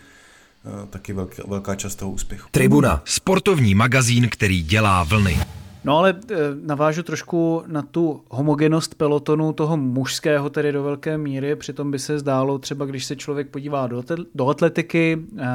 eh, 0.66 0.88
taky 0.90 1.14
velká, 1.14 1.44
velká 1.48 1.76
část 1.76 1.96
toho 1.96 2.12
úspěchu. 2.12 2.48
Tribuna, 2.52 3.02
sportovní 3.06 3.76
magazín, 3.76 4.30
který 4.30 4.64
dělá 4.64 5.04
vlny. 5.04 5.40
No 5.84 5.98
ale 5.98 6.20
eh, 6.32 6.36
navážu 6.62 7.04
trošku 7.04 7.64
na 7.68 7.82
tu 7.82 8.22
homogenost 8.30 8.96
pelotonu 8.96 9.54
toho 9.54 9.78
mužského 9.78 10.50
tedy 10.50 10.72
do 10.72 10.84
velké 10.84 11.18
míry, 11.18 11.56
přitom 11.56 11.92
by 11.92 12.00
se 12.00 12.20
zdálo 12.20 12.60
třeba, 12.60 12.86
když 12.86 13.06
se 13.06 13.16
člověk 13.16 13.50
podívá 13.50 13.88
do, 14.36 14.50
atletiky, 14.50 15.18
eh, 15.38 15.46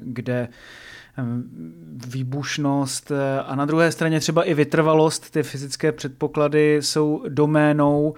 kde 0.00 0.48
eh, 1.18 1.22
výbušnost 2.06 3.12
a 3.46 3.56
na 3.56 3.64
druhé 3.64 3.92
straně 3.92 4.20
třeba 4.20 4.44
i 4.44 4.54
vytrvalost, 4.54 5.30
ty 5.30 5.42
fyzické 5.42 5.92
předpoklady 5.92 6.76
jsou 6.82 7.22
doménou 7.28 8.14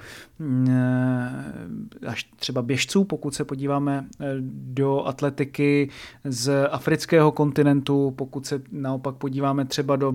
až 2.07 2.25
třeba 2.37 2.63
běžců, 2.63 3.05
pokud 3.05 3.35
se 3.35 3.45
podíváme 3.45 4.07
do 4.51 5.07
atletiky 5.07 5.91
z 6.25 6.67
afrického 6.71 7.33
kontinentu, 7.33 8.11
pokud 8.17 8.47
se 8.47 8.63
naopak 8.73 9.15
podíváme 9.15 9.65
třeba 9.65 9.97
do 9.97 10.15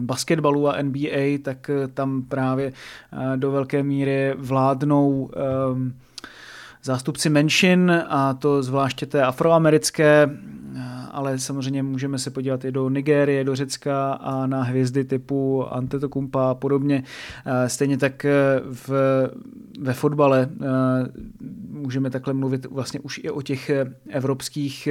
basketbalu 0.00 0.68
a 0.68 0.82
NBA, 0.82 1.38
tak 1.42 1.70
eh, 1.70 1.88
tam 1.88 2.22
právě 2.22 2.72
eh, 3.12 3.36
do 3.36 3.50
velké 3.50 3.82
míry 3.82 4.34
vládnou 4.36 5.30
ehm, 5.36 5.94
zástupci 6.82 7.30
menšin 7.30 8.02
a 8.08 8.34
to 8.34 8.62
zvláště 8.62 9.06
té 9.06 9.22
afroamerické, 9.22 10.30
ale 11.10 11.38
samozřejmě 11.38 11.82
můžeme 11.82 12.18
se 12.18 12.30
podívat 12.30 12.64
i 12.64 12.72
do 12.72 12.88
Nigérie, 12.88 13.44
do 13.44 13.56
Řecka 13.56 14.12
a 14.12 14.46
na 14.46 14.62
hvězdy 14.62 15.04
typu 15.04 15.66
Antetokumpa 15.70 16.50
a 16.50 16.54
podobně. 16.54 17.02
Stejně 17.66 17.98
tak 17.98 18.26
v, 18.72 18.90
ve 19.80 19.92
fotbale 19.92 20.48
můžeme 21.70 22.10
takhle 22.10 22.34
mluvit 22.34 22.66
vlastně 22.66 23.00
už 23.00 23.20
i 23.24 23.30
o 23.30 23.42
těch 23.42 23.70
evropských 24.10 24.88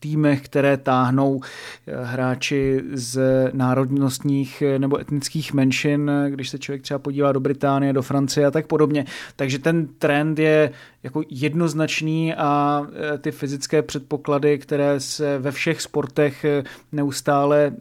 týmech, 0.00 0.42
které 0.42 0.76
táhnou 0.76 1.40
eh, 1.86 2.04
hráči 2.04 2.82
z 2.92 3.20
národnostních 3.52 4.62
eh, 4.62 4.78
nebo 4.78 5.00
etnických 5.00 5.52
menšin, 5.52 6.10
když 6.28 6.48
se 6.48 6.58
člověk 6.58 6.82
třeba 6.82 6.98
podívá 6.98 7.32
do 7.32 7.40
Británie, 7.40 7.92
do 7.92 8.02
Francie 8.02 8.46
a 8.46 8.50
tak 8.50 8.66
podobně. 8.66 9.04
Takže 9.36 9.58
ten 9.58 9.88
trend 9.98 10.38
je 10.38 10.70
jako 11.02 11.22
jednoznačný 11.30 12.34
a 12.34 12.82
eh, 13.14 13.18
ty 13.18 13.30
fyzické 13.30 13.82
předpoklady, 13.82 14.58
které 14.58 15.00
se 15.00 15.38
ve 15.38 15.52
všech 15.52 15.80
sportech 15.80 16.46
neustále 16.92 17.72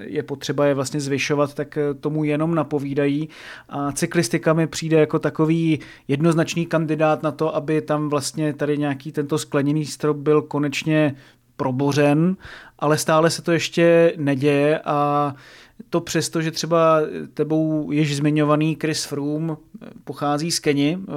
je 0.00 0.22
potřeba 0.22 0.66
je 0.66 0.74
vlastně 0.74 1.00
zvyšovat, 1.00 1.54
tak 1.54 1.78
tomu 2.00 2.24
jenom 2.24 2.54
napovídají. 2.54 3.28
A 3.68 3.92
cyklistika 3.92 4.52
mi 4.52 4.66
přijde 4.66 5.00
jako 5.00 5.18
takový 5.18 5.80
jednoznačný 6.08 6.66
kandidát 6.66 7.22
na 7.22 7.30
to, 7.30 7.56
aby 7.56 7.82
tam 7.82 8.08
vlastně 8.08 8.52
tady 8.52 8.78
nějaký 8.78 9.12
tento 9.12 9.38
skleněný 9.38 9.86
strop 9.86 10.16
byl 10.16 10.42
konečně 10.42 11.14
probořen, 11.60 12.36
ale 12.78 12.98
stále 12.98 13.30
se 13.30 13.42
to 13.42 13.52
ještě 13.52 14.12
neděje 14.16 14.80
a 14.84 15.34
to 15.90 16.00
přesto, 16.00 16.42
že 16.42 16.50
třeba 16.50 17.00
tebou 17.34 17.92
již 17.92 18.16
zmiňovaný 18.16 18.76
Chris 18.80 19.04
Froome 19.04 19.56
pochází 20.04 20.50
z 20.50 20.58
Keni 20.60 20.98
eh, 20.98 21.12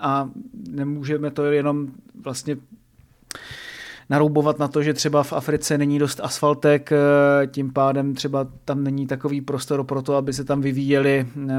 a 0.00 0.30
nemůžeme 0.70 1.30
to 1.30 1.44
jenom 1.44 1.88
vlastně 2.22 2.56
naroubovat 4.10 4.58
na 4.58 4.68
to, 4.68 4.82
že 4.82 4.94
třeba 4.94 5.22
v 5.22 5.32
Africe 5.32 5.78
není 5.78 5.98
dost 5.98 6.20
asfaltek, 6.22 6.92
eh, 6.92 6.96
tím 7.46 7.72
pádem 7.72 8.14
třeba 8.14 8.46
tam 8.64 8.84
není 8.84 9.06
takový 9.06 9.40
prostor 9.40 9.84
pro 9.84 10.02
to, 10.02 10.14
aby 10.16 10.32
se 10.32 10.44
tam 10.44 10.60
vyvíjeli 10.60 11.26
eh, 11.26 11.54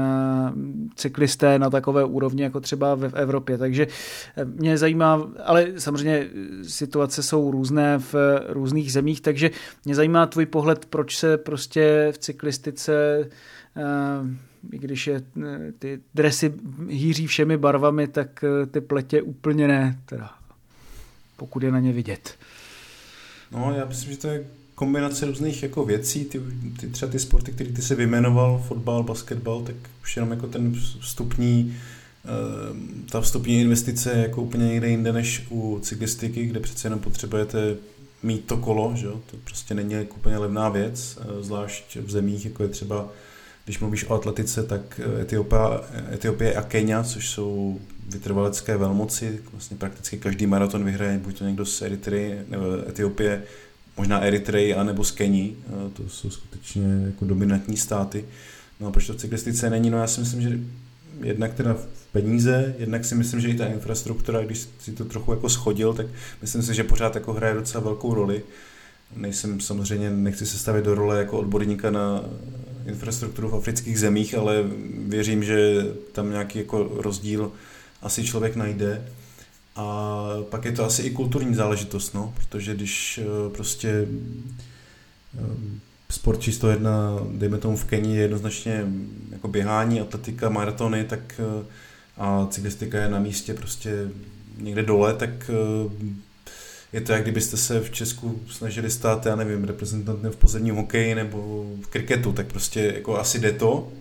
cyklisté 0.94 1.58
na 1.58 1.70
takové 1.70 2.04
úrovni, 2.04 2.42
jako 2.42 2.60
třeba 2.60 2.94
v 2.94 3.14
Evropě. 3.14 3.58
Takže 3.58 3.86
eh, 4.36 4.44
mě 4.44 4.78
zajímá, 4.78 5.28
ale 5.44 5.66
samozřejmě 5.78 6.26
situace 6.62 7.22
jsou 7.22 7.50
různé 7.50 7.98
v 7.98 8.14
různých 8.48 8.92
zemích, 8.92 9.20
takže 9.20 9.50
mě 9.84 9.94
zajímá 9.94 10.26
tvůj 10.26 10.46
pohled, 10.46 10.86
proč 10.86 11.16
se 11.16 11.38
prostě 11.38 12.08
v 12.12 12.18
cyklistice 12.18 13.28
i 14.72 14.78
když 14.78 15.06
je 15.06 15.22
ty 15.78 16.00
dresy 16.14 16.54
hýří 16.88 17.26
všemi 17.26 17.56
barvami, 17.56 18.08
tak 18.08 18.44
ty 18.70 18.80
pletě 18.80 19.22
úplně 19.22 19.68
ne, 19.68 19.98
teda, 20.04 20.30
pokud 21.42 21.62
je 21.62 21.72
na 21.72 21.80
ně 21.80 21.92
vidět. 21.92 22.34
No, 23.52 23.74
já 23.76 23.84
myslím, 23.84 24.12
že 24.12 24.18
to 24.18 24.28
je 24.28 24.44
kombinace 24.74 25.26
různých 25.26 25.62
jako 25.62 25.84
věcí, 25.84 26.24
ty, 26.24 26.40
ty 26.80 26.88
třeba 26.88 27.12
ty 27.12 27.18
sporty, 27.18 27.52
které 27.52 27.70
ty 27.70 27.82
se 27.82 27.94
vyjmenoval, 27.94 28.64
fotbal, 28.68 29.02
basketbal, 29.02 29.62
tak 29.62 29.74
už 30.02 30.16
jenom 30.16 30.30
jako 30.30 30.46
ten 30.46 30.74
vstupní, 31.00 31.76
eh, 32.24 33.08
ta 33.10 33.20
vstupní 33.20 33.60
investice 33.60 34.10
je 34.10 34.22
jako 34.22 34.42
úplně 34.42 34.66
někde 34.68 34.88
jinde 34.88 35.12
než 35.12 35.46
u 35.50 35.78
cyklistiky, 35.82 36.46
kde 36.46 36.60
přece 36.60 36.86
jenom 36.86 37.00
potřebujete 37.00 37.76
mít 38.22 38.44
to 38.46 38.56
kolo, 38.56 38.92
že 38.94 39.06
jo? 39.06 39.20
to 39.30 39.36
prostě 39.44 39.74
není 39.74 39.92
jako 39.92 40.14
úplně 40.14 40.38
levná 40.38 40.68
věc, 40.68 41.18
eh, 41.20 41.42
zvlášť 41.42 41.96
v 41.96 42.10
zemích, 42.10 42.44
jako 42.44 42.62
je 42.62 42.68
třeba, 42.68 43.08
když 43.64 43.78
mluvíš 43.78 44.04
o 44.04 44.14
atletice, 44.14 44.62
tak 44.62 45.00
Etiopia, 45.20 45.80
Etiopie 46.12 46.54
a 46.54 46.62
Kenia, 46.62 47.02
což 47.02 47.30
jsou 47.30 47.80
vytrvalecké 48.12 48.76
velmoci, 48.76 49.40
vlastně 49.52 49.76
prakticky 49.76 50.18
každý 50.18 50.46
maraton 50.46 50.84
vyhraje 50.84 51.18
buď 51.18 51.38
to 51.38 51.44
někdo 51.44 51.66
z 51.66 51.82
Eritreji 51.82 52.40
nebo 52.48 52.64
Etiopie, 52.88 53.42
možná 53.96 54.20
Eritreji 54.20 54.74
anebo 54.74 55.04
z 55.04 55.10
Kení, 55.10 55.56
to 55.92 56.08
jsou 56.08 56.30
skutečně 56.30 57.02
jako 57.06 57.24
dominantní 57.24 57.76
státy. 57.76 58.24
No 58.80 58.88
a 58.88 58.90
proč 58.90 59.06
to 59.06 59.12
v 59.12 59.16
cyklistice 59.16 59.70
není? 59.70 59.90
No 59.90 59.98
já 59.98 60.06
si 60.06 60.20
myslím, 60.20 60.42
že 60.42 60.58
jednak 61.22 61.54
teda 61.54 61.74
v 61.74 61.86
peníze, 62.12 62.74
jednak 62.78 63.04
si 63.04 63.14
myslím, 63.14 63.40
že 63.40 63.48
i 63.48 63.54
ta 63.54 63.66
infrastruktura, 63.66 64.44
když 64.44 64.68
si 64.80 64.92
to 64.92 65.04
trochu 65.04 65.32
jako 65.32 65.48
schodil, 65.48 65.94
tak 65.94 66.06
myslím 66.42 66.62
si, 66.62 66.74
že 66.74 66.84
pořád 66.84 67.14
jako 67.14 67.32
hraje 67.32 67.54
docela 67.54 67.84
velkou 67.84 68.14
roli. 68.14 68.42
Nejsem 69.16 69.60
samozřejmě, 69.60 70.10
nechci 70.10 70.46
se 70.46 70.58
stavit 70.58 70.84
do 70.84 70.94
role 70.94 71.18
jako 71.18 71.38
odborníka 71.38 71.90
na 71.90 72.24
infrastrukturu 72.86 73.48
v 73.48 73.54
afrických 73.54 74.00
zemích, 74.00 74.34
ale 74.34 74.64
věřím, 75.06 75.44
že 75.44 75.86
tam 76.12 76.30
nějaký 76.30 76.58
jako 76.58 76.90
rozdíl 76.96 77.52
asi 78.02 78.24
člověk 78.24 78.56
najde. 78.56 79.02
A 79.76 80.26
pak 80.50 80.64
je 80.64 80.72
to 80.72 80.84
asi 80.84 81.02
i 81.02 81.10
kulturní 81.10 81.54
záležitost, 81.54 82.14
no, 82.14 82.34
protože 82.36 82.74
když 82.74 83.20
eh, 83.22 83.50
prostě 83.54 84.06
eh, 85.38 85.40
sport 86.10 86.40
číslo 86.40 86.68
jedna, 86.68 87.18
dejme 87.32 87.58
tomu 87.58 87.76
v 87.76 87.84
Keni, 87.84 88.16
je 88.16 88.22
jednoznačně 88.22 88.84
jako 89.30 89.48
běhání, 89.48 90.00
atletika, 90.00 90.48
maratony, 90.48 91.04
tak 91.04 91.20
eh, 91.38 91.64
a 92.16 92.46
cyklistika 92.50 93.02
je 93.02 93.08
na 93.08 93.18
místě 93.18 93.54
prostě 93.54 94.08
někde 94.58 94.82
dole, 94.82 95.14
tak 95.14 95.50
je 96.92 97.00
to, 97.00 97.12
jak 97.12 97.22
kdybyste 97.22 97.56
se 97.56 97.80
v 97.80 97.90
Česku 97.90 98.40
snažili 98.50 98.90
stát, 98.90 99.26
já 99.26 99.36
nevím, 99.36 99.64
reprezentantem 99.64 100.32
v 100.32 100.36
pozemním 100.36 100.74
hokeji 100.74 101.14
nebo 101.14 101.66
v 101.82 101.86
kriketu, 101.86 102.32
tak 102.32 102.46
prostě 102.46 102.80
jako 102.80 103.18
asi 103.18 103.38
jde 103.38 103.52
to, 103.52 103.92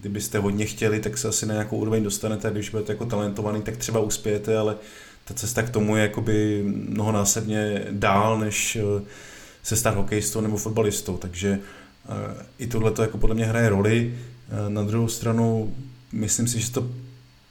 kdybyste 0.00 0.38
hodně 0.38 0.66
chtěli, 0.66 1.00
tak 1.00 1.18
se 1.18 1.28
asi 1.28 1.46
na 1.46 1.52
nějakou 1.54 1.76
úroveň 1.76 2.04
dostanete 2.04 2.50
když 2.50 2.70
budete 2.70 2.92
jako 2.92 3.06
talentovaný, 3.06 3.62
tak 3.62 3.76
třeba 3.76 4.00
uspějete, 4.00 4.58
ale 4.58 4.76
ta 5.24 5.34
cesta 5.34 5.62
k 5.62 5.70
tomu 5.70 5.96
je 5.96 6.02
jakoby 6.02 6.64
mnohonásobně 6.66 7.86
dál, 7.90 8.38
než 8.38 8.76
eh, 8.76 9.02
se 9.62 9.76
stát 9.76 9.94
hokejistou 9.94 10.40
nebo 10.40 10.56
fotbalistou, 10.56 11.16
takže 11.16 11.58
eh, 11.58 12.44
i 12.58 12.66
tohle 12.66 12.90
to 12.90 13.02
jako 13.02 13.18
podle 13.18 13.34
mě 13.34 13.44
hraje 13.44 13.68
roli. 13.68 14.14
Eh, 14.14 14.70
na 14.70 14.82
druhou 14.82 15.08
stranu 15.08 15.74
myslím 16.12 16.48
si, 16.48 16.60
že 16.60 16.72
to 16.72 16.90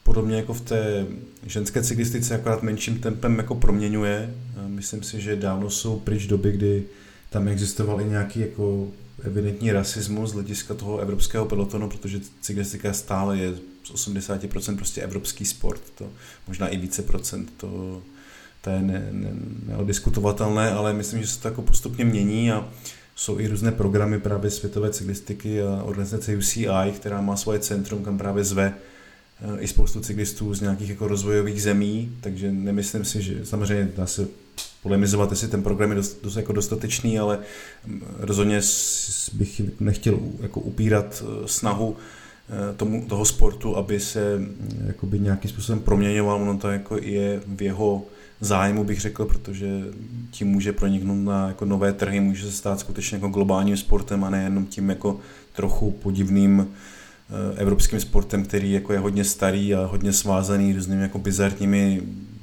podobně 0.04 0.36
jako 0.36 0.54
v 0.54 0.62
té 0.62 1.06
ženské 1.46 1.84
cyklistice 1.84 2.36
akorát 2.36 2.64
menším 2.64 3.00
tempem 3.00 3.38
jako 3.38 3.56
proměňuje. 3.56 4.34
Myslím 4.68 5.04
si, 5.04 5.22
že 5.22 5.36
dávno 5.36 5.70
jsou 5.70 6.00
pryč 6.00 6.28
doby, 6.28 6.52
kdy 6.52 6.84
tam 7.30 7.48
existoval 7.48 8.02
i 8.02 8.06
nějaký 8.06 8.40
jako 8.40 8.88
evidentní 9.24 9.72
rasismus 9.72 10.30
z 10.30 10.34
hlediska 10.34 10.74
toho 10.74 11.00
evropského 11.00 11.46
pelotonu, 11.46 11.90
protože 11.90 12.20
cyklistika 12.42 12.94
stále 12.94 13.38
je 13.38 13.54
z 13.84 13.92
80% 13.92 14.76
prostě 14.76 15.02
evropský 15.02 15.46
sport, 15.46 15.82
to 15.96 16.10
možná 16.48 16.68
i 16.68 16.78
více 16.78 17.02
procent, 17.02 17.54
to, 17.58 18.02
to 18.62 18.70
je 18.70 18.82
ne, 18.82 19.10
ne, 19.12 19.30
neodiskutovatelné, 19.66 20.72
ale 20.72 20.94
myslím, 20.94 21.22
že 21.22 21.28
se 21.28 21.42
to 21.42 21.48
jako 21.48 21.62
postupně 21.62 22.06
mění 22.06 22.52
a 22.52 22.70
jsou 23.16 23.40
i 23.40 23.48
různé 23.48 23.72
programy 23.72 24.20
právě 24.20 24.52
světové 24.52 24.90
cyklistiky 24.90 25.62
a 25.62 25.84
organizace 25.84 26.36
UCI, 26.36 26.92
která 26.96 27.22
má 27.22 27.36
svoje 27.36 27.60
centrum, 27.60 28.04
kam 28.04 28.18
právě 28.18 28.44
zve 28.44 28.74
i 29.60 29.68
spoustu 29.68 30.00
cyklistů 30.00 30.54
z 30.54 30.62
nějakých 30.62 30.90
jako 30.90 31.08
rozvojových 31.08 31.62
zemí, 31.62 32.12
takže 32.22 32.52
nemyslím 32.52 33.06
si, 33.06 33.22
že 33.22 33.46
samozřejmě 33.46 33.92
dá 33.98 34.08
se 34.08 34.28
polemizovat, 34.84 35.32
jestli 35.32 35.48
ten 35.48 35.64
program 35.64 35.90
je 35.90 35.96
dost, 35.96 36.24
dost 36.24 36.36
jako 36.36 36.54
dostatečný, 36.54 37.20
ale 37.20 37.40
rozhodně 38.18 38.62
bych 39.34 39.62
nechtěl 39.80 40.20
jako 40.42 40.60
upírat 40.60 41.24
eh, 41.26 41.48
snahu 41.48 41.98
tomu, 42.78 43.06
toho 43.06 43.26
sportu, 43.26 43.78
aby 43.78 44.00
se 44.00 44.38
mm, 44.38 44.84
jakoby 44.88 45.20
nějakým 45.20 45.52
způsobem 45.52 45.80
proměňoval, 45.80 46.42
ono 46.42 46.58
to 46.58 46.70
jako 46.70 46.98
je 46.98 47.42
v 47.48 47.62
jeho 47.62 48.06
zájmu, 48.42 48.84
bych 48.84 49.00
řekl, 49.00 49.26
protože 49.26 49.68
tím 50.32 50.48
může 50.48 50.74
proniknout 50.74 51.24
na 51.24 51.48
jako 51.48 51.66
nové 51.66 51.94
trhy, 51.94 52.20
může 52.20 52.46
se 52.46 52.52
stát 52.52 52.80
skutečně 52.80 53.16
jako 53.16 53.28
globálním 53.28 53.78
sportem 53.78 54.24
a 54.24 54.30
nejenom 54.30 54.66
tím 54.66 54.90
jako 54.90 55.20
trochu 55.54 55.92
podivným 55.92 56.68
eh, 56.68 56.76
evropským 57.56 58.00
sportem, 58.00 58.44
který 58.44 58.72
jako 58.72 58.94
je 58.94 59.00
hodně 59.00 59.24
starý 59.24 59.76
a 59.76 59.86
hodně 59.86 60.14
svázaný 60.14 60.74
různými 60.74 61.02
jako 61.02 61.20
bizarními 61.20 62.02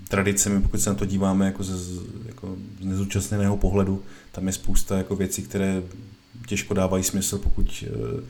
tradicemi, 0.08 0.60
pokud 0.60 0.80
se 0.80 0.90
na 0.90 0.96
to 0.96 1.04
díváme 1.06 1.46
jako 1.46 1.62
ze 1.62 2.02
jako 2.26 2.56
z 2.80 2.84
nezúčastněného 2.84 3.56
pohledu. 3.56 4.02
Tam 4.32 4.46
je 4.46 4.52
spousta 4.52 4.98
jako 4.98 5.16
věcí, 5.16 5.42
které 5.42 5.82
těžko 6.46 6.74
dávají 6.74 7.04
smysl, 7.04 7.38
pokud 7.38 7.84
eh, 7.86 8.22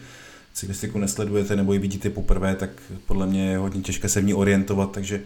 cyklistiku 0.54 0.98
nesledujete 0.98 1.56
nebo 1.56 1.72
ji 1.72 1.78
vidíte 1.78 2.10
poprvé, 2.10 2.54
tak 2.54 2.70
podle 3.06 3.26
mě 3.26 3.50
je 3.50 3.58
hodně 3.58 3.82
těžké 3.82 4.08
se 4.08 4.20
v 4.20 4.24
ní 4.24 4.34
orientovat, 4.34 4.92
takže 4.92 5.20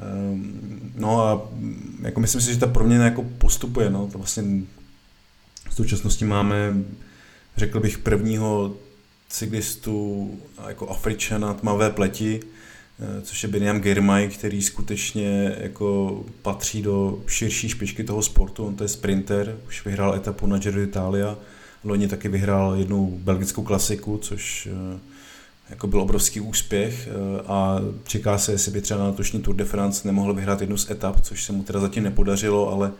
Ehm, 0.00 0.92
no 0.96 1.22
a 1.22 1.48
jako 2.02 2.20
myslím 2.20 2.40
si, 2.40 2.52
že 2.52 2.58
ta 2.58 2.66
proměna 2.66 3.04
jako 3.04 3.22
postupuje, 3.22 3.90
no, 3.90 4.08
to 4.12 4.18
vlastně 4.18 4.42
v 5.70 5.74
současnosti 5.74 6.24
máme, 6.24 6.74
řekl 7.56 7.80
bych, 7.80 7.98
prvního 7.98 8.76
cyklistu 9.30 10.30
jako 10.68 10.88
Afričana 10.88 11.54
tmavé 11.54 11.90
pleti, 11.90 12.40
eh, 13.00 13.22
což 13.22 13.42
je 13.42 13.48
Beniam 13.48 13.80
Girmay, 13.80 14.28
který 14.28 14.62
skutečně 14.62 15.56
jako 15.60 16.20
patří 16.42 16.82
do 16.82 17.22
širší 17.26 17.68
špičky 17.68 18.04
toho 18.04 18.22
sportu. 18.22 18.66
On 18.66 18.76
to 18.76 18.84
je 18.84 18.88
sprinter, 18.88 19.58
už 19.68 19.84
vyhrál 19.84 20.14
etapu 20.14 20.46
na 20.46 20.58
Giro 20.58 20.80
d'Italia, 20.80 21.38
loni 21.84 22.08
taky 22.08 22.28
vyhrál 22.28 22.74
jednu 22.74 23.18
belgickou 23.22 23.62
klasiku, 23.62 24.18
což 24.18 24.68
eh, 24.72 24.98
jako 25.70 25.86
byl 25.86 26.00
obrovský 26.00 26.40
úspěch 26.40 27.08
eh, 27.08 27.42
a 27.46 27.80
čeká 28.04 28.38
se, 28.38 28.52
jestli 28.52 28.72
by 28.72 28.80
třeba 28.80 29.00
na 29.00 29.06
letošní 29.06 29.42
Tour 29.42 29.56
de 29.56 29.64
France 29.64 30.08
nemohl 30.08 30.34
vyhrát 30.34 30.60
jednu 30.60 30.76
z 30.76 30.90
etap, 30.90 31.20
což 31.20 31.44
se 31.44 31.52
mu 31.52 31.62
teda 31.62 31.80
zatím 31.80 32.04
nepodařilo, 32.04 32.72
ale 32.72 32.92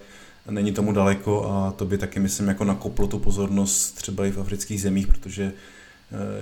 není 0.50 0.72
tomu 0.72 0.92
daleko 0.92 1.50
a 1.50 1.72
to 1.72 1.84
by 1.84 1.98
taky, 1.98 2.20
myslím, 2.20 2.48
jako 2.48 2.64
nakoplo 2.64 3.06
tu 3.06 3.18
pozornost 3.18 3.92
třeba 3.92 4.26
i 4.26 4.30
v 4.30 4.40
afrických 4.40 4.82
zemích, 4.82 5.06
protože 5.06 5.52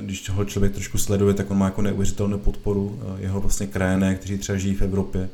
když 0.00 0.20
toho 0.22 0.44
člověk 0.44 0.72
trošku 0.72 0.98
sleduje, 0.98 1.34
tak 1.34 1.50
on 1.50 1.58
má 1.58 1.64
jako 1.64 1.82
neuvěřitelnou 1.82 2.38
podporu. 2.38 3.00
Eh, 3.02 3.22
jeho 3.22 3.40
vlastně 3.40 3.66
krajené, 3.66 4.14
kteří 4.14 4.38
třeba 4.38 4.58
žijí 4.58 4.74
v 4.74 4.82
Evropě, 4.82 5.28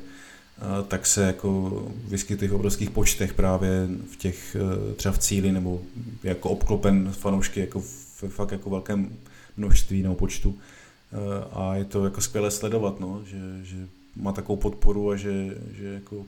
tak 0.89 1.07
se 1.07 1.23
jako 1.23 1.83
vyskytují 2.09 2.49
v 2.49 2.55
obrovských 2.55 2.91
počtech 2.91 3.35
právě 3.35 3.89
v 4.13 4.17
těch 4.17 4.57
třeba 4.97 5.13
v 5.13 5.19
cíli 5.19 5.53
nebo 5.53 5.81
jako 6.23 6.51
obklopen 6.51 7.13
fanoušky 7.13 7.61
jako 7.61 7.81
v 7.81 8.25
fakt 8.29 8.53
jako 8.53 8.71
velkém 8.71 9.17
množství 9.57 10.03
nebo 10.03 10.15
počtu. 10.15 10.59
Eh, 11.13 11.45
a 11.53 11.77
je 11.77 11.85
to 11.85 12.05
jako 12.05 12.21
skvěle 12.21 12.51
sledovat, 12.51 13.01
no, 13.01 13.23
že, 13.27 13.39
že 13.63 13.77
má 14.17 14.33
takovou 14.33 14.57
podporu 14.57 15.11
a 15.11 15.17
že, 15.17 15.59
že 15.73 15.85
jako 15.85 16.27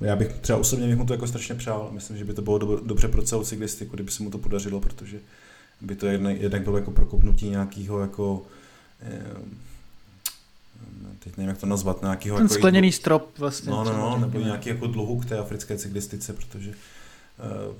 já 0.00 0.16
bych 0.16 0.32
třeba 0.32 0.58
osobně 0.58 0.86
bych 0.86 0.96
mu 0.96 1.06
to 1.06 1.12
jako 1.14 1.26
strašně 1.26 1.54
přál. 1.54 1.88
Myslím, 1.92 2.16
že 2.16 2.24
by 2.24 2.34
to 2.34 2.42
bylo 2.42 2.58
dobře 2.80 3.08
pro 3.08 3.22
celou 3.22 3.44
cyklistiku, 3.44 3.94
kdyby 3.94 4.10
se 4.10 4.22
mu 4.22 4.30
to 4.30 4.38
podařilo, 4.38 4.80
protože 4.80 5.20
by 5.84 5.96
to 5.96 6.06
jednak, 6.06 6.40
jednak 6.40 6.62
bylo 6.62 6.76
jako 6.76 6.90
prokopnutí 6.90 7.48
nějakého 7.48 8.00
jako 8.00 8.42
eh, 9.02 9.36
teď 11.24 11.36
nevím, 11.36 11.48
jak 11.48 11.58
to 11.58 11.66
nazvat, 11.66 12.02
nějakého... 12.02 12.36
Ten 12.36 12.44
jako 12.44 12.54
skleněný 12.54 12.92
strop 12.92 13.38
vlastně. 13.38 13.70
No, 13.70 13.84
no, 13.84 13.92
no, 13.92 14.18
nebo 14.18 14.38
nějaký 14.38 14.68
jako 14.68 14.86
dluhu 14.86 15.20
k 15.20 15.24
té 15.24 15.38
africké 15.38 15.78
cyklistice, 15.78 16.32
protože 16.32 16.70
uh, 16.70 17.74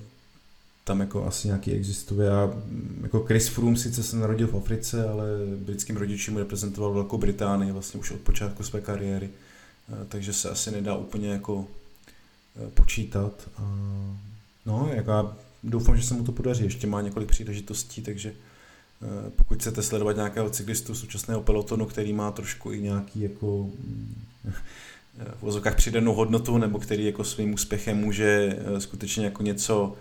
tam 0.85 1.01
jako 1.01 1.27
asi 1.27 1.49
nějaký 1.49 1.73
existuje. 1.73 2.31
A 2.31 2.47
mm, 2.47 3.01
jako 3.03 3.21
Chris 3.21 3.49
Froome 3.49 3.77
sice 3.77 4.03
se 4.03 4.17
narodil 4.17 4.47
v 4.47 4.57
Africe, 4.57 5.09
ale 5.09 5.25
britským 5.57 5.97
rodičům 5.97 6.37
reprezentoval 6.37 6.93
Velkou 6.93 7.19
Británii 7.19 7.73
vlastně 7.73 8.01
už 8.01 8.11
od 8.11 8.21
počátku 8.21 8.63
své 8.63 8.81
kariéry, 8.81 9.31
takže 10.09 10.33
se 10.33 10.51
asi 10.51 10.71
nedá 10.71 10.97
úplně 10.97 11.29
jako 11.29 11.67
počítat. 12.75 13.33
No, 14.67 14.91
jako 14.95 15.33
doufám, 15.65 15.97
že 15.97 16.03
se 16.03 16.15
mu 16.15 16.25
to 16.25 16.33
podaří. 16.33 16.65
Ještě 16.65 16.87
má 16.87 17.01
několik 17.01 17.29
příležitostí, 17.29 18.03
takže 18.03 18.29
e, 18.29 19.31
pokud 19.31 19.59
chcete 19.59 19.83
sledovat 19.83 20.17
nějakého 20.17 20.51
cyklistu 20.51 20.95
současného 20.95 21.43
pelotonu, 21.43 21.87
který 21.87 22.13
má 22.13 22.31
trošku 22.31 22.73
i 22.73 22.81
nějaký 22.81 23.21
jako 23.21 23.71
v 25.39 25.43
vozokách 25.43 25.77
přidanou 25.77 26.15
hodnotu, 26.15 26.59
nebo 26.59 26.79
který 26.79 27.05
jako 27.05 27.25
svým 27.25 27.55
úspěchem 27.55 27.97
může 27.97 28.59
e, 28.77 28.81
skutečně 28.81 29.25
jako 29.25 29.43
něco 29.43 29.97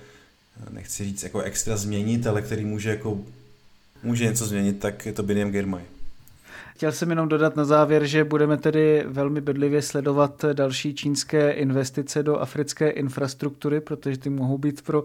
nechci 0.70 1.03
říct 1.03 1.24
jako 1.24 1.41
extra 1.41 1.78
změnit, 1.78 2.28
ale 2.28 2.41
který 2.41 2.66
může 2.66 2.89
jako 2.89 3.20
může 4.03 4.26
něco 4.26 4.45
změnit, 4.45 4.80
tak 4.80 5.05
je 5.05 5.14
to 5.14 5.24
Biniam 5.24 5.51
Girmay. 5.51 5.84
Chtěl 6.84 6.91
jsem 6.91 7.09
jenom 7.09 7.29
dodat 7.29 7.55
na 7.55 7.65
závěr, 7.65 8.05
že 8.05 8.23
budeme 8.23 8.57
tedy 8.57 9.03
velmi 9.07 9.41
bedlivě 9.41 9.81
sledovat 9.81 10.45
další 10.53 10.95
čínské 10.95 11.51
investice 11.51 12.23
do 12.23 12.38
africké 12.38 12.89
infrastruktury, 12.89 13.81
protože 13.81 14.17
ty 14.17 14.29
mohou 14.29 14.57
být 14.57 14.81
pro 14.81 15.03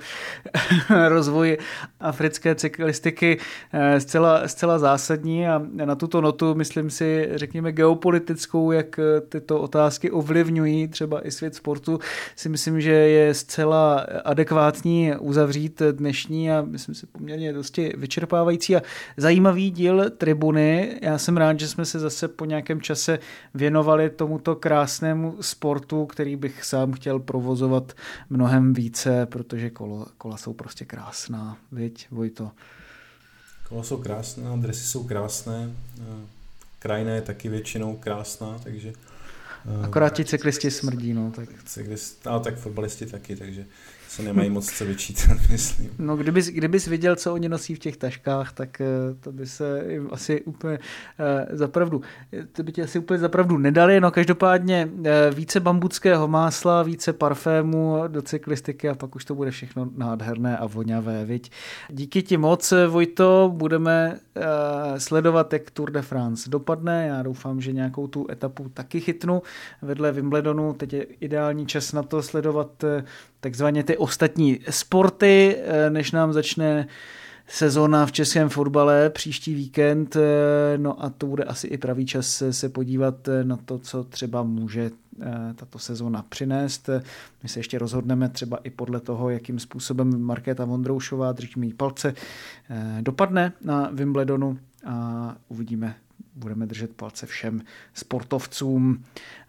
rozvoj 1.09 1.59
africké 2.01 2.55
cyklistiky 2.55 3.39
eh, 3.73 4.01
zcela, 4.01 4.49
zcela 4.49 4.79
zásadní 4.79 5.49
a 5.49 5.63
na 5.73 5.95
tuto 5.95 6.21
notu, 6.21 6.55
myslím 6.55 6.91
si, 6.91 7.29
řekněme 7.35 7.73
geopolitickou, 7.73 8.73
jak 8.73 9.01
tyto 9.29 9.61
otázky 9.61 10.11
ovlivňují 10.11 10.89
třeba 10.89 11.27
i 11.27 11.31
svět 11.31 11.55
sportu, 11.55 11.99
si 12.37 12.49
myslím, 12.49 12.81
že 12.81 12.91
je 12.91 13.35
zcela 13.35 14.07
adekvátní 14.25 15.13
uzavřít 15.19 15.83
dnešní 15.93 16.51
a 16.51 16.63
myslím 16.63 16.95
si 16.95 17.07
poměrně 17.07 17.53
dosti 17.53 17.93
vyčerpávající 17.97 18.77
a 18.77 18.83
zajímavý 19.17 19.71
díl 19.71 20.11
tribuny. 20.11 20.99
Já 21.03 21.19
jsem 21.19 21.37
rád, 21.37 21.61
že 21.61 21.68
jsme 21.69 21.85
se 21.85 21.99
zase 21.99 22.29
po 22.29 22.45
nějakém 22.45 22.81
čase 22.81 23.19
věnovali 23.55 24.11
tomuto 24.11 24.57
krásnému 24.57 25.43
sportu, 25.43 26.07
který 26.07 26.37
bych 26.37 26.65
sám 26.65 26.93
chtěl 26.93 27.19
provozovat 27.19 27.93
mnohem 28.31 28.75
více, 28.75 29.27
protože 29.27 29.71
kolo, 29.71 30.07
kola 30.19 30.37
jsou 30.37 30.53
prostě 30.53 30.85
krásná, 30.85 31.57
viď, 31.73 32.07
Vojto? 32.11 32.51
Kola 33.69 33.83
jsou 33.83 33.97
krásná, 33.97 34.57
dresy 34.57 34.85
jsou 34.85 35.05
krásné, 35.05 35.71
krajina 36.79 37.11
je 37.11 37.23
taky 37.23 37.49
většinou 37.49 37.97
krásná, 37.97 38.59
takže 38.63 38.93
Akorát 39.85 40.11
ti 40.11 40.25
cyklisti 40.25 40.71
smrdí, 40.71 41.15
no. 41.15 41.33
Tak. 41.37 41.49
Cyklist, 41.65 42.27
ale 42.27 42.41
tak 42.41 42.57
fotbalisti 42.57 43.07
taky, 43.07 43.37
takže 43.37 43.67
se 44.09 44.23
nemají 44.23 44.51
moc 44.51 44.73
co 44.73 44.85
vyčítat, 44.85 45.37
myslím. 45.51 45.91
No, 45.99 46.17
kdybys, 46.17 46.47
kdybys 46.47 46.87
viděl, 46.87 47.17
co 47.17 47.35
oni 47.35 47.49
nosí 47.49 47.75
v 47.75 47.79
těch 47.79 47.97
taškách, 47.97 48.53
tak 48.53 48.81
eh, 48.81 48.87
to 49.21 49.33
by 49.33 49.47
se 49.47 49.85
jim 49.89 50.09
asi 50.13 50.43
úplně 50.43 50.79
uh, 50.79 51.57
zapravdu, 51.57 52.01
to 52.53 52.63
by 52.63 52.73
ti 52.73 52.83
asi 52.83 52.99
úplně 52.99 53.19
zapravdu 53.19 53.59
nedali, 53.59 54.01
no 54.01 54.11
každopádně 54.11 54.91
uh, 54.93 55.05
více 55.35 55.61
bambuckého 55.61 56.29
másla, 56.29 56.83
více 56.83 57.13
parfému 57.13 57.97
do 58.09 58.23
cyklistiky 58.23 58.89
a 58.89 58.95
pak 58.95 59.17
už 59.17 59.25
to 59.25 59.35
bude 59.35 59.51
všechno 59.51 59.91
nádherné 59.97 60.57
a 60.57 60.67
voňavé, 60.67 61.25
viď. 61.25 61.51
Díky 61.91 62.23
ti 62.23 62.37
moc, 62.37 62.73
Vojto, 62.89 63.51
budeme 63.55 64.19
uh, 64.37 64.43
sledovat, 64.99 65.53
jak 65.53 65.71
Tour 65.71 65.91
de 65.91 66.03
France 66.03 66.51
dopadne, 66.51 67.07
já 67.07 67.23
doufám, 67.23 67.61
že 67.61 67.73
nějakou 67.73 68.07
tu 68.07 68.27
etapu 68.31 68.69
taky 68.69 69.01
chytnu 69.01 69.43
vedle 69.83 70.13
Wimbledonu, 70.13 70.73
teď 70.73 70.93
je 70.93 71.03
ideální 71.03 71.67
čas 71.67 71.93
na 71.93 72.03
to 72.03 72.23
sledovat 72.23 72.85
takzvaně 73.41 73.85
ty 73.85 73.97
ostatní 73.97 74.61
sporty, 74.71 75.57
eh, 75.59 75.91
než 75.91 76.13
nám 76.13 76.33
začne 76.33 76.87
sezóna 77.49 78.07
v 78.07 78.13
českém 78.13 78.49
fotbale 78.49 79.11
příští 79.11 79.55
víkend, 79.55 80.17
eh, 80.17 80.79
no 80.79 81.05
a 81.05 81.11
to 81.11 81.27
bude 81.27 81.45
asi 81.45 81.67
i 81.67 81.79
pravý 81.79 82.07
čas 82.07 82.43
se 82.51 82.69
podívat 82.69 83.29
eh, 83.29 83.45
na 83.45 83.57
to, 83.57 83.79
co 83.79 84.05
třeba 84.05 84.43
může 84.43 84.91
tato 85.55 85.79
sezóna 85.79 86.25
přinést. 86.29 86.91
My 87.43 87.49
se 87.49 87.59
ještě 87.59 87.79
rozhodneme 87.79 88.29
třeba 88.29 88.57
i 88.57 88.71
podle 88.71 89.01
toho, 89.01 89.31
jakým 89.31 89.59
způsobem 89.59 90.23
Markéta 90.23 90.65
Vondroušová, 90.65 91.33
držíme 91.33 91.67
jí 91.67 91.75
palce, 91.75 92.15
dopadne 93.01 93.53
na 93.65 93.91
Wimbledonu 93.93 94.59
a 94.87 95.37
uvidíme, 95.49 95.95
budeme 96.39 96.67
držet 96.67 96.91
palce 96.97 97.27
všem 97.27 97.61
sportovcům. 97.95 99.05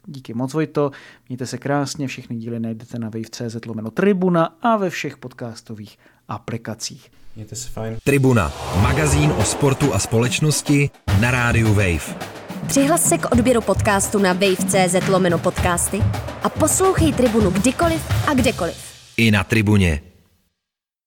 Díky 0.08 0.34
moc, 0.34 0.54
Vojto. 0.54 0.92
Mějte 1.30 1.46
se 1.46 1.58
krásně, 1.58 2.08
všechny 2.08 2.36
díly 2.36 2.60
najdete 2.60 3.00
na 3.00 3.10
wave.cz 3.10 3.66
lomeno 3.66 3.92
Tribuna 3.92 4.46
a 4.62 4.78
ve 4.78 4.90
všech 4.90 5.18
podcastových 5.18 5.98
aplikacích. 6.28 7.12
Mějte 7.36 7.56
se 7.56 7.70
fajn. 7.70 7.98
Tribuna, 8.04 8.54
magazín 8.82 9.32
o 9.32 9.44
sportu 9.44 9.94
a 9.94 10.00
společnosti 10.00 10.90
na 11.22 11.32
rádiu 11.32 11.74
Wave. 11.74 12.16
Přihlas 12.68 13.10
se 13.10 13.18
k 13.18 13.32
odběru 13.32 13.62
podcastu 13.62 14.20
na 14.20 14.34
wave.cz 14.34 15.08
lomeno 15.10 15.40
podcasty 15.40 16.02
a 16.44 16.50
poslouchej 16.50 17.14
Tribunu 17.14 17.52
kdykoliv 17.52 18.28
a 18.28 18.34
kdekoliv. 18.34 18.76
I 19.18 19.32
na 19.32 19.44
Tribuně. 19.44 20.02